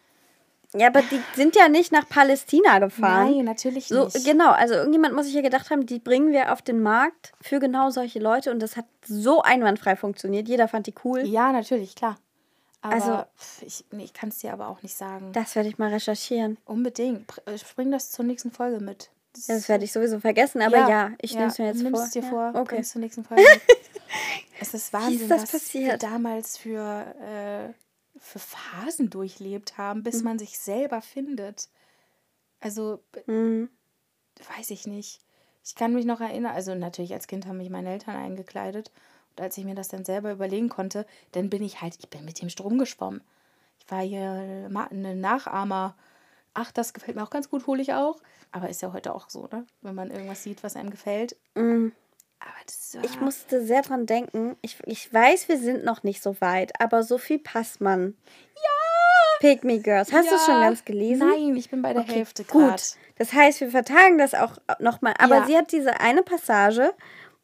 Ja, 0.74 0.86
aber 0.88 1.02
die 1.02 1.20
sind 1.34 1.54
ja 1.56 1.68
nicht 1.68 1.92
nach 1.92 2.08
Palästina 2.08 2.78
gefahren. 2.78 3.34
Nein, 3.36 3.44
natürlich 3.44 3.88
So, 3.88 4.04
nicht. 4.04 4.24
genau, 4.24 4.50
also 4.50 4.74
irgendjemand 4.74 5.14
muss 5.14 5.26
sich 5.26 5.34
ja 5.34 5.42
gedacht 5.42 5.70
haben, 5.70 5.84
die 5.86 5.98
bringen 5.98 6.32
wir 6.32 6.52
auf 6.52 6.62
den 6.62 6.80
Markt 6.82 7.32
für 7.40 7.60
genau 7.60 7.90
solche 7.90 8.18
Leute 8.18 8.50
und 8.50 8.60
das 8.60 8.76
hat 8.76 8.86
so 9.04 9.42
einwandfrei 9.42 9.96
funktioniert. 9.96 10.48
Jeder 10.48 10.68
fand 10.68 10.86
die 10.86 10.94
cool. 11.04 11.20
Ja, 11.20 11.52
natürlich, 11.52 11.94
klar. 11.94 12.16
Aber 12.80 12.94
Also- 12.94 13.24
ich, 13.64 13.84
nee, 13.92 14.04
ich 14.04 14.12
kann 14.12 14.30
es 14.30 14.38
dir 14.38 14.52
aber 14.52 14.66
auch 14.68 14.82
nicht 14.82 14.96
sagen. 14.96 15.30
Das 15.32 15.54
werde 15.54 15.68
ich 15.68 15.78
mal 15.78 15.90
recherchieren. 15.90 16.56
Unbedingt. 16.64 17.30
Äh, 17.46 17.56
Spring 17.58 17.90
das 17.92 18.10
zur 18.10 18.24
nächsten 18.24 18.50
Folge 18.50 18.80
mit. 18.80 19.10
Das, 19.34 19.46
Das 19.46 19.68
werde 19.68 19.84
ich 19.84 19.92
sowieso 19.92 20.18
vergessen, 20.20 20.60
aber 20.62 20.88
ja, 20.88 21.12
ich 21.20 21.34
nehme 21.34 21.46
es 21.46 21.58
mir 21.58 21.66
jetzt 21.66 21.82
nimm's 21.82 21.96
vor. 21.98 22.06
es 22.06 22.10
dir 22.12 22.22
ja. 22.22 22.28
vor, 22.28 22.48
Okay. 22.54 22.74
bring's 22.74 22.90
zur 22.90 23.00
nächsten 23.00 23.24
Folge 23.24 23.42
es 24.60 24.74
ist 24.74 24.92
Wahnsinn, 24.92 25.28
das 25.28 25.42
was 25.42 25.52
wir 25.52 25.58
passiert? 25.60 26.02
damals 26.02 26.58
für, 26.58 27.06
äh, 27.22 27.72
für 28.22 28.38
Phasen 28.38 29.10
durchlebt 29.10 29.76
haben, 29.78 30.02
bis 30.02 30.22
man 30.22 30.38
sich 30.38 30.58
selber 30.58 31.02
findet. 31.02 31.68
Also, 32.60 33.02
Mhm. 33.26 33.68
weiß 34.56 34.70
ich 34.70 34.86
nicht. 34.86 35.20
Ich 35.64 35.74
kann 35.74 35.92
mich 35.92 36.04
noch 36.06 36.20
erinnern, 36.20 36.54
also 36.54 36.74
natürlich 36.74 37.12
als 37.12 37.26
Kind 37.26 37.46
haben 37.46 37.58
mich 37.58 37.70
meine 37.70 37.90
Eltern 37.90 38.16
eingekleidet. 38.16 38.90
Und 39.30 39.40
als 39.40 39.56
ich 39.58 39.64
mir 39.64 39.74
das 39.74 39.88
dann 39.88 40.04
selber 40.04 40.32
überlegen 40.32 40.68
konnte, 40.68 41.06
dann 41.32 41.50
bin 41.50 41.62
ich 41.62 41.80
halt, 41.80 41.96
ich 41.98 42.08
bin 42.10 42.24
mit 42.24 42.40
dem 42.40 42.48
Strom 42.48 42.78
geschwommen. 42.78 43.22
Ich 43.78 43.90
war 43.90 44.00
hier 44.02 44.68
ma- 44.70 44.88
ein 44.90 45.20
Nachahmer. 45.20 45.96
Ach, 46.54 46.70
das 46.70 46.92
gefällt 46.92 47.16
mir 47.16 47.22
auch 47.24 47.30
ganz 47.30 47.48
gut, 47.48 47.66
hole 47.66 47.80
ich 47.82 47.92
auch. 47.94 48.20
Aber 48.50 48.68
ist 48.68 48.82
ja 48.82 48.92
heute 48.92 49.14
auch 49.14 49.28
so, 49.30 49.48
ne? 49.50 49.66
Wenn 49.80 49.94
man 49.94 50.10
irgendwas 50.10 50.42
sieht, 50.42 50.62
was 50.62 50.76
einem 50.76 50.90
gefällt. 50.90 51.36
Mhm. 51.54 51.92
Das 52.66 52.96
Ich 53.02 53.20
musste 53.20 53.64
sehr 53.64 53.82
dran 53.82 54.06
denken. 54.06 54.56
Ich, 54.62 54.76
ich 54.86 55.12
weiß, 55.12 55.48
wir 55.48 55.58
sind 55.58 55.84
noch 55.84 56.02
nicht 56.02 56.22
so 56.22 56.40
weit, 56.40 56.72
aber 56.80 57.02
Sophie 57.02 57.38
Passmann. 57.38 58.16
Ja! 58.54 58.60
Pick 59.40 59.64
Me 59.64 59.80
Girls. 59.80 60.12
Hast 60.12 60.30
du 60.30 60.34
es 60.36 60.46
schon 60.46 60.60
ganz 60.60 60.84
gelesen? 60.84 61.28
Nein, 61.28 61.56
ich 61.56 61.68
bin 61.70 61.82
bei 61.82 61.92
der 61.92 62.02
Okay, 62.02 62.14
Hälfte 62.14 62.44
Gut. 62.44 62.62
grad. 62.62 62.96
Das 63.18 63.32
heißt, 63.32 63.60
wir 63.60 63.70
vertagen 63.70 64.18
das 64.18 64.34
auch 64.34 64.58
nochmal. 64.78 65.14
Aber 65.18 65.38
Ja. 65.38 65.46
sie 65.46 65.56
hat 65.56 65.72
diese 65.72 66.00
eine 66.00 66.22
Passage, 66.22 66.94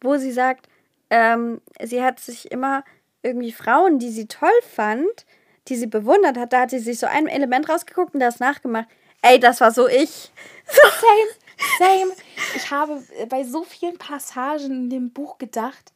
wo 0.01 0.17
sie 0.17 0.31
sagt, 0.33 0.69
ähm, 1.11 1.61
sie 1.83 2.03
hat 2.03 2.21
sich 2.21 2.51
immer 2.53 2.85
irgendwie 3.23 3.53
Frauen, 3.53 3.99
die 3.99 4.11
sie 4.11 4.29
toll 4.29 4.49
fand, 4.75 5.27
die 5.67 5.77
sie 5.77 5.87
bewundert 5.87 6.37
hat, 6.39 6.53
da 6.53 6.61
hat 6.63 6.71
sie 6.71 6.79
sich 6.79 6.99
so 6.99 7.07
ein 7.07 7.27
Element 7.27 7.69
rausgeguckt 7.69 8.15
und 8.15 8.21
das 8.21 8.39
nachgemacht. 8.41 8.87
Ey, 9.23 9.41
das 9.41 9.61
war 9.61 9.73
so 9.73 9.89
ich. 9.89 10.33
Same, 10.67 11.31
same. 11.79 12.12
Ich 12.57 12.71
habe 12.71 13.03
äh, 13.18 13.27
bei 13.27 13.44
so 13.44 13.64
vielen 13.64 13.99
Passagen 13.99 14.71
in 14.73 14.90
dem 14.90 15.11
Buch 15.12 15.38
gedacht, 15.38 15.92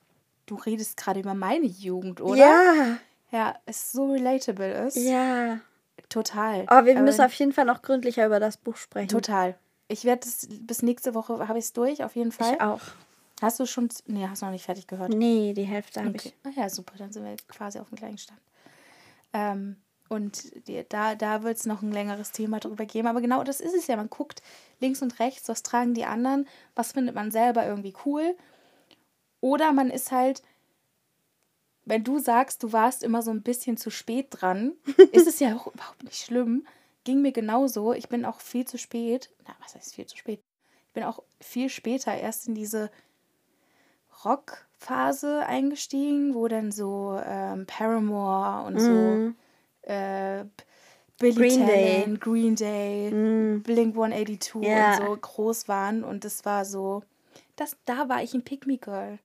du 0.46 0.56
redest 0.56 0.96
gerade 0.96 1.20
über 1.20 1.34
meine 1.34 1.66
Jugend, 1.66 2.20
oder? 2.20 2.36
Ja, 2.36 2.98
Ja, 3.30 3.54
es 3.66 3.92
so 3.92 4.12
relatable 4.12 4.86
ist. 4.86 4.96
ja. 4.96 5.60
Total. 6.08 6.64
Aber 6.66 6.86
wir 6.86 7.00
müssen 7.00 7.22
auf 7.22 7.32
jeden 7.34 7.52
Fall 7.52 7.64
noch 7.64 7.80
gründlicher 7.80 8.26
über 8.26 8.38
das 8.38 8.58
Buch 8.58 8.76
sprechen. 8.76 9.08
Total. 9.08 9.54
Ich 9.88 10.04
werde 10.04 10.26
es 10.28 10.46
bis 10.50 10.82
nächste 10.82 11.14
Woche 11.14 11.48
habe 11.48 11.58
ich 11.58 11.64
es 11.66 11.72
durch, 11.72 12.04
auf 12.04 12.16
jeden 12.16 12.32
Fall. 12.32 12.52
Ich 12.54 12.60
auch. 12.60 12.80
Hast 13.40 13.58
du 13.60 13.66
schon. 13.66 13.88
Nee, 14.06 14.26
hast 14.28 14.42
du 14.42 14.46
noch 14.46 14.52
nicht 14.52 14.64
fertig 14.66 14.86
gehört. 14.86 15.10
Nee, 15.14 15.54
die 15.54 15.62
Hälfte 15.64 16.00
habe 16.00 16.10
Okay. 16.10 16.32
ich. 16.44 16.50
Ah 16.56 16.60
ja, 16.60 16.68
super, 16.68 16.92
dann 16.98 17.12
sind 17.12 17.24
wir 17.24 17.34
quasi 17.48 17.78
auf 17.78 17.88
dem 17.88 17.96
gleichen 17.96 18.18
Stand. 18.18 18.40
Ähm, 19.32 19.76
und 20.08 20.52
die, 20.68 20.84
da, 20.88 21.14
da 21.14 21.42
wird 21.42 21.56
es 21.56 21.64
noch 21.66 21.80
ein 21.80 21.92
längeres 21.92 22.32
Thema 22.32 22.60
drüber 22.60 22.84
geben. 22.84 23.08
Aber 23.08 23.22
genau 23.22 23.42
das 23.42 23.60
ist 23.62 23.74
es 23.74 23.86
ja. 23.86 23.96
Man 23.96 24.10
guckt 24.10 24.42
links 24.82 25.00
und 25.00 25.18
rechts, 25.18 25.48
was 25.48 25.62
tragen 25.62 25.94
die 25.94 26.04
anderen, 26.04 26.46
was 26.74 26.92
findet 26.92 27.14
man 27.14 27.30
selber 27.30 27.66
irgendwie 27.66 27.94
cool. 28.04 28.36
Oder 29.40 29.72
man 29.72 29.88
ist 29.90 30.12
halt, 30.12 30.42
wenn 31.84 32.04
du 32.04 32.18
sagst, 32.18 32.62
du 32.62 32.72
warst 32.72 33.02
immer 33.02 33.22
so 33.22 33.30
ein 33.30 33.42
bisschen 33.42 33.76
zu 33.78 33.90
spät 33.90 34.26
dran, 34.30 34.72
ist 35.12 35.26
es 35.26 35.40
ja 35.40 35.56
auch 35.56 35.66
überhaupt 35.72 36.02
nicht 36.04 36.22
schlimm. 36.22 36.66
Ging 37.04 37.22
mir 37.22 37.32
genauso. 37.32 37.92
Ich 37.94 38.08
bin 38.08 38.24
auch 38.24 38.40
viel 38.40 38.64
zu 38.66 38.78
spät. 38.78 39.30
Na, 39.48 39.54
was 39.60 39.74
heißt 39.74 39.94
viel 39.94 40.06
zu 40.06 40.16
spät? 40.16 40.40
Ich 40.88 40.92
bin 40.92 41.02
auch 41.04 41.22
viel 41.40 41.68
später 41.68 42.14
erst 42.14 42.46
in 42.46 42.54
diese 42.54 42.90
Rockphase 44.24 45.44
eingestiegen, 45.46 46.34
wo 46.34 46.48
dann 46.48 46.70
so 46.70 47.20
ähm, 47.24 47.66
Paramore 47.66 48.66
und 48.66 48.74
Mhm. 48.74 49.34
so 49.84 49.90
äh, 49.90 50.44
Billy 51.22 51.34
Green 51.34 51.66
Day. 51.66 52.00
Talent, 52.02 52.20
Green 52.20 52.54
Day, 52.56 53.10
Mhm. 53.10 53.62
Blink 53.62 53.94
182 53.96 54.62
Ja. 54.62 54.98
und 54.98 55.06
so 55.06 55.16
groß 55.20 55.68
waren 55.68 56.04
und 56.04 56.24
das 56.24 56.44
war 56.44 56.64
so, 56.64 57.02
das, 57.56 57.76
da 57.86 58.08
war 58.08 58.22
ich 58.22 58.34
ein 58.34 58.44
Me 58.66 58.76
Girl. 58.78 59.18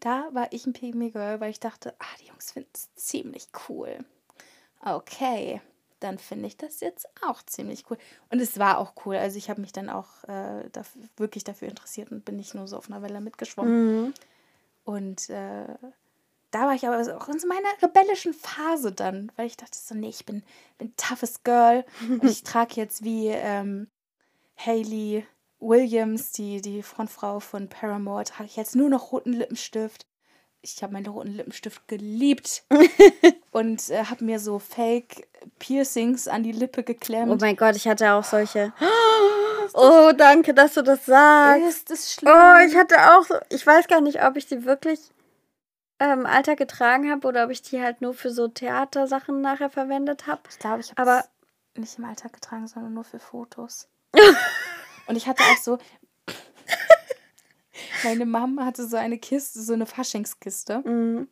Da 0.00 0.28
war 0.32 0.48
ich 0.52 0.66
ein 0.66 0.74
Me 0.94 1.10
Girl, 1.10 1.40
weil 1.40 1.50
ich 1.50 1.60
dachte, 1.60 1.94
ah, 1.98 2.16
die 2.20 2.26
Jungs 2.28 2.52
finden 2.52 2.70
es 2.74 2.94
ziemlich 2.94 3.48
cool. 3.68 3.98
Okay, 4.82 5.60
dann 6.00 6.18
finde 6.18 6.46
ich 6.46 6.56
das 6.56 6.80
jetzt 6.80 7.06
auch 7.26 7.42
ziemlich 7.42 7.84
cool. 7.90 7.98
Und 8.30 8.40
es 8.40 8.58
war 8.58 8.78
auch 8.78 8.94
cool. 9.04 9.16
Also 9.16 9.36
ich 9.36 9.50
habe 9.50 9.60
mich 9.60 9.72
dann 9.72 9.90
auch 9.90 10.24
äh, 10.24 10.68
daf 10.72 10.96
wirklich 11.18 11.44
dafür 11.44 11.68
interessiert 11.68 12.10
und 12.10 12.24
bin 12.24 12.36
nicht 12.36 12.54
nur 12.54 12.66
so 12.66 12.78
auf 12.78 12.88
einer 12.90 13.02
Welle 13.02 13.20
mitgeschwommen. 13.20 14.04
Mhm. 14.06 14.14
Und 14.84 15.28
äh, 15.28 15.66
da 16.50 16.66
war 16.66 16.74
ich 16.74 16.86
aber 16.86 16.98
auch 17.16 17.28
in 17.28 17.38
so 17.38 17.46
meiner 17.46 17.68
rebellischen 17.82 18.34
Phase 18.34 18.92
dann, 18.92 19.30
weil 19.36 19.46
ich 19.46 19.56
dachte 19.56 19.78
so, 19.78 19.94
nee, 19.94 20.08
ich 20.08 20.26
bin, 20.26 20.42
bin 20.78 20.94
toughes 20.96 21.42
Girl 21.42 21.84
und 22.08 22.24
ich 22.24 22.42
trage 22.42 22.74
jetzt 22.76 23.04
wie 23.04 23.28
ähm, 23.28 23.88
Hayley 24.56 25.26
Williams, 25.60 26.32
die, 26.32 26.60
die 26.60 26.82
Frontfrau 26.82 27.40
von 27.40 27.68
Paramore, 27.68 28.24
trage 28.24 28.48
ich 28.48 28.56
jetzt 28.56 28.74
nur 28.74 28.88
noch 28.88 29.12
roten 29.12 29.32
Lippenstift. 29.32 30.06
Ich 30.62 30.82
habe 30.82 30.92
meinen 30.92 31.06
roten 31.06 31.32
Lippenstift 31.32 31.86
geliebt 31.88 32.64
und 33.50 33.88
äh, 33.90 34.04
habe 34.04 34.24
mir 34.24 34.38
so 34.38 34.58
Fake 34.58 35.28
Piercings 35.58 36.28
an 36.28 36.42
die 36.42 36.52
Lippe 36.52 36.82
geklemmt. 36.82 37.30
Oh 37.30 37.36
mein 37.40 37.56
Gott, 37.56 37.76
ich 37.76 37.86
hatte 37.86 38.12
auch 38.12 38.24
solche. 38.24 38.72
Oh, 39.72 40.10
danke, 40.16 40.52
dass 40.52 40.74
du 40.74 40.82
das 40.82 41.06
sagst. 41.06 41.64
ist 41.64 41.90
das 41.90 42.12
schlimm? 42.12 42.32
Oh, 42.34 42.66
ich 42.66 42.74
hatte 42.74 42.96
auch 42.96 43.24
so. 43.24 43.36
Ich 43.50 43.64
weiß 43.64 43.86
gar 43.86 44.00
nicht, 44.00 44.20
ob 44.20 44.36
ich 44.36 44.46
die 44.46 44.64
wirklich 44.64 44.98
ähm, 46.00 46.26
Alter 46.26 46.56
getragen 46.56 47.10
habe 47.10 47.28
oder 47.28 47.44
ob 47.44 47.50
ich 47.50 47.62
die 47.62 47.80
halt 47.80 48.00
nur 48.00 48.14
für 48.14 48.30
so 48.30 48.48
Theatersachen 48.48 49.40
nachher 49.40 49.70
verwendet 49.70 50.26
habe. 50.26 50.40
Ich 50.50 50.58
glaube, 50.58 50.80
ich 50.80 50.90
habe 50.92 51.02
Aber- 51.02 51.24
es 51.74 51.78
nicht 51.80 51.98
im 51.98 52.04
Alltag 52.06 52.32
getragen, 52.32 52.66
sondern 52.66 52.94
nur 52.94 53.04
für 53.04 53.18
Fotos. 53.20 53.88
Und 55.06 55.16
ich 55.16 55.26
hatte 55.28 55.42
auch 55.44 55.56
so. 55.56 55.78
Meine 58.04 58.26
Mama 58.26 58.64
hatte 58.64 58.86
so 58.86 58.96
eine 58.96 59.18
Kiste, 59.18 59.60
so 59.60 59.72
eine 59.74 59.86
Faschingskiste. 59.86 60.78
Mhm. 60.80 61.28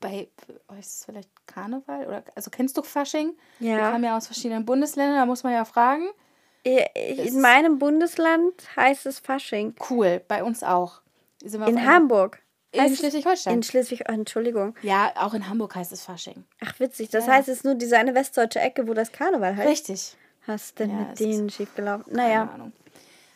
Bei, 0.00 0.28
oh, 0.68 0.74
ist 0.74 0.98
es 0.98 1.04
vielleicht 1.04 1.30
Karneval? 1.46 2.06
Oder, 2.06 2.24
also 2.34 2.50
kennst 2.50 2.76
du 2.76 2.82
Fasching? 2.82 3.36
Wir 3.60 3.76
Ja. 3.76 3.90
kommen 3.92 4.04
ja 4.04 4.16
aus 4.16 4.26
verschiedenen 4.26 4.64
Bundesländern, 4.66 5.16
da 5.16 5.26
muss 5.26 5.44
man 5.44 5.52
ja 5.52 5.64
fragen. 5.64 6.08
In 6.64 7.40
meinem 7.40 7.78
Bundesland 7.78 8.52
heißt 8.76 9.06
es 9.06 9.18
Fasching. 9.20 9.74
Cool, 9.90 10.20
bei 10.28 10.42
uns 10.44 10.62
auch. 10.62 11.00
Wir 11.42 11.66
In 11.66 11.84
Hamburg. 11.86 12.40
In 12.72 12.96
Schleswig-Holstein. 12.96 13.54
In 13.54 13.62
Schleswig, 13.62 14.08
Entschuldigung. 14.08 14.74
Ja, 14.82 15.12
auch 15.16 15.34
in 15.34 15.48
Hamburg 15.48 15.74
heißt 15.74 15.92
es 15.92 16.02
Fasching. 16.04 16.44
Ach, 16.60 16.80
witzig. 16.80 17.10
Das 17.10 17.26
Ja. 17.26 17.34
heißt, 17.34 17.48
es 17.48 17.58
ist 17.58 17.64
nur 17.64 17.74
diese 17.74 17.98
eine 17.98 18.14
westdeutsche 18.14 18.60
Ecke, 18.60 18.88
wo 18.88 18.94
das 18.94 19.12
Karneval 19.12 19.56
heißt. 19.56 19.68
Richtig. 19.68 20.16
Was 20.46 20.64
ist 20.66 20.78
denn 20.78 20.90
Ja, 20.90 20.96
mit 20.96 21.20
denen 21.20 21.50
schiefgelaufen? 21.50 22.04
Keine 22.14 22.16
Naja. 22.28 22.44
Ahnung. 22.52 22.72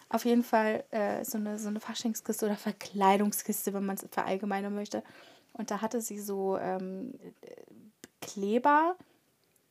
Auf 0.08 0.24
jeden 0.24 0.42
Fall 0.44 0.84
äh, 0.90 1.24
so, 1.24 1.36
eine, 1.38 1.58
so 1.58 1.68
eine 1.68 1.80
Faschingskiste 1.80 2.46
oder 2.46 2.56
Verkleidungskiste, 2.56 3.74
wenn 3.74 3.84
man 3.84 3.96
es 3.96 4.06
verallgemeinern 4.10 4.74
möchte. 4.74 5.02
Und 5.52 5.70
da 5.70 5.80
hatte 5.80 6.00
sie 6.00 6.18
so 6.20 6.56
ähm, 6.58 7.12
äh, 7.42 7.50
Kleber 8.22 8.96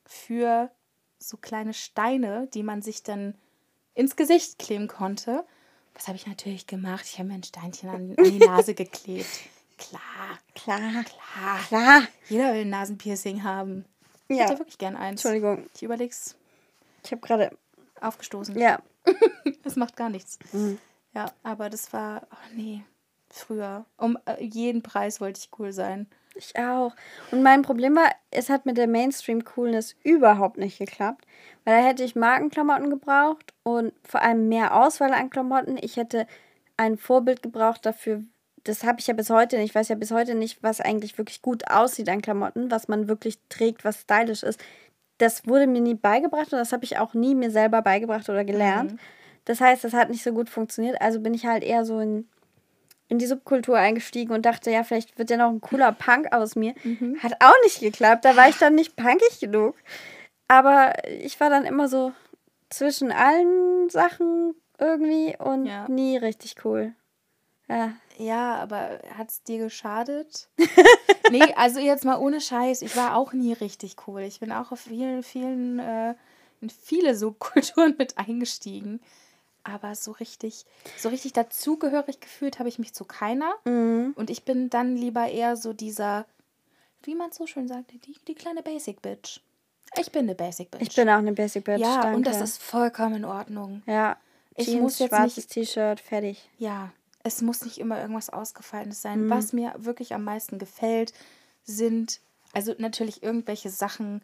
für 0.04 0.70
so 1.18 1.36
kleine 1.36 1.74
Steine, 1.74 2.48
die 2.54 2.62
man 2.62 2.82
sich 2.82 3.02
dann 3.02 3.34
ins 3.94 4.14
Gesicht 4.16 4.58
kleben 4.58 4.88
konnte. 4.88 5.44
Was 5.94 6.06
habe 6.08 6.16
ich 6.16 6.26
natürlich 6.26 6.66
gemacht? 6.66 7.04
Ich 7.06 7.18
habe 7.18 7.28
mir 7.28 7.34
ein 7.36 7.42
Steinchen 7.42 7.88
an, 7.88 8.14
an 8.16 8.24
die 8.30 8.38
Nase 8.46 8.74
geklebt. 8.74 9.26
Klar, 9.78 10.38
Klar. 10.54 11.04
klar. 11.04 11.58
Klar. 11.68 12.02
Jeder 12.28 12.52
will 12.54 12.62
ein 12.62 12.70
Nasenpiercing 12.70 13.42
haben. 13.42 13.84
Ich 14.28 14.38
Ja. 14.38 14.44
hätte 14.44 14.58
wirklich 14.58 14.78
gern 14.78 14.96
eins. 14.96 15.22
Entschuldigung. 15.24 15.66
Ich 15.74 15.82
überleg's 15.82 16.36
Ich 17.04 17.12
habe 17.12 17.20
gerade. 17.20 17.56
aufgestoßen. 18.00 18.58
Ja. 18.58 18.80
Das 19.62 19.76
macht 19.76 19.96
gar 19.96 20.08
nichts. 20.10 20.38
Mhm. 20.52 20.78
Ja, 21.12 21.26
aber 21.42 21.70
das 21.70 21.92
war, 21.92 22.22
oh 22.32 22.36
nee, 22.54 22.82
früher. 23.30 23.84
Um 23.96 24.16
äh, 24.26 24.42
jeden 24.44 24.82
Preis 24.82 25.20
wollte 25.20 25.40
ich 25.40 25.50
cool 25.58 25.72
sein. 25.72 26.06
Ich 26.34 26.56
auch. 26.58 26.94
Und 27.32 27.42
mein 27.42 27.62
Problem 27.62 27.96
war, 27.96 28.10
es 28.30 28.48
hat 28.48 28.64
mit 28.66 28.76
der 28.76 28.86
Mainstream-Coolness 28.86 29.96
überhaupt 30.04 30.56
nicht 30.58 30.78
geklappt. 30.78 31.24
Weil 31.64 31.80
da 31.80 31.86
hätte 31.88 32.04
ich 32.04 32.14
Markenklamotten 32.14 32.90
gebraucht 32.90 33.54
und 33.64 33.92
vor 34.04 34.22
allem 34.22 34.48
mehr 34.48 34.74
Auswahl 34.76 35.12
an 35.14 35.30
Klamotten. 35.30 35.78
Ich 35.80 35.96
hätte 35.96 36.26
ein 36.76 36.96
Vorbild 36.98 37.42
gebraucht 37.42 37.84
dafür. 37.86 38.22
Das 38.68 38.84
habe 38.84 39.00
ich 39.00 39.06
ja 39.06 39.14
bis 39.14 39.30
heute 39.30 39.56
nicht. 39.56 39.70
Ich 39.70 39.74
weiß 39.74 39.88
ja 39.88 39.94
bis 39.96 40.10
heute 40.10 40.34
nicht, 40.34 40.62
was 40.62 40.80
eigentlich 40.80 41.16
wirklich 41.18 41.42
gut 41.42 41.70
aussieht 41.70 42.08
an 42.08 42.22
Klamotten, 42.22 42.70
was 42.70 42.88
man 42.88 43.08
wirklich 43.08 43.38
trägt, 43.48 43.84
was 43.84 44.00
stylisch 44.02 44.42
ist. 44.42 44.60
Das 45.18 45.46
wurde 45.46 45.66
mir 45.66 45.80
nie 45.80 45.94
beigebracht 45.94 46.52
und 46.52 46.58
das 46.58 46.72
habe 46.72 46.84
ich 46.84 46.98
auch 46.98 47.14
nie 47.14 47.34
mir 47.34 47.50
selber 47.50 47.80
beigebracht 47.82 48.28
oder 48.28 48.44
gelernt. 48.44 48.98
Das 49.46 49.60
heißt, 49.60 49.84
das 49.84 49.92
hat 49.92 50.10
nicht 50.10 50.22
so 50.22 50.32
gut 50.32 50.50
funktioniert. 50.50 51.00
Also 51.00 51.20
bin 51.20 51.32
ich 51.34 51.46
halt 51.46 51.62
eher 51.62 51.84
so 51.84 52.00
in 52.00 52.28
in 53.08 53.18
die 53.18 53.26
Subkultur 53.26 53.78
eingestiegen 53.78 54.32
und 54.34 54.44
dachte, 54.44 54.70
ja, 54.72 54.82
vielleicht 54.82 55.16
wird 55.16 55.30
ja 55.30 55.36
noch 55.36 55.50
ein 55.50 55.60
cooler 55.60 55.92
Punk 55.92 56.32
aus 56.32 56.56
mir. 56.56 56.74
Hat 57.22 57.34
auch 57.40 57.54
nicht 57.62 57.78
geklappt. 57.78 58.24
Da 58.24 58.36
war 58.36 58.48
ich 58.48 58.58
dann 58.58 58.74
nicht 58.74 58.96
punkig 58.96 59.38
genug. 59.40 59.76
Aber 60.48 60.92
ich 61.08 61.38
war 61.38 61.48
dann 61.48 61.64
immer 61.64 61.88
so 61.88 62.12
zwischen 62.68 63.12
allen 63.12 63.88
Sachen 63.90 64.54
irgendwie 64.80 65.36
und 65.38 65.66
Ja. 65.66 65.86
nie 65.88 66.16
richtig 66.16 66.56
cool. 66.64 66.94
Ja. 67.68 67.92
Ja, 68.18 68.56
aber 68.56 69.00
hat 69.16 69.30
es 69.30 69.42
dir 69.42 69.58
geschadet? 69.58 70.48
nee, 71.30 71.52
also 71.54 71.80
jetzt 71.80 72.04
mal 72.04 72.18
ohne 72.18 72.40
Scheiß. 72.40 72.82
Ich 72.82 72.96
war 72.96 73.16
auch 73.16 73.32
nie 73.32 73.52
richtig 73.52 73.96
cool. 74.06 74.22
Ich 74.22 74.40
bin 74.40 74.52
auch 74.52 74.72
auf 74.72 74.80
vielen, 74.80 75.22
vielen, 75.22 75.78
äh, 75.78 76.14
in 76.60 76.70
viele 76.70 77.14
Subkulturen 77.14 77.94
mit 77.98 78.16
eingestiegen. 78.18 79.00
Aber 79.64 79.94
so 79.94 80.12
richtig, 80.12 80.64
so 80.96 81.08
richtig 81.08 81.32
dazugehörig 81.32 82.20
gefühlt 82.20 82.58
habe 82.58 82.68
ich 82.68 82.78
mich 82.78 82.94
zu 82.94 83.04
keiner. 83.04 83.52
Mhm. 83.64 84.14
Und 84.16 84.30
ich 84.30 84.44
bin 84.44 84.70
dann 84.70 84.96
lieber 84.96 85.28
eher 85.28 85.56
so 85.56 85.72
dieser, 85.72 86.24
wie 87.02 87.16
man 87.16 87.32
so 87.32 87.46
schön 87.46 87.66
sagt, 87.68 87.92
die, 87.92 88.14
die 88.26 88.34
kleine 88.34 88.62
Basic 88.62 89.02
Bitch. 89.02 89.40
Ich 89.98 90.12
bin 90.12 90.22
eine 90.22 90.34
Basic 90.34 90.70
Bitch. 90.70 90.82
Ich 90.82 90.94
bin 90.94 91.08
auch 91.08 91.18
eine 91.18 91.32
Basic 91.32 91.64
Bitch. 91.64 91.80
ja, 91.80 92.00
danke. 92.00 92.16
und 92.16 92.26
das 92.26 92.40
ist 92.40 92.62
vollkommen 92.62 93.16
in 93.16 93.24
Ordnung. 93.24 93.82
Ja. 93.86 94.16
Ich 94.54 94.66
Jeans, 94.66 94.80
muss 94.80 94.98
jetzt 95.00 95.10
schwarzes 95.10 95.46
T-Shirt, 95.48 96.00
fertig. 96.00 96.48
Ja, 96.58 96.92
es 97.26 97.42
muss 97.42 97.64
nicht 97.64 97.78
immer 97.78 98.00
irgendwas 98.00 98.30
Ausgefallenes 98.30 99.02
sein. 99.02 99.24
Mhm. 99.26 99.30
Was 99.30 99.52
mir 99.52 99.74
wirklich 99.78 100.14
am 100.14 100.22
meisten 100.24 100.58
gefällt, 100.58 101.12
sind 101.64 102.20
also 102.52 102.74
natürlich 102.78 103.22
irgendwelche 103.22 103.68
Sachen, 103.70 104.22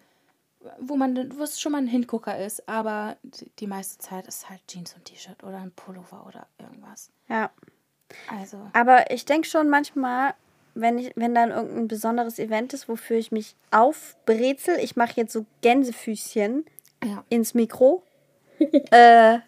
wo 0.78 0.96
man, 0.96 1.36
wo 1.36 1.42
es 1.42 1.61
schon 1.61 1.72
mal 1.72 1.78
ein 1.78 1.88
Hingucker 1.88 2.38
ist, 2.38 2.68
aber 2.68 3.16
die- 3.59 3.66
meiste 3.66 3.98
Zeit 3.98 4.26
ist 4.28 4.48
halt 4.48 4.61
Jeans 4.68 4.94
und 4.94 5.05
T-Shirt 5.05 5.42
oder 5.42 5.59
ein 5.59 5.72
Pullover 5.72 6.24
oder 6.26 6.46
irgendwas. 6.59 7.11
Ja. 7.28 7.50
Also, 8.28 8.59
Aber 8.74 9.11
ich 9.11 9.24
denke 9.24 9.48
schon 9.48 9.68
manchmal, 9.68 10.34
wenn, 10.74 10.98
ich, 10.98 11.12
wenn 11.16 11.34
dann 11.34 11.50
irgendein 11.50 11.88
besonderes 11.88 12.38
Event 12.38 12.72
ist, 12.74 12.88
wofür 12.88 13.16
ich 13.16 13.32
mich 13.32 13.57
aufbrezel, 13.70 14.78
ich 14.78 14.94
mache 14.96 15.14
jetzt 15.16 15.32
so 15.32 15.44
Gänsefüßchen 15.62 16.64
ja. 17.05 17.24
ins 17.28 17.55
Mikro, 17.55 18.03
äh, 18.90 19.38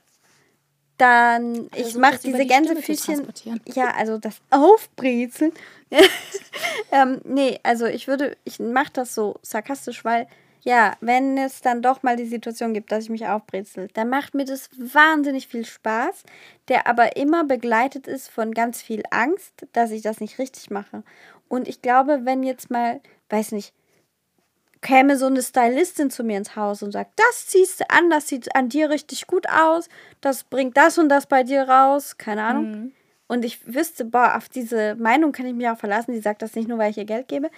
dann 0.99 1.68
ich 1.74 1.82
Versuch 1.82 2.01
mache 2.01 2.18
diese 2.22 2.38
die 2.38 2.47
Gänsefüßchen. 2.47 3.26
Ja, 3.74 3.90
also 3.97 4.18
das 4.18 4.36
Aufbrezeln. 4.51 5.53
ähm, 6.92 7.20
nee, 7.24 7.59
also 7.62 7.86
ich 7.86 8.09
würde, 8.09 8.36
ich 8.45 8.59
mache 8.61 8.92
das 8.92 9.14
so 9.14 9.36
sarkastisch, 9.42 10.05
weil 10.05 10.26
ja, 10.64 10.97
wenn 11.01 11.36
es 11.36 11.61
dann 11.61 11.82
doch 11.82 12.03
mal 12.03 12.16
die 12.16 12.24
Situation 12.24 12.72
gibt, 12.72 12.90
dass 12.90 13.05
ich 13.05 13.11
mich 13.11 13.26
aufbrezel, 13.26 13.88
dann 13.92 14.09
macht 14.09 14.34
mir 14.34 14.47
das 14.47 14.70
wahnsinnig 14.78 15.47
viel 15.47 15.66
Spaß, 15.66 16.24
der 16.68 16.86
aber 16.86 17.16
immer 17.16 17.45
begleitet 17.45 18.07
ist 18.07 18.30
von 18.30 18.53
ganz 18.53 18.80
viel 18.80 19.03
Angst, 19.11 19.66
dass 19.72 19.90
ich 19.90 20.01
das 20.01 20.20
nicht 20.20 20.38
richtig 20.38 20.70
mache. 20.70 21.03
Und 21.49 21.68
ich 21.68 21.82
glaube, 21.82 22.20
wenn 22.24 22.42
jetzt 22.42 22.70
mal, 22.70 23.01
weiß 23.28 23.53
nicht, 23.53 23.74
käme 24.85 25.16
so 25.16 25.26
eine 25.26 25.43
Stylistin 25.43 26.11
zu 26.11 26.22
mir 26.22 26.37
ins 26.37 26.57
Haus 26.57 26.82
und 26.82 26.93
sagt, 26.93 27.12
das 27.16 27.47
ziehst 27.47 27.80
du 27.80 27.91
an, 27.91 28.11
das 28.11 28.28
sieht 28.28 28.55
an 28.55 28.68
dir 28.68 28.91
richtig 28.91 29.26
gut 29.26 29.49
aus, 29.49 29.89
das 30.20 30.45
bringt 30.45 30.76
das 30.76 30.99
und 30.99 31.09
das 31.09 31.26
bei 31.26 31.43
dir 31.43 31.62
raus, 31.62 32.18
keine 32.18 32.45
Ahnung. 32.45 32.93
Und 33.26 33.47
ich 33.47 33.66
wüsste, 33.66 34.05
boah, 34.05 34.37
auf 34.37 34.51
diese 34.51 34.95
Meinung 34.97 35.32
kann 35.32 35.47
ich 35.47 35.55
mich 35.55 35.68
auch 35.68 35.78
verlassen, 35.78 36.12
die 36.12 36.20
sagt 36.20 36.43
das 36.43 36.55
nicht 36.55 36.68
nur, 36.68 36.76
weil 36.76 36.91
ich 36.91 36.99
ihr 36.99 37.07
Geld 37.07 37.28
gebe. 37.28 37.51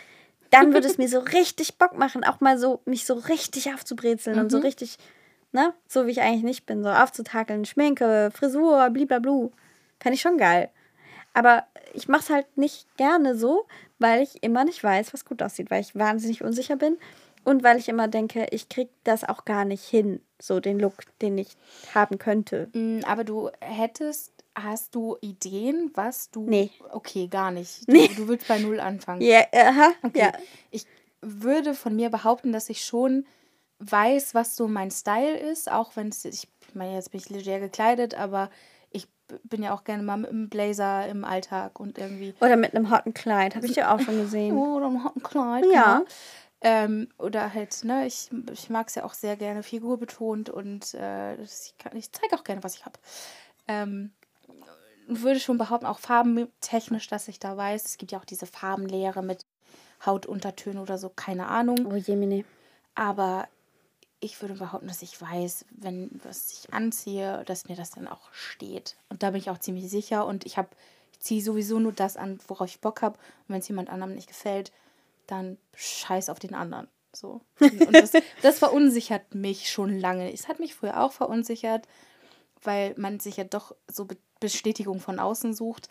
Dann 0.51 0.73
würde 0.73 0.87
es 0.87 0.99
mir 0.99 1.09
so 1.09 1.19
richtig 1.19 1.77
Bock 1.79 1.99
machen, 1.99 2.23
auch 2.23 2.41
mal 2.41 2.59
so, 2.59 2.81
mich 2.85 3.05
so 3.05 3.15
richtig 3.15 3.75
aufzubrezeln 3.75 4.39
und 4.39 4.51
so 4.51 4.59
richtig, 4.59 4.97
ne, 5.51 5.75
so 5.89 6.07
wie 6.07 6.13
ich 6.13 6.21
eigentlich 6.21 6.45
nicht 6.45 6.65
bin, 6.65 6.85
so 6.85 6.91
aufzutakeln, 6.91 7.65
Schminke, 7.65 8.31
Frisur, 8.33 8.89
bliblablu. 8.91 9.51
Fände 9.99 10.15
ich 10.15 10.21
schon 10.21 10.39
geil. 10.39 10.71
Aber 11.35 11.65
ich 11.97 12.09
mache 12.09 12.23
es 12.23 12.31
halt 12.31 12.57
nicht 12.57 12.87
gerne 12.97 13.37
so, 13.37 13.67
weil 13.99 14.23
ich 14.23 14.43
immer 14.43 14.65
nicht 14.65 14.83
weiß, 14.85 15.13
was 15.13 15.25
gut 15.25 15.43
aussieht, 15.43 15.71
weil 15.71 15.81
ich 15.81 15.95
wahnsinnig 15.95 16.43
unsicher 16.45 16.77
bin 16.77 16.97
und 17.45 17.63
weil 17.65 17.79
ich 17.79 17.89
immer 17.89 18.09
denke, 18.09 18.47
ich 18.51 18.69
krieg 18.69 18.89
das 19.05 19.25
auch 19.25 19.45
gar 19.45 19.65
nicht 19.65 19.85
hin, 19.85 20.21
so 20.41 20.61
den 20.61 20.79
Look, 20.79 20.95
den 21.23 21.39
ich 21.39 21.57
haben 21.95 22.19
könnte. 22.19 22.69
Mm, 22.75 23.01
Aber 23.07 23.25
du 23.25 23.51
hättest, 23.61 24.33
hast 24.55 24.95
du 24.95 25.17
Ideen, 25.21 25.91
was 25.95 26.31
du. 26.31 26.47
Nee. 26.49 26.71
Okay, 26.93 27.29
gar 27.29 27.51
nicht. 27.51 27.89
Du, 27.89 27.93
Nee. 27.93 28.09
du 28.17 28.29
willst 28.29 28.49
bei 28.49 28.59
Null 28.59 28.81
anfangen. 28.81 29.21
Ja, 29.23 29.45
aha, 29.53 29.93
Okay. 30.03 30.19
ja. 30.19 30.33
Ich 30.71 30.87
würde 31.23 31.75
von 31.75 31.97
mir 31.97 32.11
behaupten, 32.11 32.53
dass 32.53 32.69
ich 32.71 32.85
schon 32.85 33.27
weiß, 33.79 34.35
was 34.35 34.57
so 34.57 34.69
mein 34.69 34.91
Style 34.91 35.37
ist, 35.39 35.71
auch 35.71 35.97
wenn 35.97 36.09
es, 36.09 36.25
ich 36.25 36.49
meine, 36.75 36.95
jetzt 36.95 37.11
bin 37.11 37.21
ich 37.21 37.29
leger 37.31 37.61
gekleidet, 37.61 38.15
aber 38.15 38.51
bin 39.45 39.63
ja 39.63 39.75
auch 39.75 39.85
gerne 39.85 40.03
mal 40.03 40.17
mit 40.17 40.31
einem 40.31 40.49
Blazer 40.49 41.07
im 41.09 41.25
Alltag 41.25 41.81
und 41.81 41.99
irgendwie. 41.99 42.35
Oder 42.41 42.57
mit 42.57 42.75
einem 42.75 42.91
hotten 42.91 43.15
Kleid, 43.15 43.57
habe 43.57 43.67
ich 43.67 43.77
ja 43.77 43.95
auch 43.95 44.01
schon 44.01 44.19
gesehen. 44.19 44.57
Oder 44.57 44.87
ein 44.87 45.23
Kleid. 45.23 45.65
Ja. 45.73 45.99
Genau. 45.99 46.11
Ähm, 46.63 47.09
oder 47.19 47.53
halt, 47.53 47.85
ne, 47.85 48.07
ich, 48.07 48.31
ich 48.51 48.71
mag 48.71 48.89
es 48.89 48.95
ja 48.95 49.05
auch 49.05 49.13
sehr 49.13 49.37
gerne 49.37 49.63
figurbetont 49.63 50.49
und 50.49 50.95
äh, 50.95 51.35
ich, 51.43 51.75
ich 51.93 52.13
zeige 52.13 52.35
auch 52.35 52.45
gerne, 52.45 52.65
was 52.65 52.77
ich 52.77 52.87
habe. 52.87 52.99
Ähm, 53.69 54.13
würde 55.07 55.39
schon 55.39 55.59
behaupten, 55.59 55.87
auch 55.87 55.99
farbentechnisch, 55.99 57.09
dass 57.09 57.29
ich 57.29 57.39
da 57.39 57.57
weiß. 57.57 57.85
Es 57.85 57.99
gibt 57.99 58.11
ja 58.11 58.19
auch 58.19 58.25
diese 58.25 58.47
Farbenlehre 58.47 59.23
mit 59.23 59.45
Hautuntertönen 60.05 60.79
oder 60.79 60.99
so, 60.99 61.11
keine 61.11 61.47
Ahnung. 61.49 61.87
Oh 61.87 61.95
Jemine. 61.95 62.45
Aber 62.95 63.49
ich 64.21 64.41
würde 64.41 64.55
behaupten, 64.55 64.89
dass 64.89 65.03
ich 65.03 65.21
weiß, 65.21 65.67
wenn 65.71 66.11
was 66.25 66.53
ich 66.53 66.73
anziehe, 66.73 67.45
dass 67.47 67.69
mir 67.69 67.77
das 67.77 67.91
dann 67.91 68.09
auch 68.09 68.33
steht. 68.33 68.97
Und 69.09 69.23
da 69.23 69.31
bin 69.31 69.41
ich 69.41 69.51
auch 69.51 69.59
ziemlich 69.59 69.91
sicher. 69.91 70.27
Und 70.27 70.47
ich 70.47 70.57
habe, 70.57 70.69
ich 71.13 71.21
ziehe 71.21 71.43
sowieso 71.43 71.79
nur 71.79 71.93
das 71.93 72.17
an, 72.17 72.39
worauf 72.49 72.69
ich 72.69 72.81
Bock 72.81 73.03
habe. 73.03 73.17
Und 73.17 73.55
wenn 73.55 73.61
es 73.61 73.69
jemand 73.69 73.91
anderem 73.91 74.15
nicht 74.15 74.29
gefällt, 74.29 74.73
dann 75.27 75.59
scheiß 75.75 76.31
auf 76.31 76.39
den 76.39 76.55
anderen. 76.55 76.89
So. 77.13 77.41
Und, 77.61 77.87
und 77.87 77.93
das, 77.93 78.13
das 78.43 78.59
verunsichert 78.59 79.35
mich 79.35 79.71
schon 79.71 79.99
lange. 79.99 80.33
Es 80.33 80.49
hat 80.49 80.61
mich 80.61 80.75
früher 80.75 81.03
auch 81.03 81.13
verunsichert, 81.13 81.87
weil 82.63 82.95
man 82.97 83.21
sich 83.21 83.37
ja 83.37 83.45
doch 83.45 83.75
so 83.89 84.07
Be 84.07 84.17
Bestätigung 84.39 85.01
von 85.01 85.19
außen 85.19 85.55
sucht. 85.55 85.89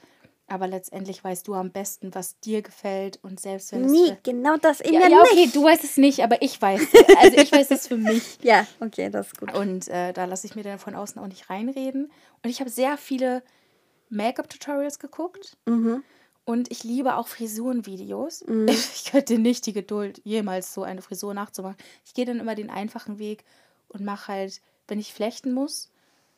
Aber 0.47 0.67
letztendlich 0.67 1.23
weißt 1.23 1.47
du 1.47 1.55
am 1.55 1.71
besten, 1.71 2.13
was 2.13 2.39
dir 2.39 2.61
gefällt. 2.61 3.17
Und 3.23 3.39
selbst 3.39 3.71
wenn 3.71 3.85
es 3.85 3.91
Nie, 3.91 4.09
für- 4.09 4.17
genau 4.23 4.57
das 4.57 4.79
eben 4.79 4.93
ja, 4.93 5.07
ja, 5.07 5.21
okay, 5.21 5.35
nicht. 5.45 5.55
du 5.55 5.63
weißt 5.63 5.83
es 5.83 5.97
nicht, 5.97 6.19
aber 6.21 6.41
ich 6.43 6.61
weiß. 6.61 6.81
Also 7.17 7.37
ich 7.37 7.51
weiß 7.51 7.71
es 7.71 7.87
für 7.87 7.97
mich. 7.97 8.37
Ja, 8.43 8.67
okay, 8.79 9.09
das 9.09 9.27
ist 9.27 9.39
gut. 9.39 9.53
Und 9.55 9.87
äh, 9.87 10.13
da 10.13 10.25
lasse 10.25 10.45
ich 10.45 10.55
mir 10.55 10.61
dann 10.63 10.77
von 10.77 10.93
außen 10.95 11.19
auch 11.19 11.25
nicht 11.27 11.49
reinreden. 11.49 12.11
Und 12.43 12.49
ich 12.49 12.59
habe 12.59 12.69
sehr 12.69 12.95
viele 12.97 13.41
Make-up-Tutorials 14.09 14.99
geguckt. 14.99 15.57
Mhm. 15.65 16.03
Und 16.45 16.69
ich 16.71 16.83
liebe 16.83 17.15
auch 17.15 17.27
Frisurenvideos. 17.27 18.43
Ich 18.69 19.13
hätte 19.13 19.37
nicht 19.39 19.65
die 19.65 19.73
Geduld, 19.73 20.21
jemals 20.23 20.73
so 20.73 20.83
eine 20.83 21.01
Frisur 21.01 21.33
nachzumachen. 21.33 21.77
Ich 22.05 22.13
gehe 22.13 22.25
dann 22.25 22.39
immer 22.39 22.53
den 22.55 22.69
einfachen 22.69 23.17
Weg 23.19 23.43
und 23.87 24.03
mache 24.03 24.31
halt, 24.31 24.61
wenn 24.87 24.99
ich 24.99 25.13
flechten 25.13 25.53
muss, 25.53 25.91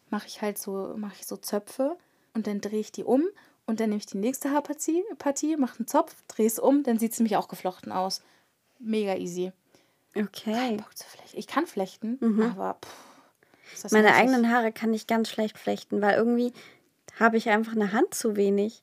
mache 0.09 0.27
ich 0.27 0.41
halt 0.41 0.57
so, 0.57 0.93
mache 0.95 1.15
ich 1.19 1.25
so 1.27 1.35
Zöpfe 1.37 1.97
und 2.33 2.47
dann 2.47 2.61
drehe 2.61 2.79
ich 2.79 2.91
die 2.91 3.03
um 3.03 3.23
Und 3.67 3.79
dann 3.79 3.89
nehme 3.89 3.99
ich 3.99 4.05
die 4.07 4.17
nächste 4.17 4.51
Haarpartie, 4.51 5.03
Partie, 5.19 5.55
mache 5.57 5.77
einen 5.79 5.87
Zopf, 5.87 6.15
drehe 6.27 6.47
es 6.47 6.57
um, 6.57 6.83
dann 6.83 6.97
sieht 6.97 7.11
es 7.11 7.19
nämlich 7.19 7.35
auch 7.37 7.47
geflochten 7.49 7.91
aus. 7.91 8.21
Mega 8.79 9.15
easy. 9.15 9.51
Okay. 10.15 10.77
Bock 10.77 10.97
zu 10.97 11.05
flechten. 11.05 11.37
Ich 11.37 11.47
kann 11.47 11.67
flechten, 11.67 12.41
aber 12.41 12.77
pff, 12.83 13.91
Meine 13.91 14.07
nervig. 14.07 14.21
eigenen 14.21 14.51
Haare 14.51 14.71
kann 14.71 14.93
ich 14.93 15.05
ganz 15.05 15.29
schlecht 15.29 15.57
flechten, 15.59 16.01
weil 16.01 16.15
irgendwie 16.15 16.53
habe 17.19 17.37
ich 17.37 17.49
einfach 17.49 17.73
eine 17.73 17.91
Hand 17.91 18.13
zu 18.15 18.35
wenig. 18.35 18.81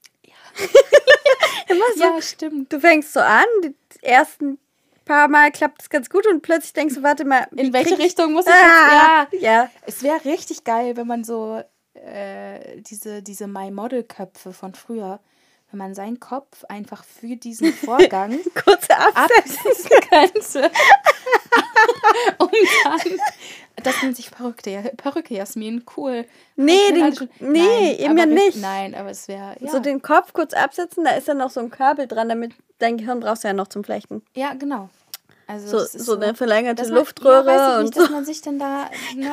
Immer 1.68 1.84
so. 1.96 2.02
Ja, 2.04 2.22
stimmt. 2.22 2.72
Du 2.72 2.78
fängst 2.78 3.12
so 3.14 3.20
an, 3.20 3.44
die 3.64 3.74
ersten 4.02 4.58
paar 5.04 5.28
Mal 5.28 5.50
klappt 5.50 5.82
es 5.82 5.90
ganz 5.90 6.08
gut 6.10 6.26
und 6.26 6.42
plötzlich 6.42 6.72
denkst 6.72 6.94
du, 6.96 7.02
warte 7.02 7.24
mal, 7.24 7.46
In 7.56 7.72
welche 7.72 7.98
Richtung 7.98 8.32
muss 8.32 8.46
ich 8.46 8.52
Ah, 8.52 9.26
jetzt? 9.30 9.42
Ja. 9.42 9.62
ja. 9.64 9.70
Es 9.86 10.02
wäre 10.02 10.24
richtig 10.24 10.64
geil, 10.64 10.96
wenn 10.96 11.06
man 11.06 11.24
so 11.24 11.62
äh, 11.94 12.80
diese, 12.80 13.22
diese 13.22 13.46
My 13.46 13.70
Model-Köpfe 13.70 14.52
von 14.52 14.74
früher, 14.74 15.20
wenn 15.70 15.78
man 15.78 15.94
seinen 15.94 16.20
Kopf 16.20 16.64
einfach 16.68 17.04
für 17.04 17.36
diesen 17.36 17.72
Vorgang 17.72 18.38
Kurze 18.54 18.96
absetzen 18.98 19.90
könnte. 20.10 20.70
um 22.38 22.48
dann, 22.84 23.00
das 23.82 24.02
nennt 24.02 24.16
sich 24.16 24.30
Perücke, 24.30 24.92
Perücke 24.96 25.34
Jasmin, 25.34 25.84
cool. 25.96 26.26
Nee, 26.56 26.92
den- 26.92 27.14
schon- 27.14 27.28
nee, 27.40 27.58
Nein, 27.58 27.98
eben 27.98 28.18
ja 28.18 28.26
nicht. 28.26 28.56
Nein, 28.60 28.94
aber 28.94 29.10
es 29.10 29.28
wäre, 29.28 29.56
ja. 29.60 29.70
So 29.70 29.78
den 29.80 30.02
Kopf 30.02 30.32
kurz 30.32 30.52
absetzen, 30.54 31.04
da 31.04 31.10
ist 31.12 31.28
dann 31.28 31.38
noch 31.38 31.50
so 31.50 31.60
ein 31.60 31.70
Kabel 31.70 32.06
dran, 32.06 32.28
damit 32.28 32.52
dein 32.78 32.96
Gehirn 32.96 33.20
brauchst 33.20 33.44
du 33.44 33.48
ja 33.48 33.54
noch 33.54 33.68
zum 33.68 33.84
Flechten. 33.84 34.22
ja, 34.34 34.54
genau. 34.54 34.88
Also 35.46 35.78
So, 35.78 35.98
so 35.98 36.14
eine 36.16 36.34
verlängerte 36.34 36.82
man- 36.84 36.92
Luftröhre 36.94 37.50
ja, 37.54 37.76
und 37.78 37.82
nicht, 37.84 37.94
so. 37.94 38.00
dass 38.02 38.10
man 38.10 38.24
sich 38.24 38.40
dann 38.42 38.58
da, 38.58 38.88
ne, 39.14 39.30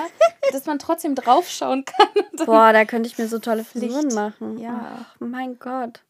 dass 0.52 0.66
man 0.66 0.78
trotzdem 0.80 1.16
draufschauen 1.16 1.86
kann. 1.86 2.46
Boah, 2.46 2.74
da 2.74 2.84
könnte 2.86 3.08
ich 3.08 3.18
mir 3.18 3.28
so 3.28 3.40
tolle 3.40 3.64
Frisuren 3.64 4.04
Licht. 4.06 4.16
machen. 4.16 4.58
Ja. 4.60 4.98
Ach, 5.02 5.16
mein 5.20 5.58
Gott. 5.60 6.02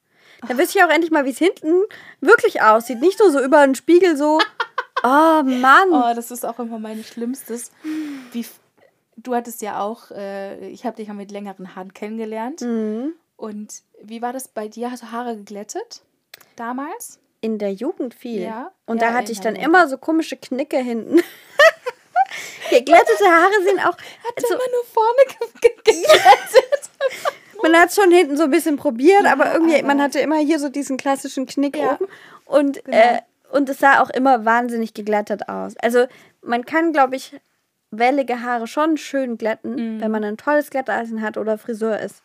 Da 0.48 0.58
wüsste 0.58 0.80
ich 0.80 0.84
auch 0.84 0.90
endlich 0.90 1.12
mal, 1.12 1.26
wie 1.26 1.30
es 1.30 1.38
hinten 1.38 1.84
wirklich 2.20 2.62
aussieht. 2.64 3.00
Nicht 3.00 3.20
nur 3.20 3.30
so 3.32 3.40
über 3.44 3.60
einen 3.60 3.76
Spiegel 3.76 4.16
so. 4.18 4.40
Oh 5.04 5.42
Mann. 5.44 5.90
Oh, 5.92 6.14
das 6.16 6.30
ist 6.30 6.46
auch 6.46 6.60
immer 6.60 6.78
mein 6.78 7.04
Schlimmstes. 7.04 7.72
Wie, 8.34 8.46
du 9.18 9.34
hattest 9.34 9.64
ja 9.64 9.80
auch, 9.80 10.12
äh, 10.12 10.68
ich 10.70 10.86
habe 10.86 10.98
dich 10.98 11.08
ja 11.08 11.16
mit 11.16 11.32
längeren 11.32 11.76
Haaren 11.76 11.92
kennengelernt. 11.96 12.62
Mhm. 12.62 13.14
Und 13.36 13.82
wie 14.04 14.22
war 14.22 14.32
das 14.32 14.48
bei 14.48 14.68
dir? 14.68 14.92
Hast 14.92 15.02
du 15.02 15.12
Haare 15.12 15.36
geglättet 15.38 16.04
damals? 16.56 17.18
In 17.42 17.58
der 17.58 17.74
Jugend 17.74 18.14
viel. 18.14 18.42
Ja, 18.44 18.72
Und 18.86 19.02
ja, 19.02 19.10
da 19.10 19.14
hatte 19.18 19.32
ich 19.32 19.40
dann 19.42 19.56
immer 19.56 19.88
so 19.88 19.98
komische 19.98 20.38
Knicke 20.38 20.78
hinten. 20.78 21.20
Geglättete 22.70 23.26
Haare 23.26 23.52
sehen 23.64 23.80
auch. 23.80 23.98
Hat 23.98 24.40
So, 24.48 24.54
immer 24.54 24.64
nur 24.72 24.86
vorne 24.86 25.20
ge 25.28 25.48
ge 25.62 25.72
geglättet. 25.84 26.90
man 27.64 27.76
hat 27.76 27.94
schon 27.94 28.12
hinten 28.12 28.38
so 28.38 28.44
ein 28.44 28.52
bisschen 28.52 28.78
probiert, 28.78 29.24
Ja, 29.24 29.34
aber 29.34 29.54
irgendwie, 29.54 29.76
aber- 29.80 29.88
man 29.88 30.02
hatte 30.02 30.20
immer 30.20 30.38
hier 30.38 30.60
so 30.60 30.70
diesen 30.70 30.98
klassischen 30.98 31.46
Knick 31.46 31.78
oben. 31.78 32.06
Und, 32.46 32.84
Genau. 32.86 32.98
äh, 32.98 33.20
und 33.52 33.68
es 33.70 33.80
sah 33.80 34.02
auch 34.02 34.10
immer 34.10 34.46
wahnsinnig 34.46 34.94
geglättet 34.94 35.50
aus. 35.50 35.76
Also 35.82 36.06
man 36.42 36.66
kann, 36.66 36.94
glaube 36.94 37.16
ich, 37.18 37.34
wellige 37.92 38.42
Haare 38.42 38.68
schon 38.68 38.96
schön 38.98 39.38
glätten, 39.38 39.96
Mhm. 39.98 40.02
wenn 40.02 40.12
man 40.12 40.24
ein 40.24 40.38
tolles 40.38 40.70
Glätteisen 40.70 41.22
hat 41.22 41.38
oder 41.38 41.58
Friseur 41.58 42.00
ist. 42.00 42.24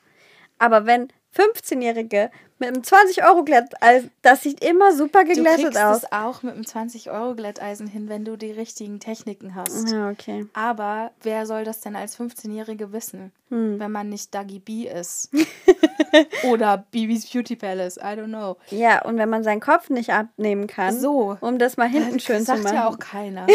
Aber 0.59 0.87
wenn 0.87 1.09
15-Jährige 1.37 2.31
mit 2.59 2.69
einem 2.71 2.83
20-Euro-Glätteisen, 2.83 4.11
das 4.23 4.43
sieht 4.43 4.65
immer 4.65 4.95
super 4.97 5.25
Du 5.25 5.29
geglättet 5.35 5.65
kriegst 5.75 5.79
aus. 5.79 5.97
es 6.05 6.13
auch 6.13 6.43
mit 6.43 6.55
einem 6.55 6.63
20-Euro-Glätteisen 6.65 7.87
hin, 7.87 8.09
wenn 8.09 8.25
du 8.25 8.37
die 8.37 8.51
richtigen 8.53 8.99
Techniken 8.99 9.55
hast. 9.55 9.91
Ja, 9.91 10.09
okay. 10.11 10.47
Aber 10.55 11.11
wer 11.23 11.45
soll 11.47 11.65
das 11.65 11.81
denn 11.81 11.97
als 11.97 12.19
15-Jährige 12.19 12.93
wissen, 12.93 13.33
Hm. 13.51 13.79
wenn 13.79 13.93
man 13.93 14.09
nicht 14.09 14.35
Dagi 14.35 14.59
B 14.59 14.89
ist? 14.89 15.31
Oder 16.45 16.85
Bibis 16.91 17.31
Beauty 17.31 17.57
Palace, 17.57 17.97
I 17.99 18.17
don't 18.19 18.29
know. 18.29 18.57
Ja, 18.71 19.05
und 19.05 19.19
wenn 19.19 19.29
man 19.29 19.45
seinen 19.45 19.61
Kopf 19.61 19.91
nicht 19.91 20.11
abnehmen 20.11 20.67
kann, 20.67 20.99
So. 20.99 21.37
um 21.41 21.59
das 21.59 21.77
mal 21.77 21.89
hinten 21.89 22.15
Das 22.15 22.23
schön 22.25 22.39
zu 22.41 22.47
sagt 22.47 22.63
machen. 22.65 22.75
ja 22.77 22.89
auch 22.89 22.99
keiner. 22.99 23.47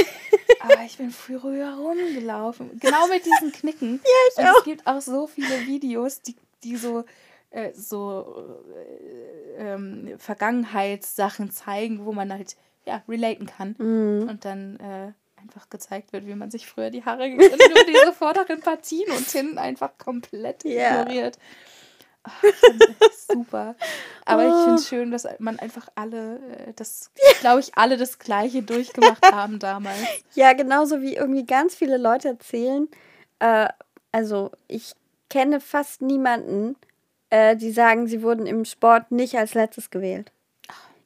Aber 0.60 0.82
ich 0.86 0.98
bin 0.98 1.10
früher 1.12 1.74
rumgelaufen. 1.76 2.80
Genau 2.80 3.08
mit 3.08 3.26
diesen 3.26 3.52
Knicken. 3.52 4.00
Ja, 4.04 4.10
ich 4.32 4.38
Und 4.38 4.46
auch. 4.52 4.58
es 4.60 4.64
gibt 4.64 4.88
auch 4.88 5.02
so 5.02 5.28
viele 5.28 5.66
Videos, 5.66 6.22
die, 6.22 6.36
die 6.64 6.76
so, 6.78 7.04
äh, 7.52 7.72
so 7.74 8.64
äh, 8.76 9.74
ähm, 9.74 10.14
Vergangenheitssachen 10.18 11.52
zeigen, 11.52 12.06
wo 12.06 12.12
man 12.12 12.32
halt 12.32 12.56
ja, 12.86 13.04
relaten 13.08 13.46
kann. 13.46 13.76
Mhm. 13.78 14.28
Und 14.30 14.44
dann 14.46 14.78
äh, 14.80 15.14
einfach 15.42 15.70
gezeigt 15.70 16.14
wird, 16.14 16.26
wie 16.28 16.36
man 16.36 16.52
sich 16.52 16.68
früher 16.68 16.90
die 16.90 17.04
Haare 17.06 17.30
geglättet 17.30 17.62
hat. 17.76 17.88
diese 17.88 18.14
vorderen 18.18 18.60
Partien 18.62 19.10
und 19.12 19.28
hinten 19.30 19.58
einfach 19.58 19.98
komplett 19.98 20.64
Ja. 20.64 21.02
ignoriert. 21.02 21.38
Ich 22.44 22.98
das 23.00 23.28
super. 23.28 23.76
Aber 24.26 24.46
ich 24.46 24.54
Oh. 24.54 24.64
finde 24.64 24.76
es 24.76 24.88
schön, 24.88 25.10
dass 25.12 25.28
man 25.40 25.58
einfach 25.58 25.88
alle, 25.96 26.36
äh, 26.68 26.74
das, 26.76 27.10
glaube 27.40 27.62
ich, 27.62 27.76
alle 27.76 27.98
das 27.98 28.20
Gleiche 28.20 28.62
durchgemacht 28.62 29.24
haben 29.32 29.58
damals. 29.58 29.98
Ja, 30.36 30.54
genauso 30.54 31.02
wie 31.02 31.16
irgendwie 31.16 31.46
ganz 31.46 31.74
viele 31.74 31.98
Leute 31.98 32.28
erzählen. 32.30 32.88
Äh, 33.40 33.70
also 34.12 34.52
ich 34.68 34.94
kenne 35.32 35.60
fast 35.60 36.02
niemanden, 36.04 36.76
äh, 37.32 37.56
die 37.56 37.72
sagen, 37.72 38.06
sie 38.08 38.22
wurden 38.22 38.46
im 38.46 38.64
Sport 38.66 39.12
nicht 39.12 39.36
als 39.36 39.56
letztes 39.56 39.90
gewählt. 39.90 40.32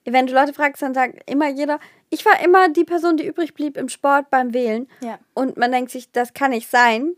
Wenn 0.04 0.28
du 0.28 0.34
Leute 0.34 0.54
fragst, 0.54 0.82
dann 0.84 0.94
sagt 0.94 1.20
immer 1.30 1.48
jeder, 1.50 1.80
ich 2.12 2.24
war 2.26 2.40
immer 2.44 2.70
die 2.70 2.84
Person, 2.84 3.18
die 3.18 3.26
übrig 3.26 3.54
blieb 3.56 3.76
im 3.78 3.90
Sport 3.90 4.30
beim 4.30 4.54
Wählen. 4.54 4.88
Ja. 5.02 5.18
Und 5.34 5.58
man 5.58 5.72
denkt 5.72 5.90
sich, 5.90 6.12
das 6.12 6.34
kann 6.34 6.52
nicht 6.52 6.70
sein. 6.70 7.14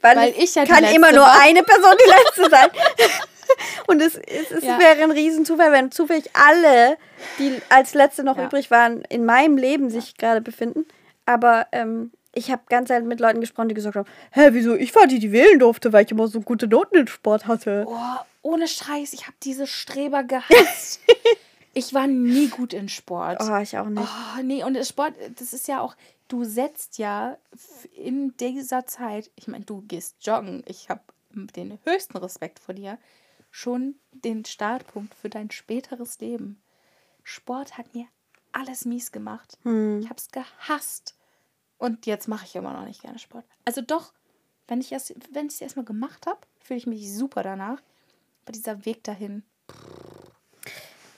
Weil, 0.00 0.16
Weil 0.16 0.34
ich 0.38 0.54
ja 0.54 0.64
kann 0.64 0.84
immer 0.84 1.10
nur 1.12 1.20
war. 1.22 1.40
eine 1.42 1.62
Person 1.62 1.92
die 2.02 2.08
letzte 2.40 2.50
sein. 2.50 2.68
Und 3.86 4.00
es, 4.02 4.14
es, 4.16 4.50
es 4.50 4.64
Ja. 4.64 4.78
wäre 4.78 5.02
ein 5.02 5.10
Riesenzufall, 5.10 5.72
wenn 5.72 5.90
zufällig 5.92 6.30
alle, 6.34 6.96
die 7.38 7.60
als 7.68 7.94
letzte 7.94 8.24
noch 8.24 8.36
Ja. 8.38 8.46
übrig 8.46 8.70
waren, 8.70 9.02
in 9.08 9.24
meinem 9.24 9.56
Leben 9.58 9.90
sich 9.90 10.16
gerade 10.16 10.40
befinden. 10.40 10.86
Aber 11.26 11.66
ähm, 11.72 12.12
ich 12.36 12.50
habe 12.50 12.62
ganz 12.68 12.88
selten 12.88 13.08
mit 13.08 13.18
Leuten 13.18 13.40
gesprochen, 13.40 13.68
die 13.68 13.74
gesagt 13.74 13.96
haben, 13.96 14.08
hä, 14.30 14.50
wieso, 14.52 14.74
ich 14.74 14.94
war 14.94 15.06
die, 15.06 15.18
die 15.18 15.32
wählen 15.32 15.58
durfte, 15.58 15.92
weil 15.92 16.04
ich 16.04 16.10
immer 16.10 16.28
so 16.28 16.40
gute 16.40 16.68
Noten 16.68 16.96
im 16.96 17.06
Sport 17.06 17.46
hatte. 17.46 17.86
Oh, 17.88 18.16
ohne 18.42 18.68
Scheiß, 18.68 19.14
ich 19.14 19.26
habe 19.26 19.36
diese 19.42 19.66
Streber 19.66 20.22
gehasst. 20.22 21.00
ich 21.74 21.94
war 21.94 22.06
nie 22.06 22.48
gut 22.48 22.74
in 22.74 22.90
Sport. 22.90 23.38
Oh, 23.40 23.56
ich 23.56 23.78
auch 23.78 23.88
nicht. 23.88 24.06
Oh, 24.06 24.42
nee, 24.42 24.62
und 24.62 24.76
Sport, 24.86 25.14
das 25.38 25.54
ist 25.54 25.66
ja 25.66 25.80
auch, 25.80 25.96
du 26.28 26.44
setzt 26.44 26.98
ja 26.98 27.38
in 27.94 28.36
dieser 28.36 28.86
Zeit, 28.86 29.30
ich 29.34 29.48
meine, 29.48 29.64
du 29.64 29.82
gehst 29.88 30.16
joggen, 30.20 30.62
ich 30.66 30.90
habe 30.90 31.00
den 31.30 31.78
höchsten 31.84 32.18
Respekt 32.18 32.58
vor 32.58 32.74
dir, 32.74 32.98
schon 33.50 33.94
den 34.12 34.44
Startpunkt 34.44 35.14
für 35.14 35.30
dein 35.30 35.50
späteres 35.50 36.20
Leben. 36.20 36.60
Sport 37.22 37.78
hat 37.78 37.94
mir 37.94 38.06
alles 38.52 38.84
mies 38.84 39.10
gemacht. 39.10 39.56
Hm. 39.62 40.00
Ich 40.00 40.10
habe 40.10 40.18
es 40.18 40.28
gehasst. 40.28 41.15
Und 41.78 42.06
jetzt 42.06 42.28
mache 42.28 42.46
ich 42.46 42.56
immer 42.56 42.72
noch 42.72 42.84
nicht 42.86 43.02
gerne 43.02 43.18
Sport. 43.18 43.44
Also 43.64 43.80
doch, 43.82 44.12
wenn 44.68 44.80
ich 44.80 44.92
es 44.92 45.14
wenn 45.30 45.46
ich 45.46 45.54
es 45.54 45.60
erstmal 45.60 45.84
gemacht 45.84 46.26
habe, 46.26 46.40
fühle 46.60 46.78
ich 46.78 46.86
mich 46.86 47.12
super 47.12 47.42
danach. 47.42 47.80
Aber 48.44 48.52
dieser 48.52 48.84
Weg 48.84 49.04
dahin, 49.04 49.42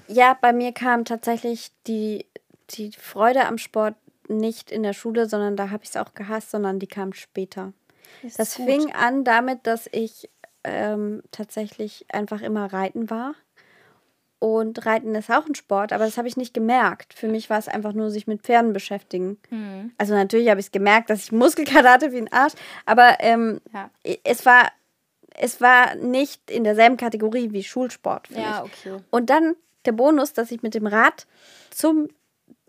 Ja, 0.09 0.35
bei 0.35 0.53
mir 0.53 0.73
kam 0.73 1.05
tatsächlich 1.05 1.71
die, 1.87 2.27
die 2.71 2.93
Freude 2.93 3.47
am 3.47 3.59
Sport 3.59 3.95
nicht 4.29 4.71
in 4.71 4.83
der 4.83 4.95
Schule, 4.95 5.29
sondern 5.29 5.57
da 5.57 5.71
habe 5.71 5.85
ich 5.85 5.91
es 5.91 5.97
auch 5.97 6.15
gehasst, 6.15 6.51
sondern 6.51 6.79
die 6.79 6.87
kam 6.87 7.13
später. 7.13 7.73
ist 8.23 8.39
Das 8.39 8.57
gut. 8.57 8.67
fing 8.67 8.93
an 8.95 9.25
damit, 9.25 9.67
dass 9.67 9.89
ich 9.93 10.31
ähm, 10.65 11.23
tatsächlich 11.31 12.07
einfach 12.13 12.41
immer 12.43 12.73
reiten 12.73 13.11
war. 13.11 13.35
Und 14.41 14.87
Reiten 14.87 15.15
ist 15.17 15.31
auch 15.31 15.47
ein 15.47 15.55
Sport, 15.57 15.93
aber 15.93 16.05
das 16.05 16.17
habe 16.17 16.29
ich 16.29 16.37
nicht 16.37 16.55
gemerkt. 16.55 17.13
Für 17.13 17.27
mich 17.27 17.51
war 17.51 17.59
es 17.59 17.67
einfach 17.67 17.93
nur 17.93 18.11
sich 18.11 18.27
mit 18.29 18.43
Pferden 18.43 18.73
beschäftigen. 18.73 19.39
Hm. 19.49 19.93
Also 19.99 20.15
natürlich 20.15 20.49
habe 20.49 20.61
ich 20.61 20.67
es 20.67 20.73
gemerkt, 20.73 21.11
dass 21.11 21.25
ich 21.25 21.33
Muskelkater 21.33 21.91
hatte 21.91 22.13
wie 22.13 22.19
ein 22.19 22.33
Arsch, 22.33 22.53
aber 22.87 23.17
ähm, 23.19 23.61
Ja. 23.75 23.91
es, 24.23 24.47
war, 24.47 24.71
es 25.35 25.61
war 25.61 25.97
nicht 25.97 26.51
in 26.51 26.63
derselben 26.63 26.97
Kategorie 26.97 27.51
wie 27.53 27.65
Schulsport 27.65 28.29
Ja, 28.31 28.63
mich. 28.63 28.73
okay. 28.87 29.03
Und 29.11 29.29
dann 29.31 29.57
der 29.87 29.93
Bonus, 29.93 30.33
dass 30.35 30.53
ich 30.53 30.63
mit 30.63 30.75
dem 30.75 30.87
Rad 30.87 31.27
zum 31.71 32.09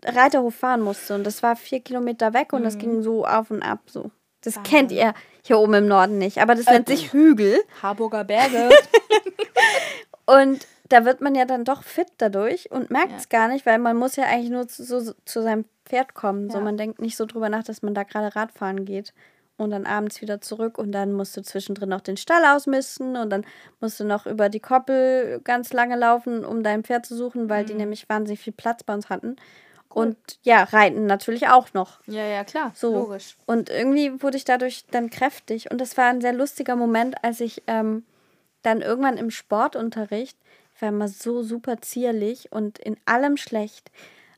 Reiterhof 0.04 0.54
fahren 0.54 0.80
musste. 0.80 1.14
Und 1.14 1.24
das 1.24 1.42
war 1.42 1.54
vier 1.56 1.80
Kilometer 1.80 2.32
weg 2.32 2.52
und 2.52 2.64
das 2.64 2.78
ging 2.78 3.02
so 3.02 3.26
auf 3.26 3.50
und 3.50 3.62
ab 3.62 3.80
so. 3.86 4.10
Das 4.42 4.56
Wahnsinn. 4.56 4.70
kennt 4.72 4.92
ihr 4.92 5.12
hier 5.44 5.58
oben 5.58 5.74
im 5.74 5.86
Norden 5.86 6.16
nicht, 6.18 6.38
aber 6.38 6.54
das 6.54 6.64
nennt 6.66 6.88
sich 6.88 7.12
Hügel. 7.12 7.60
Harburger 7.82 8.24
Berge. 8.24 8.70
Und 10.26 10.66
da 10.90 11.04
wird 11.06 11.20
man 11.22 11.34
ja 11.34 11.44
dann 11.46 11.64
doch 11.64 11.82
fit 11.82 12.08
dadurch 12.18 12.70
und 12.70 12.90
merkt 12.90 13.16
es 13.16 13.24
Ja. 13.30 13.38
gar 13.40 13.48
nicht, 13.48 13.64
weil 13.64 13.78
man 13.78 13.96
muss 13.96 14.16
ja 14.16 14.24
eigentlich 14.24 14.50
nur 14.50 14.68
zu, 14.68 14.84
so, 14.84 15.12
zu 15.24 15.42
seinem 15.42 15.64
Pferd 15.86 16.14
kommen. 16.14 16.50
So, 16.50 16.58
Ja. 16.58 16.64
man 16.64 16.76
denkt 16.76 17.00
nicht 17.00 17.16
so 17.16 17.24
drüber 17.26 17.48
nach, 17.48 17.64
dass 17.64 17.80
man 17.82 17.94
da 17.94 18.02
gerade 18.02 18.36
Radfahren 18.36 18.84
geht. 18.84 19.12
Und 19.56 19.70
dann 19.72 19.84
abends 19.84 20.22
wieder 20.22 20.40
zurück 20.40 20.78
und 20.78 20.90
dann 20.92 21.12
musst 21.12 21.36
du 21.36 21.42
zwischendrin 21.42 21.90
noch 21.90 22.00
den 22.00 22.16
Stall 22.16 22.42
ausmisten 22.46 23.14
und 23.18 23.28
dann 23.28 23.44
musst 23.80 24.00
du 24.00 24.04
noch 24.04 24.24
über 24.24 24.48
die 24.48 24.58
Koppel 24.60 25.40
ganz 25.44 25.74
lange 25.74 25.96
laufen, 25.96 26.46
um 26.46 26.62
dein 26.62 26.82
Pferd 26.82 27.04
zu 27.04 27.14
suchen, 27.14 27.50
weil 27.50 27.64
Mhm. 27.64 27.66
die 27.66 27.74
nämlich 27.74 28.08
wahnsinnig 28.08 28.40
viel 28.40 28.54
Platz 28.54 28.82
bei 28.84 28.94
uns 28.94 29.10
hatten. 29.10 29.36
Und 29.90 30.16
ja, 30.44 30.62
reiten 30.64 31.04
natürlich 31.04 31.48
auch 31.48 31.74
noch. 31.74 32.00
ja, 32.06 32.24
ja, 32.24 32.42
klar. 32.44 32.72
So. 32.74 32.94
Logisch. 32.94 33.36
Und 33.44 33.68
irgendwie 33.68 34.22
wurde 34.22 34.38
ich 34.38 34.44
dadurch 34.46 34.86
dann 34.92 35.10
kräftig. 35.10 35.70
Und 35.70 35.78
das 35.80 35.96
war 35.98 36.06
ein 36.06 36.20
sehr 36.22 36.32
lustiger 36.32 36.74
Moment, 36.76 37.22
als 37.22 37.40
ich 37.40 37.62
ähm, 37.66 38.04
dann 38.62 38.80
irgendwann 38.80 39.18
im 39.18 39.30
Sportunterricht 39.30 40.38
war 40.80 40.88
immer 40.90 41.08
so 41.08 41.42
super 41.42 41.80
zierlich 41.80 42.52
und 42.52 42.78
in 42.78 42.96
allem 43.04 43.36
schlecht. 43.36 43.90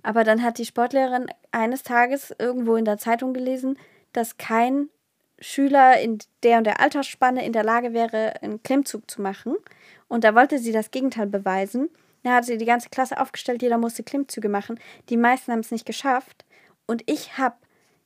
Aber 0.03 0.25
dann 0.25 0.43
hat 0.43 0.59
die 0.59 0.65
Sportlehrerin 0.65 1.27
eines 1.53 1.83
Tages 1.83 2.35
irgendwo 2.39 2.77
in 2.77 2.85
der 2.85 2.99
Zeitung 2.99 3.33
gelesen, 3.33 3.79
dass 4.13 4.37
kein 4.37 4.89
Schüler 5.39 6.01
in 6.01 6.19
der 6.43 6.59
und 6.59 6.65
der 6.65 6.81
Altersspanne 6.81 7.45
in 7.45 7.53
der 7.53 7.65
Lage 7.65 7.93
wäre, 7.93 8.41
einen 8.43 8.63
Klimmzug 8.63 9.11
zu 9.11 9.23
machen. 9.23 9.57
Und 10.09 10.25
da 10.25 10.35
wollte 10.35 10.59
sie 10.59 10.73
das 10.73 10.91
Gegenteil 10.91 11.27
beweisen. 11.27 11.89
Da 12.23 12.35
hat 12.35 12.45
sie 12.45 12.59
die 12.59 12.65
ganze 12.65 12.89
Klasse 12.89 13.21
aufgestellt, 13.21 13.63
jeder 13.63 13.79
musste 13.79 14.05
Klimmzüge 14.05 14.49
machen. 14.49 14.79
Die 15.09 15.17
meisten 15.17 15.53
haben 15.53 15.61
es 15.61 15.71
nicht 15.71 15.87
geschafft. 15.87 16.45
Und 16.87 17.03
ich 17.11 17.39
habe 17.39 17.57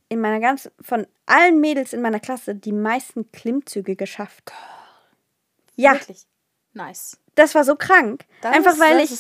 in 0.09 0.21
meiner 0.21 0.41
ganzen, 0.41 0.71
von 0.81 1.07
allen 1.27 1.61
Mädels 1.61 1.93
in 1.93 2.01
meiner 2.01 2.21
Klasse 2.21 2.55
die 2.55 2.73
meisten 2.73 3.31
Klimmzüge 3.33 3.97
geschafft. 3.97 4.53
Ja. 5.75 5.93
Wirklich. 5.93 6.27
Nice. 6.73 7.19
Das 7.37 7.55
war 7.55 7.63
so 7.65 7.77
krank. 7.77 8.25
Das 8.41 8.55
Einfach 8.55 8.73
ist- 8.73 8.81
weil 8.81 8.99
ich 9.01 9.11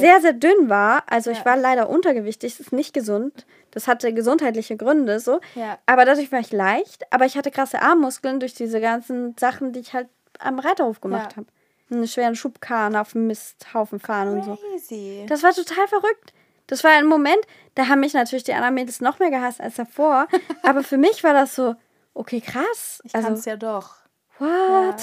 sehr, 0.00 0.20
sehr 0.20 0.32
dünn 0.32 0.68
war. 0.70 1.02
Also 1.06 1.30
ich 1.30 1.38
Ja. 1.40 1.44
war 1.44 1.56
leider 1.56 1.88
untergewichtig, 1.90 2.52
das 2.56 2.60
ist 2.66 2.72
nicht 2.72 2.94
gesund. 2.94 3.44
Das 3.72 3.86
hatte 3.88 4.12
gesundheitliche 4.14 4.76
Gründe 4.76 5.20
so. 5.20 5.40
Ja. 5.56 5.78
Aber 5.86 6.04
dadurch 6.04 6.30
war 6.32 6.38
ich 6.40 6.52
leicht, 6.52 7.04
aber 7.12 7.26
ich 7.26 7.36
hatte 7.36 7.50
krasse 7.50 7.82
Armmuskeln 7.82 8.40
durch 8.40 8.54
diese 8.54 8.80
ganzen 8.80 9.36
Sachen, 9.38 9.72
die 9.72 9.80
ich 9.80 9.92
halt 9.92 10.08
am 10.38 10.58
Reiterhof 10.58 11.00
gemacht 11.00 11.32
Ja. 11.32 11.36
habe. 11.38 11.46
Einen 11.90 12.08
schweren 12.08 12.34
Schubkarren 12.34 12.96
auf 12.96 13.12
dem 13.12 13.26
Misthaufen 13.26 14.00
fahren 14.00 14.28
und 14.38 14.44
so. 14.44 14.56
Crazy. 14.56 15.26
Das 15.28 15.42
war 15.42 15.52
total 15.52 15.86
verrückt. 15.88 16.32
Das 16.68 16.82
war 16.82 16.92
ein 16.92 17.04
Moment, 17.06 17.40
da 17.74 17.88
haben 17.88 18.00
mich 18.00 18.14
natürlich 18.14 18.44
die 18.44 18.54
anderen 18.54 18.74
Mädels 18.74 19.00
noch 19.02 19.18
mehr 19.18 19.30
gehasst 19.30 19.60
als 19.60 19.74
davor. 19.74 20.28
aber 20.62 20.82
für 20.82 20.96
mich 20.96 21.22
war 21.22 21.34
das 21.34 21.54
so, 21.54 21.74
okay, 22.14 22.40
krass. 22.40 23.00
ich 23.04 23.12
kann's 23.12 23.26
Also, 23.26 23.50
ja 23.50 23.56
doch. 23.56 23.96
what? 24.38 24.94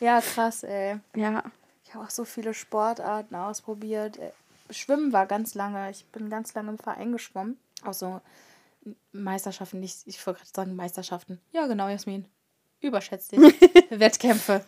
Ja, 0.00 0.20
krass, 0.20 0.64
ey. 0.64 0.98
Ja. 1.14 1.42
Habe 1.96 2.06
auch 2.06 2.10
so 2.10 2.24
viele 2.24 2.54
Sportarten 2.54 3.34
ausprobiert. 3.34 4.18
Äh, 4.18 4.30
Schwimmen 4.70 5.12
war 5.12 5.26
ganz 5.26 5.54
lange. 5.54 5.90
Ich 5.90 6.04
bin 6.06 6.28
ganz 6.28 6.54
lange 6.54 6.70
im 6.70 6.78
Verein 6.78 7.12
geschwommen. 7.12 7.56
Auch 7.84 7.94
so 7.94 8.20
Meisterschaften, 9.12 9.80
nicht, 9.80 10.06
ich 10.06 10.24
wollte 10.26 10.40
gerade 10.40 10.50
sagen 10.54 10.76
Meisterschaften. 10.76 11.40
Ja, 11.52 11.66
genau, 11.66 11.88
Jasmin. 11.88 12.26
Überschätzt 12.80 13.32
dich. 13.32 13.40
Wettkämpfe. 13.90 14.64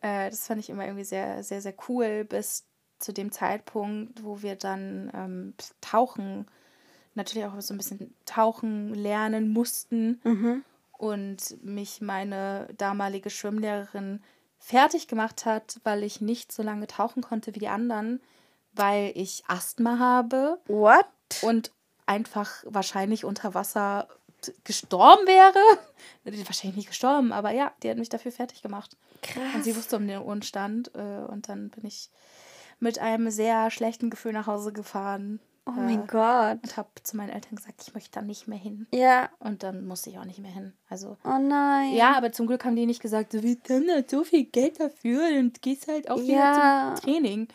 Äh, 0.00 0.30
das 0.30 0.46
fand 0.46 0.60
ich 0.60 0.70
immer 0.70 0.84
irgendwie 0.84 1.04
sehr, 1.04 1.42
sehr, 1.44 1.60
sehr 1.60 1.74
cool, 1.88 2.24
bis 2.24 2.64
zu 2.98 3.12
dem 3.12 3.32
Zeitpunkt, 3.32 4.24
wo 4.24 4.42
wir 4.42 4.56
dann 4.56 5.10
ähm, 5.14 5.54
tauchen, 5.80 6.46
natürlich 7.14 7.46
auch 7.46 7.60
so 7.60 7.74
ein 7.74 7.78
bisschen 7.78 8.14
tauchen 8.26 8.94
lernen 8.94 9.48
mussten 9.50 10.20
Mhm. 10.24 10.64
und 10.92 11.62
mich 11.64 12.00
meine 12.00 12.68
damalige 12.76 13.30
Schwimmlehrerin 13.30 14.22
fertig 14.60 15.08
gemacht 15.08 15.46
hat, 15.46 15.80
weil 15.82 16.04
ich 16.04 16.20
nicht 16.20 16.52
so 16.52 16.62
lange 16.62 16.86
tauchen 16.86 17.22
konnte 17.22 17.54
wie 17.54 17.58
die 17.58 17.68
anderen, 17.68 18.20
weil 18.72 19.10
ich 19.16 19.42
Asthma 19.48 19.98
habe 19.98 20.60
What? 20.68 21.06
und 21.42 21.72
einfach 22.06 22.62
wahrscheinlich 22.66 23.24
unter 23.24 23.54
Wasser 23.54 24.06
gestorben 24.64 25.26
wäre. 25.26 25.58
Wahrscheinlich 26.46 26.76
nicht 26.76 26.88
gestorben, 26.88 27.32
aber 27.32 27.50
ja, 27.50 27.72
die 27.82 27.90
hat 27.90 27.98
mich 27.98 28.08
dafür 28.08 28.32
fertig 28.32 28.62
gemacht. 28.62 28.96
Und 29.54 29.64
sie 29.64 29.70
Krass. 29.72 29.78
wusste 29.82 29.96
um 29.96 30.06
den 30.06 30.20
Unstand 30.20 30.90
äh, 30.94 31.24
und 31.28 31.48
dann 31.48 31.68
bin 31.68 31.84
ich 31.84 32.08
mit 32.78 32.98
einem 32.98 33.30
sehr 33.30 33.70
schlechten 33.70 34.08
Gefühl 34.08 34.32
nach 34.32 34.46
Hause 34.46 34.72
gefahren 34.72 35.40
Oh 35.76 35.80
äh, 35.80 35.84
mein 35.84 36.06
Gott. 36.06 36.58
und 36.62 36.76
habe 36.76 36.88
zu 37.02 37.16
meinen 37.16 37.30
Eltern 37.30 37.56
gesagt, 37.56 37.82
ich 37.86 37.94
möchte 37.94 38.10
da 38.12 38.22
nicht 38.22 38.48
mehr 38.48 38.58
hin. 38.58 38.86
Ja. 38.92 39.28
Und 39.38 39.62
dann 39.62 39.86
musste 39.86 40.10
ich 40.10 40.18
auch 40.18 40.24
nicht 40.24 40.38
mehr 40.40 40.52
hin. 40.52 40.72
Also 40.88 41.16
Oh 41.24 41.38
nein. 41.40 41.94
ja, 41.94 42.14
aber 42.16 42.32
zum 42.32 42.46
Glück 42.46 42.64
haben 42.64 42.76
die 42.76 42.86
nicht 42.86 43.02
gesagt, 43.02 43.32
wir 43.32 43.56
haben 43.68 43.86
da 43.86 44.02
so 44.06 44.24
viel 44.24 44.44
Geld 44.44 44.80
dafür 44.80 45.22
und 45.38 45.62
gehst 45.62 45.88
halt 45.88 46.10
auch 46.10 46.18
wieder 46.20 46.32
Ja. 46.34 46.94
zum 46.96 47.04
Training. 47.04 47.48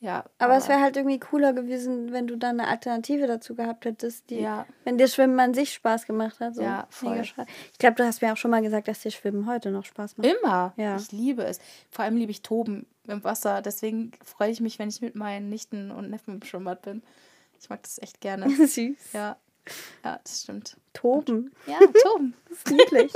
Ja, 0.00 0.24
Aber 0.40 0.56
es 0.56 0.66
wäre 0.68 0.80
halt 0.80 0.96
irgendwie 0.96 1.20
cooler 1.20 1.52
gewesen, 1.52 2.10
wenn 2.10 2.26
du 2.26 2.34
dann 2.36 2.58
eine 2.58 2.68
Alternative 2.68 3.28
dazu 3.28 3.54
gehabt 3.54 3.84
hättest, 3.84 4.30
die, 4.30 4.40
Ja. 4.40 4.66
wenn 4.82 4.98
dir 4.98 5.06
Schwimmen 5.06 5.38
an 5.38 5.54
sich 5.54 5.72
Spaß 5.74 6.06
gemacht 6.06 6.40
hat. 6.40 6.56
So. 6.56 6.62
Ja, 6.62 6.88
voll. 6.90 7.20
Ich 7.20 7.78
glaube, 7.78 7.94
du 7.94 8.04
hast 8.04 8.20
mir 8.20 8.32
auch 8.32 8.36
schon 8.36 8.50
mal 8.50 8.62
gesagt, 8.62 8.88
dass 8.88 8.98
dir 8.98 9.12
Schwimmen 9.12 9.46
heute 9.46 9.70
noch 9.70 9.84
Spaß 9.84 10.16
macht. 10.18 10.26
immer. 10.26 10.72
Ja. 10.76 10.96
Ich 10.96 11.12
liebe 11.12 11.44
es. 11.44 11.60
Vor 11.88 12.04
allem 12.04 12.16
liebe 12.16 12.32
ich 12.32 12.42
Toben 12.42 12.84
im 13.06 13.22
Wasser. 13.22 13.62
Deswegen 13.62 14.10
freue 14.24 14.50
ich 14.50 14.60
mich, 14.60 14.80
wenn 14.80 14.88
ich 14.88 15.00
mit 15.02 15.14
meinen 15.14 15.48
Nichten 15.48 15.92
und 15.92 16.10
Neffen 16.10 16.34
im 16.34 16.42
Schwimmbad 16.42 16.82
bin. 16.82 17.04
Ich 17.62 17.70
mag 17.70 17.82
das 17.82 17.98
echt 18.02 18.20
gerne. 18.20 18.50
Süß. 18.66 19.12
ja. 19.12 19.36
Ja, 20.04 20.18
das 20.24 20.42
stimmt. 20.42 20.76
Toben. 20.92 21.54
Ja, 21.66 21.78
Toben. 21.78 22.34
Das 22.48 22.58
ist 22.58 22.70
niedlich. 22.70 23.12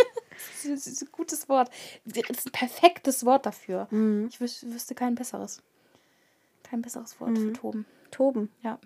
Das 0.65 0.87
ist 0.87 1.03
ein 1.03 1.09
gutes 1.11 1.49
Wort. 1.49 1.71
Das 2.05 2.17
ist 2.31 2.47
ein 2.47 2.53
perfektes 2.53 3.27
Wort 3.27 3.47
dafür. 3.47 3.89
Mhm. 3.91 4.29
Ich 4.29 4.41
wüs 4.41 4.65
wüsste 4.65 4.95
kein 4.95 5.17
besseres. 5.17 5.61
Kein 6.63 6.83
besseres 6.83 7.21
Wort 7.21 7.37
für 7.37 7.53
Toben. 7.53 7.85
Toben. 8.13 8.53
Ja. 8.63 8.79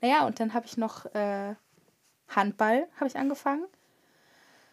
Naja, 0.00 0.26
und 0.26 0.38
dann 0.38 0.54
habe 0.54 0.66
ich 0.66 0.76
noch 0.76 1.06
äh, 1.14 1.54
Handball 2.28 2.86
habe 2.96 3.06
ich 3.08 3.16
angefangen. 3.16 3.66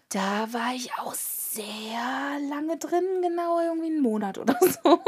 Da 0.10 0.54
war 0.54 0.74
ich 0.74 0.94
auch 1.00 1.16
sehr 1.16 2.40
lange 2.50 2.78
drin, 2.78 3.04
genau 3.22 3.60
irgendwie 3.60 3.88
einen 3.88 4.02
Monat 4.02 4.38
oder 4.38 4.58
so, 4.84 5.02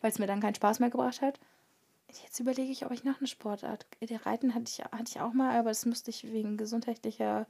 weil 0.00 0.10
es 0.10 0.18
mir 0.18 0.26
dann 0.26 0.40
keinen 0.40 0.54
Spaß 0.56 0.80
mehr 0.80 0.90
gebracht 0.90 1.22
hat. 1.22 1.38
Jetzt 2.22 2.40
überlege 2.40 2.70
ich, 2.70 2.84
ob 2.84 2.92
ich 2.92 3.04
noch 3.04 3.18
eine 3.18 3.26
Sportart. 3.26 3.86
Die 4.00 4.14
Reiten 4.14 4.54
hatte 4.54 4.64
ich, 4.66 4.84
hatte 4.84 5.04
ich 5.08 5.20
auch 5.20 5.32
mal, 5.32 5.58
aber 5.58 5.70
das 5.70 5.86
müsste 5.86 6.10
ich 6.10 6.24
wegen 6.24 6.56
gesundheitlicher 6.56 7.46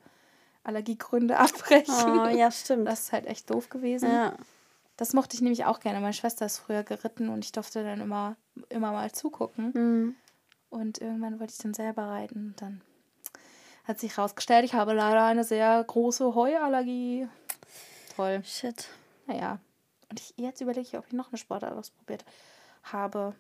Allergiegründe 0.65 1.37
abbrechen. 1.39 1.95
Oh, 2.07 2.27
ja, 2.27 2.51
stimmt. 2.51 2.87
Das 2.87 3.01
ist 3.01 3.13
halt 3.13 3.27
echt 3.27 3.51
doof 3.51 3.69
gewesen. 3.69 4.11
ja. 4.11 4.37
Das 4.99 5.15
mochte 5.15 5.35
ich 5.35 5.41
nämlich 5.41 5.65
auch 5.65 5.81
gerne. 5.81 6.01
Meine 6.01 6.13
Schwester 6.13 6.47
ist 6.47 6.59
früher 6.59 6.83
geritten 6.85 7.31
und 7.31 7.45
ich 7.45 7.51
durfte 7.51 7.83
dann 7.83 8.01
immer, 8.01 8.37
immer 8.69 8.93
mal 8.93 9.11
zugucken. 9.11 9.73
Mhm. 9.75 10.17
Und 10.69 10.99
irgendwann 11.01 11.41
wollte 11.41 11.55
ich 11.55 11.59
dann 11.59 11.75
selber 11.75 12.05
reiten. 12.05 12.49
Und 12.49 12.63
dann 12.63 12.83
hat 13.85 13.99
sich 13.99 14.17
herausgestellt, 14.17 14.65
ich 14.65 14.75
habe 14.75 14.93
leider 14.93 15.25
eine 15.25 15.45
sehr 15.45 15.83
große 15.83 16.35
Heuallergie. 16.35 17.27
Toll. 18.15 18.43
Shit. 18.45 18.89
Naja. 19.27 19.59
Und 20.11 20.21
ich, 20.21 20.35
jetzt 20.37 20.61
überlege 20.61 20.87
ich, 20.87 20.99
ob 20.99 21.07
ich 21.07 21.15
noch 21.15 21.29
eine 21.29 21.39
Sportart 21.39 21.73
ausprobiert 21.73 22.25
habe. 22.85 23.35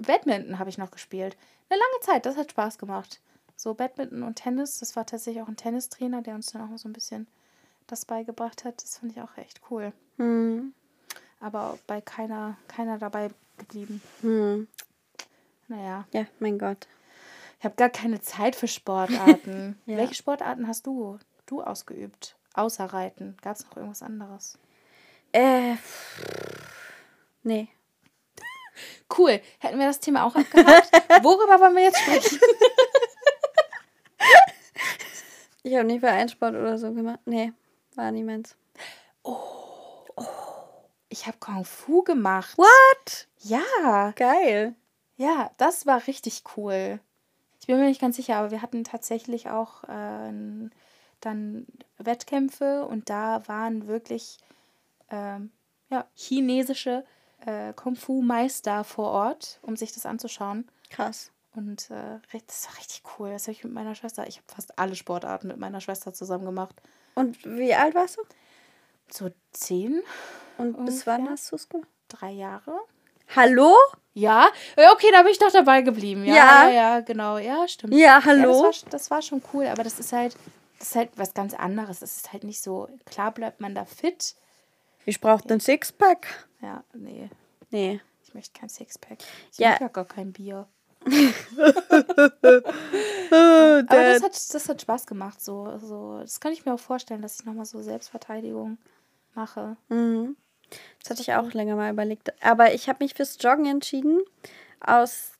Badminton 0.00 0.58
habe 0.58 0.70
ich 0.70 0.78
noch 0.78 0.90
gespielt. 0.90 1.36
Eine 1.68 1.80
lange 1.80 2.00
Zeit, 2.02 2.26
das 2.26 2.36
hat 2.36 2.50
Spaß 2.50 2.78
gemacht. 2.78 3.20
So 3.56 3.74
Badminton 3.74 4.22
und 4.22 4.36
Tennis, 4.36 4.78
das 4.78 4.96
war 4.96 5.06
tatsächlich 5.06 5.42
auch 5.42 5.48
ein 5.48 5.56
Tennistrainer, 5.56 6.22
der 6.22 6.34
uns 6.34 6.46
dann 6.46 6.62
auch 6.62 6.78
so 6.78 6.88
ein 6.88 6.92
bisschen 6.92 7.26
das 7.86 8.04
beigebracht 8.04 8.64
hat. 8.64 8.82
Das 8.82 8.98
fand 8.98 9.12
ich 9.12 9.20
auch 9.20 9.36
echt 9.36 9.60
cool. 9.70 9.92
Mhm. 10.16 10.72
Aber 11.40 11.78
bei 11.86 12.00
keiner, 12.00 12.56
keiner 12.68 12.98
dabei 12.98 13.30
geblieben. 13.58 14.02
Mhm. 14.22 14.68
Naja. 15.68 16.06
Ja, 16.12 16.26
mein 16.38 16.58
Gott. 16.58 16.86
Ich 17.58 17.64
habe 17.64 17.76
gar 17.76 17.90
keine 17.90 18.20
Zeit 18.20 18.56
für 18.56 18.68
Sportarten. 18.68 19.78
Ja. 19.86 19.96
Welche 19.98 20.14
Sportarten 20.14 20.66
hast 20.66 20.86
du, 20.86 21.18
du 21.46 21.62
ausgeübt? 21.62 22.36
Außer 22.54 22.86
Reiten. 22.86 23.36
Gab 23.42 23.56
es 23.56 23.64
noch 23.64 23.76
irgendwas 23.76 24.02
anderes? 24.02 24.58
Äh. 25.32 25.76
Nee. 27.42 27.68
Cool. 29.16 29.40
Hätten 29.58 29.78
wir 29.78 29.86
das 29.86 30.00
Thema 30.00 30.24
auch 30.24 30.34
abgehakt? 30.36 30.90
Worüber 31.22 31.60
wollen 31.60 31.76
wir 31.76 31.82
jetzt 31.84 31.98
sprechen? 32.00 32.38
Ich 35.62 35.74
habe 35.74 35.84
nie 35.84 36.00
Vereinssport 36.00 36.54
oder 36.54 36.78
so 36.78 36.92
gemacht. 36.92 37.20
Nee, 37.26 37.52
war 37.94 38.10
nie 38.12 38.24
meins. 38.24 38.56
Ich 41.10 41.26
habe 41.26 41.36
Kung 41.38 41.64
Fu 41.64 42.02
gemacht. 42.02 42.56
What? 42.56 43.28
Ja, 43.40 44.12
Geil. 44.16 44.74
ja, 45.16 45.50
das 45.58 45.84
war 45.84 46.06
richtig 46.06 46.44
cool. 46.56 46.98
Ich 47.60 47.66
bin 47.66 47.78
mir 47.78 47.86
nicht 47.88 48.00
ganz 48.00 48.16
sicher, 48.16 48.36
aber 48.36 48.50
wir 48.50 48.62
hatten 48.62 48.84
tatsächlich 48.84 49.50
auch 49.50 49.84
äh, 49.84 50.32
dann 51.20 51.66
Wettkämpfe 51.98 52.86
und 52.86 53.10
da 53.10 53.46
waren 53.46 53.86
wirklich 53.86 54.38
ähm, 55.10 55.52
ja, 55.90 56.06
chinesische 56.14 57.04
äh, 57.46 57.72
Kung 57.74 57.96
Fu 57.96 58.22
Meister 58.22 58.84
vor 58.84 59.10
Ort, 59.10 59.58
um 59.62 59.76
sich 59.76 59.92
das 59.92 60.06
anzuschauen. 60.06 60.68
Krass. 60.90 61.30
Und 61.54 61.90
äh, 61.90 62.18
das 62.46 62.68
war 62.68 62.78
richtig 62.78 63.02
cool. 63.18 63.30
Das 63.30 63.42
habe 63.44 63.52
ich 63.52 63.64
mit 63.64 63.72
meiner 63.72 63.94
Schwester. 63.94 64.26
Ich 64.26 64.36
habe 64.36 64.46
fast 64.54 64.78
alle 64.78 64.94
Sportarten 64.94 65.48
mit 65.48 65.56
meiner 65.58 65.80
Schwester 65.80 66.12
zusammen 66.12 66.44
gemacht. 66.44 66.76
Und 67.14 67.44
wie 67.44 67.74
alt 67.74 67.94
warst 67.94 68.18
du? 68.18 68.22
So 69.12 69.30
zehn, 69.52 70.00
Und 70.58 70.72
bis 70.72 70.78
Ungefähr. 71.04 71.14
wann 71.18 71.30
hast 71.30 71.50
du 71.50 71.56
es 71.56 71.68
gemacht? 71.68 71.88
drei 72.08 72.30
Jahre. 72.30 72.72
Hallo? 73.36 73.74
Ja, 74.14 74.48
ja, 74.76 74.92
okay, 74.92 75.06
da 75.12 75.22
bin 75.22 75.30
ich 75.30 75.38
doch 75.38 75.52
dabei 75.52 75.82
geblieben. 75.82 76.24
Ja, 76.24 76.34
Ja. 76.34 76.62
ja, 76.64 76.70
ja 76.70 77.00
genau. 77.00 77.38
Ja, 77.38 77.66
stimmt. 77.68 77.92
Ja, 77.94 77.98
Ja, 78.18 78.24
hallo? 78.24 78.64
das, 78.66 78.82
war, 78.84 78.90
das 78.90 79.10
war 79.12 79.22
schon 79.22 79.42
cool, 79.52 79.66
aber 79.66 79.84
das 79.84 80.00
ist 80.00 80.12
halt, 80.12 80.36
das 80.80 80.88
ist 80.88 80.96
halt 80.96 81.10
was 81.16 81.34
ganz 81.34 81.54
anderes. 81.54 82.00
Das 82.00 82.16
ist 82.16 82.32
halt 82.32 82.42
nicht 82.44 82.60
so, 82.62 82.88
klar 83.06 83.30
bleibt 83.32 83.60
man 83.60 83.74
da 83.76 83.84
fit. 83.84 84.34
Ich 85.06 85.20
brauche 85.20 85.46
den 85.46 85.60
Sixpack. 85.60 86.46
Ja, 86.60 86.84
nee, 86.94 87.30
Nee. 87.70 88.00
ich 88.22 88.34
möchte 88.34 88.58
kein 88.58 88.68
Sixpack. 88.68 89.18
Ich 89.52 89.58
Ja. 89.58 89.76
ja 89.80 89.88
gar 89.88 90.04
kein 90.04 90.32
Bier. 90.32 90.66
Aber 93.30 93.82
das 93.88 94.22
hat, 94.22 94.54
das 94.54 94.68
hat 94.68 94.82
Spaß 94.82 95.06
gemacht. 95.06 95.40
So, 95.40 95.78
so. 95.78 96.18
Das 96.20 96.40
kann 96.40 96.52
ich 96.52 96.64
mir 96.66 96.74
auch 96.74 96.80
vorstellen, 96.80 97.22
dass 97.22 97.40
ich 97.40 97.46
nochmal 97.46 97.64
so 97.64 97.80
Selbstverteidigung 97.82 98.78
mache. 99.34 99.76
Mhm. 99.88 100.36
Das 101.02 101.10
hatte 101.10 101.22
ich 101.22 101.32
auch 101.34 101.52
länger 101.52 101.76
mal 101.76 101.90
überlegt. 101.92 102.32
Aber 102.42 102.74
ich 102.74 102.88
habe 102.88 103.02
mich 103.02 103.14
fürs 103.14 103.36
Joggen 103.40 103.66
entschieden. 103.66 104.20
Aus 104.80 105.32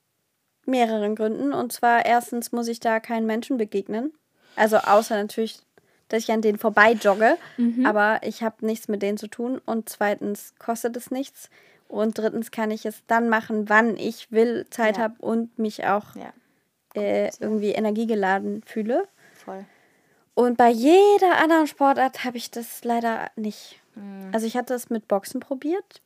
mehreren 0.66 1.14
Gründen. 1.16 1.52
Und 1.52 1.72
zwar 1.72 2.04
erstens 2.04 2.52
muss 2.52 2.68
ich 2.68 2.80
da 2.80 3.00
keinen 3.00 3.26
Menschen 3.26 3.56
begegnen. 3.56 4.12
Also 4.56 4.78
außer 4.78 5.16
natürlich, 5.16 5.61
dass 6.11 6.24
ich 6.24 6.30
an 6.32 6.42
denen 6.42 6.58
vorbei 6.58 6.92
jogge. 6.92 7.36
Mhm. 7.56 7.86
Aber 7.86 8.20
ich 8.22 8.42
habe 8.42 8.64
nichts 8.66 8.88
mit 8.88 9.00
denen 9.02 9.16
zu 9.18 9.28
tun. 9.28 9.61
Und 9.64 9.88
zweitens 9.88 10.54
kostet 10.58 10.96
es 10.96 11.11
nichts. 11.11 11.48
Und 11.88 12.18
drittens 12.18 12.50
kann 12.50 12.70
ich 12.70 12.84
es 12.86 13.02
dann 13.08 13.28
machen, 13.28 13.68
wann 13.68 13.96
ich 13.96 14.30
will, 14.30 14.66
Zeit 14.70 14.96
Ja. 14.98 15.04
habe 15.04 15.14
und 15.20 15.58
mich 15.58 15.86
auch 15.86 16.14
Ja, 16.14 16.32
äh, 17.00 17.30
irgendwie 17.40 17.72
energiegeladen 17.72 18.62
fühle. 18.64 19.08
voll. 19.34 19.64
Und 20.34 20.56
bei 20.56 20.70
jeder 20.70 21.38
anderen 21.42 21.66
Sportart 21.66 22.24
habe 22.24 22.36
ich 22.36 22.50
das 22.50 22.84
leider 22.84 23.30
nicht. 23.36 23.80
Mhm. 23.96 24.30
Also 24.32 24.46
ich 24.46 24.56
hatte 24.56 24.74
es 24.74 24.88
mit 24.88 25.08
Boxen 25.08 25.40
probiert. 25.40 26.00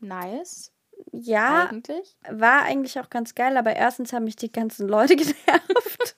Nice. 0.00 0.72
Ja, 1.12 1.68
Eigentlich. 1.70 2.16
war 2.30 2.62
eigentlich 2.62 2.98
auch 3.00 3.10
ganz 3.10 3.34
geil, 3.34 3.56
aber 3.56 3.74
erstens 3.74 4.12
haben 4.12 4.24
mich 4.24 4.36
die 4.36 4.52
ganzen 4.52 4.88
Leute 4.88 5.16
genervt. 5.16 6.14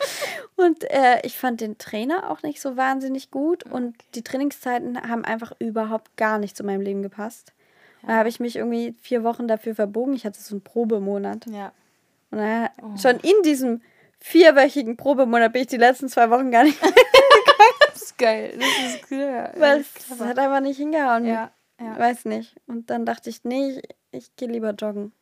und 0.56 0.84
äh, 0.90 1.20
ich 1.24 1.36
fand 1.36 1.60
den 1.60 1.78
Trainer 1.78 2.30
auch 2.30 2.42
nicht 2.42 2.60
so 2.60 2.76
wahnsinnig 2.76 3.30
gut. 3.30 3.64
Und 3.64 3.96
die 4.14 4.22
Trainingszeiten 4.22 5.00
haben 5.08 5.24
einfach 5.24 5.52
überhaupt 5.58 6.16
gar 6.16 6.38
nicht 6.38 6.56
zu 6.56 6.64
meinem 6.64 6.82
Leben 6.82 7.02
gepasst. 7.02 7.52
Da 8.04 8.14
habe 8.14 8.28
ich 8.28 8.40
mich 8.40 8.56
irgendwie 8.56 8.94
vier 9.00 9.22
Wochen 9.22 9.46
dafür 9.46 9.74
verbogen. 9.76 10.14
Ich 10.14 10.26
hatte 10.26 10.40
so 10.40 10.56
einen 10.56 10.62
Probemonat. 10.62 11.46
Ja. 11.46 11.72
Und 12.32 12.38
dann, 12.38 12.68
schon 12.98 13.20
in 13.20 13.42
diesem 13.44 13.80
vierwöchigen 14.18 14.96
Probemonat 14.96 15.52
bin 15.52 15.62
ich 15.62 15.68
die 15.68 15.76
letzten 15.76 16.08
zwei 16.08 16.28
Wochen 16.30 16.50
gar 16.50 16.64
nicht 16.64 16.78
Das 17.92 18.02
ist 18.02 18.18
geil. 18.18 18.58
Das 18.58 18.94
ist 18.94 19.10
cool. 19.10 19.50
weil 19.56 19.80
es 19.80 20.20
hat 20.20 20.38
einfach 20.38 20.60
nicht 20.60 20.78
hingehauen. 20.78 21.26
Ja, 21.26 21.50
ja. 21.82 21.98
Weiß 21.98 22.24
nicht. 22.24 22.56
Und 22.66 22.90
dann 22.90 23.06
dachte 23.06 23.30
ich, 23.30 23.44
nee, 23.44 23.78
ich, 23.78 23.82
ich 24.10 24.36
gehe 24.36 24.48
lieber 24.48 24.70
joggen. 24.70 25.12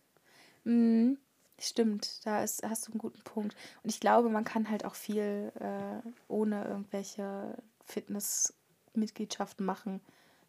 Mhm. 0.64 1.18
Stimmt, 1.62 2.24
da 2.24 2.42
ist, 2.42 2.62
hast 2.66 2.86
du 2.88 2.92
einen 2.92 2.98
guten 3.00 3.22
Punkt. 3.22 3.54
Und 3.82 3.90
ich 3.90 4.00
glaube, 4.00 4.30
man 4.30 4.44
kann 4.44 4.70
halt 4.70 4.86
auch 4.86 4.94
viel 4.94 5.52
äh, 5.60 6.08
ohne 6.26 6.64
irgendwelche 6.64 7.54
Fitnessmitgliedschaften 7.84 9.66
machen. 9.66 10.00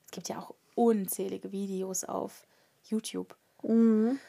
Es 0.06 0.12
gibt 0.12 0.30
ja 0.30 0.40
auch 0.40 0.54
unzählige 0.76 1.52
Videos 1.52 2.06
auf 2.06 2.48
YouTube. 2.86 3.36
Mhm. 3.62 4.20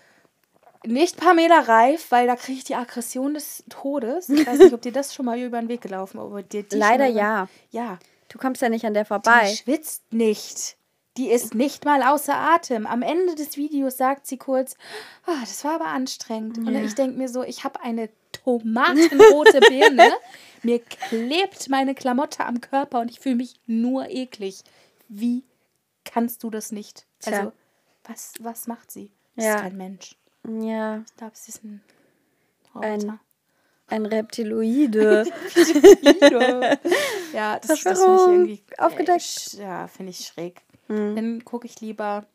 Nicht 0.84 1.16
Pamela 1.18 1.60
Reif, 1.60 2.10
weil 2.10 2.26
da 2.26 2.34
kriege 2.34 2.58
ich 2.58 2.64
die 2.64 2.74
Aggression 2.74 3.34
des 3.34 3.62
Todes. 3.68 4.28
Ich 4.28 4.44
weiß 4.44 4.58
nicht, 4.58 4.72
ob 4.72 4.82
dir 4.82 4.90
das 4.90 5.14
schon 5.14 5.26
mal 5.26 5.38
über 5.38 5.60
den 5.60 5.68
Weg 5.68 5.82
gelaufen 5.82 6.18
ist. 6.18 6.52
die 6.52 6.64
Leider 6.76 7.06
ja. 7.06 7.48
Ja, 7.70 8.00
Du 8.32 8.38
kommst 8.38 8.62
ja 8.62 8.70
nicht 8.70 8.86
an 8.86 8.94
der 8.94 9.04
die 9.04 9.08
vorbei. 9.08 9.46
schwitzt 9.54 10.10
nicht. 10.10 10.76
Die 11.18 11.30
ist 11.30 11.54
nicht 11.54 11.84
mal 11.84 12.02
außer 12.02 12.34
Atem. 12.34 12.86
Am 12.86 13.02
Ende 13.02 13.34
des 13.34 13.56
Videos 13.58 13.98
sagt 13.98 14.26
sie 14.26 14.38
kurz, 14.38 14.76
ah, 15.26 15.40
das 15.40 15.62
war 15.64 15.74
aber 15.74 15.86
anstrengend. 15.86 16.56
Und 16.58 16.74
ich 16.74 16.94
denke 16.94 17.18
mir 17.18 17.28
so, 17.28 17.42
ich 17.42 17.64
habe 17.64 17.80
eine 17.82 18.08
tomatenrote 18.32 19.60
Birne. 19.60 20.10
mir 20.62 20.78
klebt 20.80 21.68
meine 21.68 21.94
Klamotte 21.94 22.44
am 22.46 22.60
Körper 22.62 23.00
und 23.00 23.10
ich 23.10 23.20
fühle 23.20 23.34
mich 23.36 23.60
nur 23.66 24.08
eklig. 24.08 24.62
Wie 25.08 25.44
kannst 26.04 26.42
du 26.44 26.50
das 26.50 26.72
nicht? 26.72 27.04
Tja. 27.20 27.38
Also, 27.38 27.52
was, 28.04 28.32
was 28.40 28.66
macht 28.66 28.90
sie? 28.90 29.10
Sie 29.36 29.44
Ja. 29.44 29.56
ist 29.56 29.60
kein 29.62 29.76
Mensch. 29.76 30.16
Ja, 30.62 31.02
Ich 31.06 31.16
glaube, 31.16 31.32
sie 31.36 31.50
ist 31.50 31.62
ein 31.62 31.82
Ein- 32.74 32.92
Roboter. 33.00 33.18
ein 33.88 34.06
Reptiloide. 34.06 35.24
ja, 37.34 37.58
das, 37.58 37.82
das 37.82 38.00
finde 38.00 38.14
ich 38.16 38.22
irgendwie 38.28 38.62
aufgedeckt. 38.78 39.54
Äh, 39.58 39.62
ja, 39.62 39.86
finde 39.88 40.10
ich 40.10 40.26
schräg. 40.26 40.62
Hm. 40.88 41.16
Dann 41.16 41.44
gucke 41.44 41.66
ich 41.66 41.80
lieber. 41.80 42.26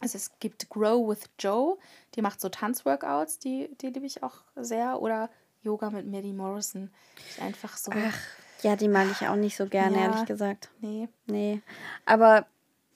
Also 0.00 0.16
es 0.16 0.32
gibt 0.40 0.68
Grow 0.68 1.08
with 1.08 1.22
Joe, 1.38 1.78
die 2.16 2.22
macht 2.22 2.40
so 2.40 2.48
Tanzworkouts, 2.48 3.38
die, 3.38 3.70
die 3.80 3.88
liebe 3.90 4.04
ich 4.06 4.22
auch 4.24 4.42
sehr. 4.56 5.00
Oder 5.00 5.30
Yoga 5.62 5.90
mit 5.90 6.06
Maddie 6.10 6.32
Morrison. 6.32 6.90
Ist 7.28 7.40
einfach 7.40 7.76
so. 7.76 7.92
Ach, 7.94 8.18
ja, 8.62 8.74
die 8.74 8.88
mag 8.88 9.06
ich 9.12 9.28
auch 9.28 9.36
nicht 9.36 9.56
so 9.56 9.66
gerne, 9.66 9.96
Ja. 9.96 10.02
ehrlich 10.10 10.24
gesagt. 10.26 10.70
Nee, 10.80 11.08
Nee. 11.26 11.60
Aber 12.04 12.46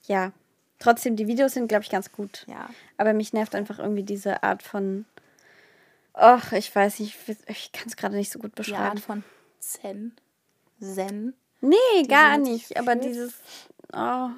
ja, 0.03 0.33
trotzdem, 0.79 1.15
die 1.15 1.27
Videos 1.27 1.53
sind, 1.53 1.67
glaube 1.69 1.83
ich, 1.83 1.89
ganz 1.89 2.11
gut. 2.11 2.45
ja. 2.47 2.69
Aber 2.97 3.13
mich 3.13 3.31
nervt 3.31 3.55
einfach 3.55 3.79
irgendwie 3.79 4.03
diese 4.03 4.43
Art 4.43 4.61
von. 4.61 5.05
Ach, 6.13 6.51
ich 6.51 6.75
weiß 6.75 6.99
nicht, 6.99 7.15
ich, 7.29 7.37
ich 7.47 7.71
kann 7.71 7.87
es 7.87 7.95
gerade 7.95 8.15
nicht 8.17 8.31
so 8.33 8.39
gut 8.39 8.51
Die 8.51 8.63
beschreiben. 8.63 8.83
Art 8.83 8.99
von 8.99 9.23
Zen. 9.59 10.13
Zen. 10.81 11.35
Nee, 11.61 11.75
gar 12.09 12.37
mit 12.37 12.47
sich 12.47 12.53
nicht. 12.69 12.77
Aber 12.79 12.95
dieses. 12.95 13.33
Oh, 13.93 14.29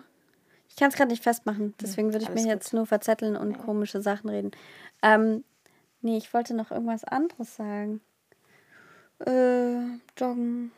kann 0.80 0.90
es 0.90 0.96
gerade 0.96 1.12
nicht 1.12 1.24
festmachen. 1.24 1.74
Deswegen 1.82 2.14
würde 2.14 2.24
ich 2.24 2.30
alles 2.30 2.44
mir 2.44 2.50
jetzt 2.50 2.74
nur 2.74 2.86
verzetteln 2.86 3.36
und 3.36 3.58
komische 3.58 4.02
Sachen 4.02 4.30
reden. 4.30 4.52
Ähm, 5.02 5.44
nee, 6.02 6.18
ich 6.18 6.34
wollte 6.34 6.54
noch 6.54 6.72
irgendwas 6.72 7.04
anderes 7.04 7.56
sagen. 7.56 8.02
Äh, 9.26 9.82
joggen. 10.18 10.72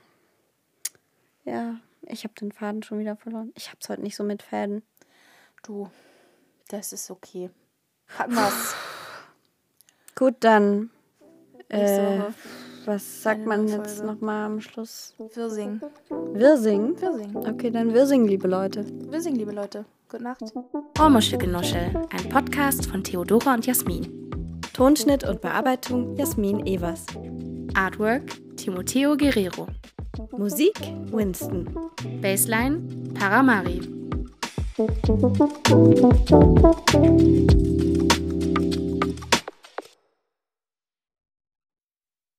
Ja, 1.45 1.75
ich 2.03 2.23
habe 2.23 2.33
den 2.35 2.51
Faden 2.51 2.83
schon 2.83 2.99
wieder 2.99 3.15
verloren. 3.15 3.51
Ich 3.55 3.67
habe 3.67 3.77
es 3.81 3.89
heute 3.89 4.01
nicht 4.01 4.15
so 4.15 4.23
mit 4.23 4.41
Fäden. 4.43 4.83
Du, 5.63 5.89
das 6.69 6.93
ist 6.93 7.09
okay. 7.11 7.49
Hatten 8.17 8.35
wir's. 8.35 8.75
Gut, 10.15 10.35
dann. 10.41 10.89
Nächste 11.69 12.01
Äh, 12.01 12.19
Woche. 12.19 12.33
Was 12.85 13.23
sagt 13.23 13.45
man 13.45 13.67
jetzt 13.67 14.03
nochmal 14.03 14.45
am 14.45 14.61
Schluss? 14.61 15.15
Wir 15.33 15.49
singen. 15.49 15.81
Wir 16.33 16.57
singen? 16.57 16.99
Wir 16.99 17.13
singen. 17.13 17.37
Okay, 17.37 17.71
dann 17.71 17.93
wir 17.93 18.05
singen, 18.05 18.27
liebe 18.27 18.47
Leute. 18.47 18.85
Wir 19.09 19.21
singen, 19.21 19.37
liebe 19.37 19.51
Leute. 19.51 19.85
Gute 20.09 20.23
Nacht. 20.23 20.41
Ohrmuschelgenuschel, 20.99 21.93
ein 22.09 22.29
Podcast 22.29 22.87
von 22.87 23.03
Theodora 23.03 23.53
und 23.53 23.65
Jasmin. 23.65 24.29
Tonschnitt 24.73 25.27
und 25.27 25.41
Bearbeitung 25.41 26.15
Jasmin 26.15 26.65
Evers. 26.65 27.05
Artwork 27.75 28.23
Timoteo 28.57 29.15
Guerrero. 29.15 29.67
Musik 30.37 30.73
Winston. 31.11 31.69
Baseline 32.21 32.81
Paramari. 33.13 33.81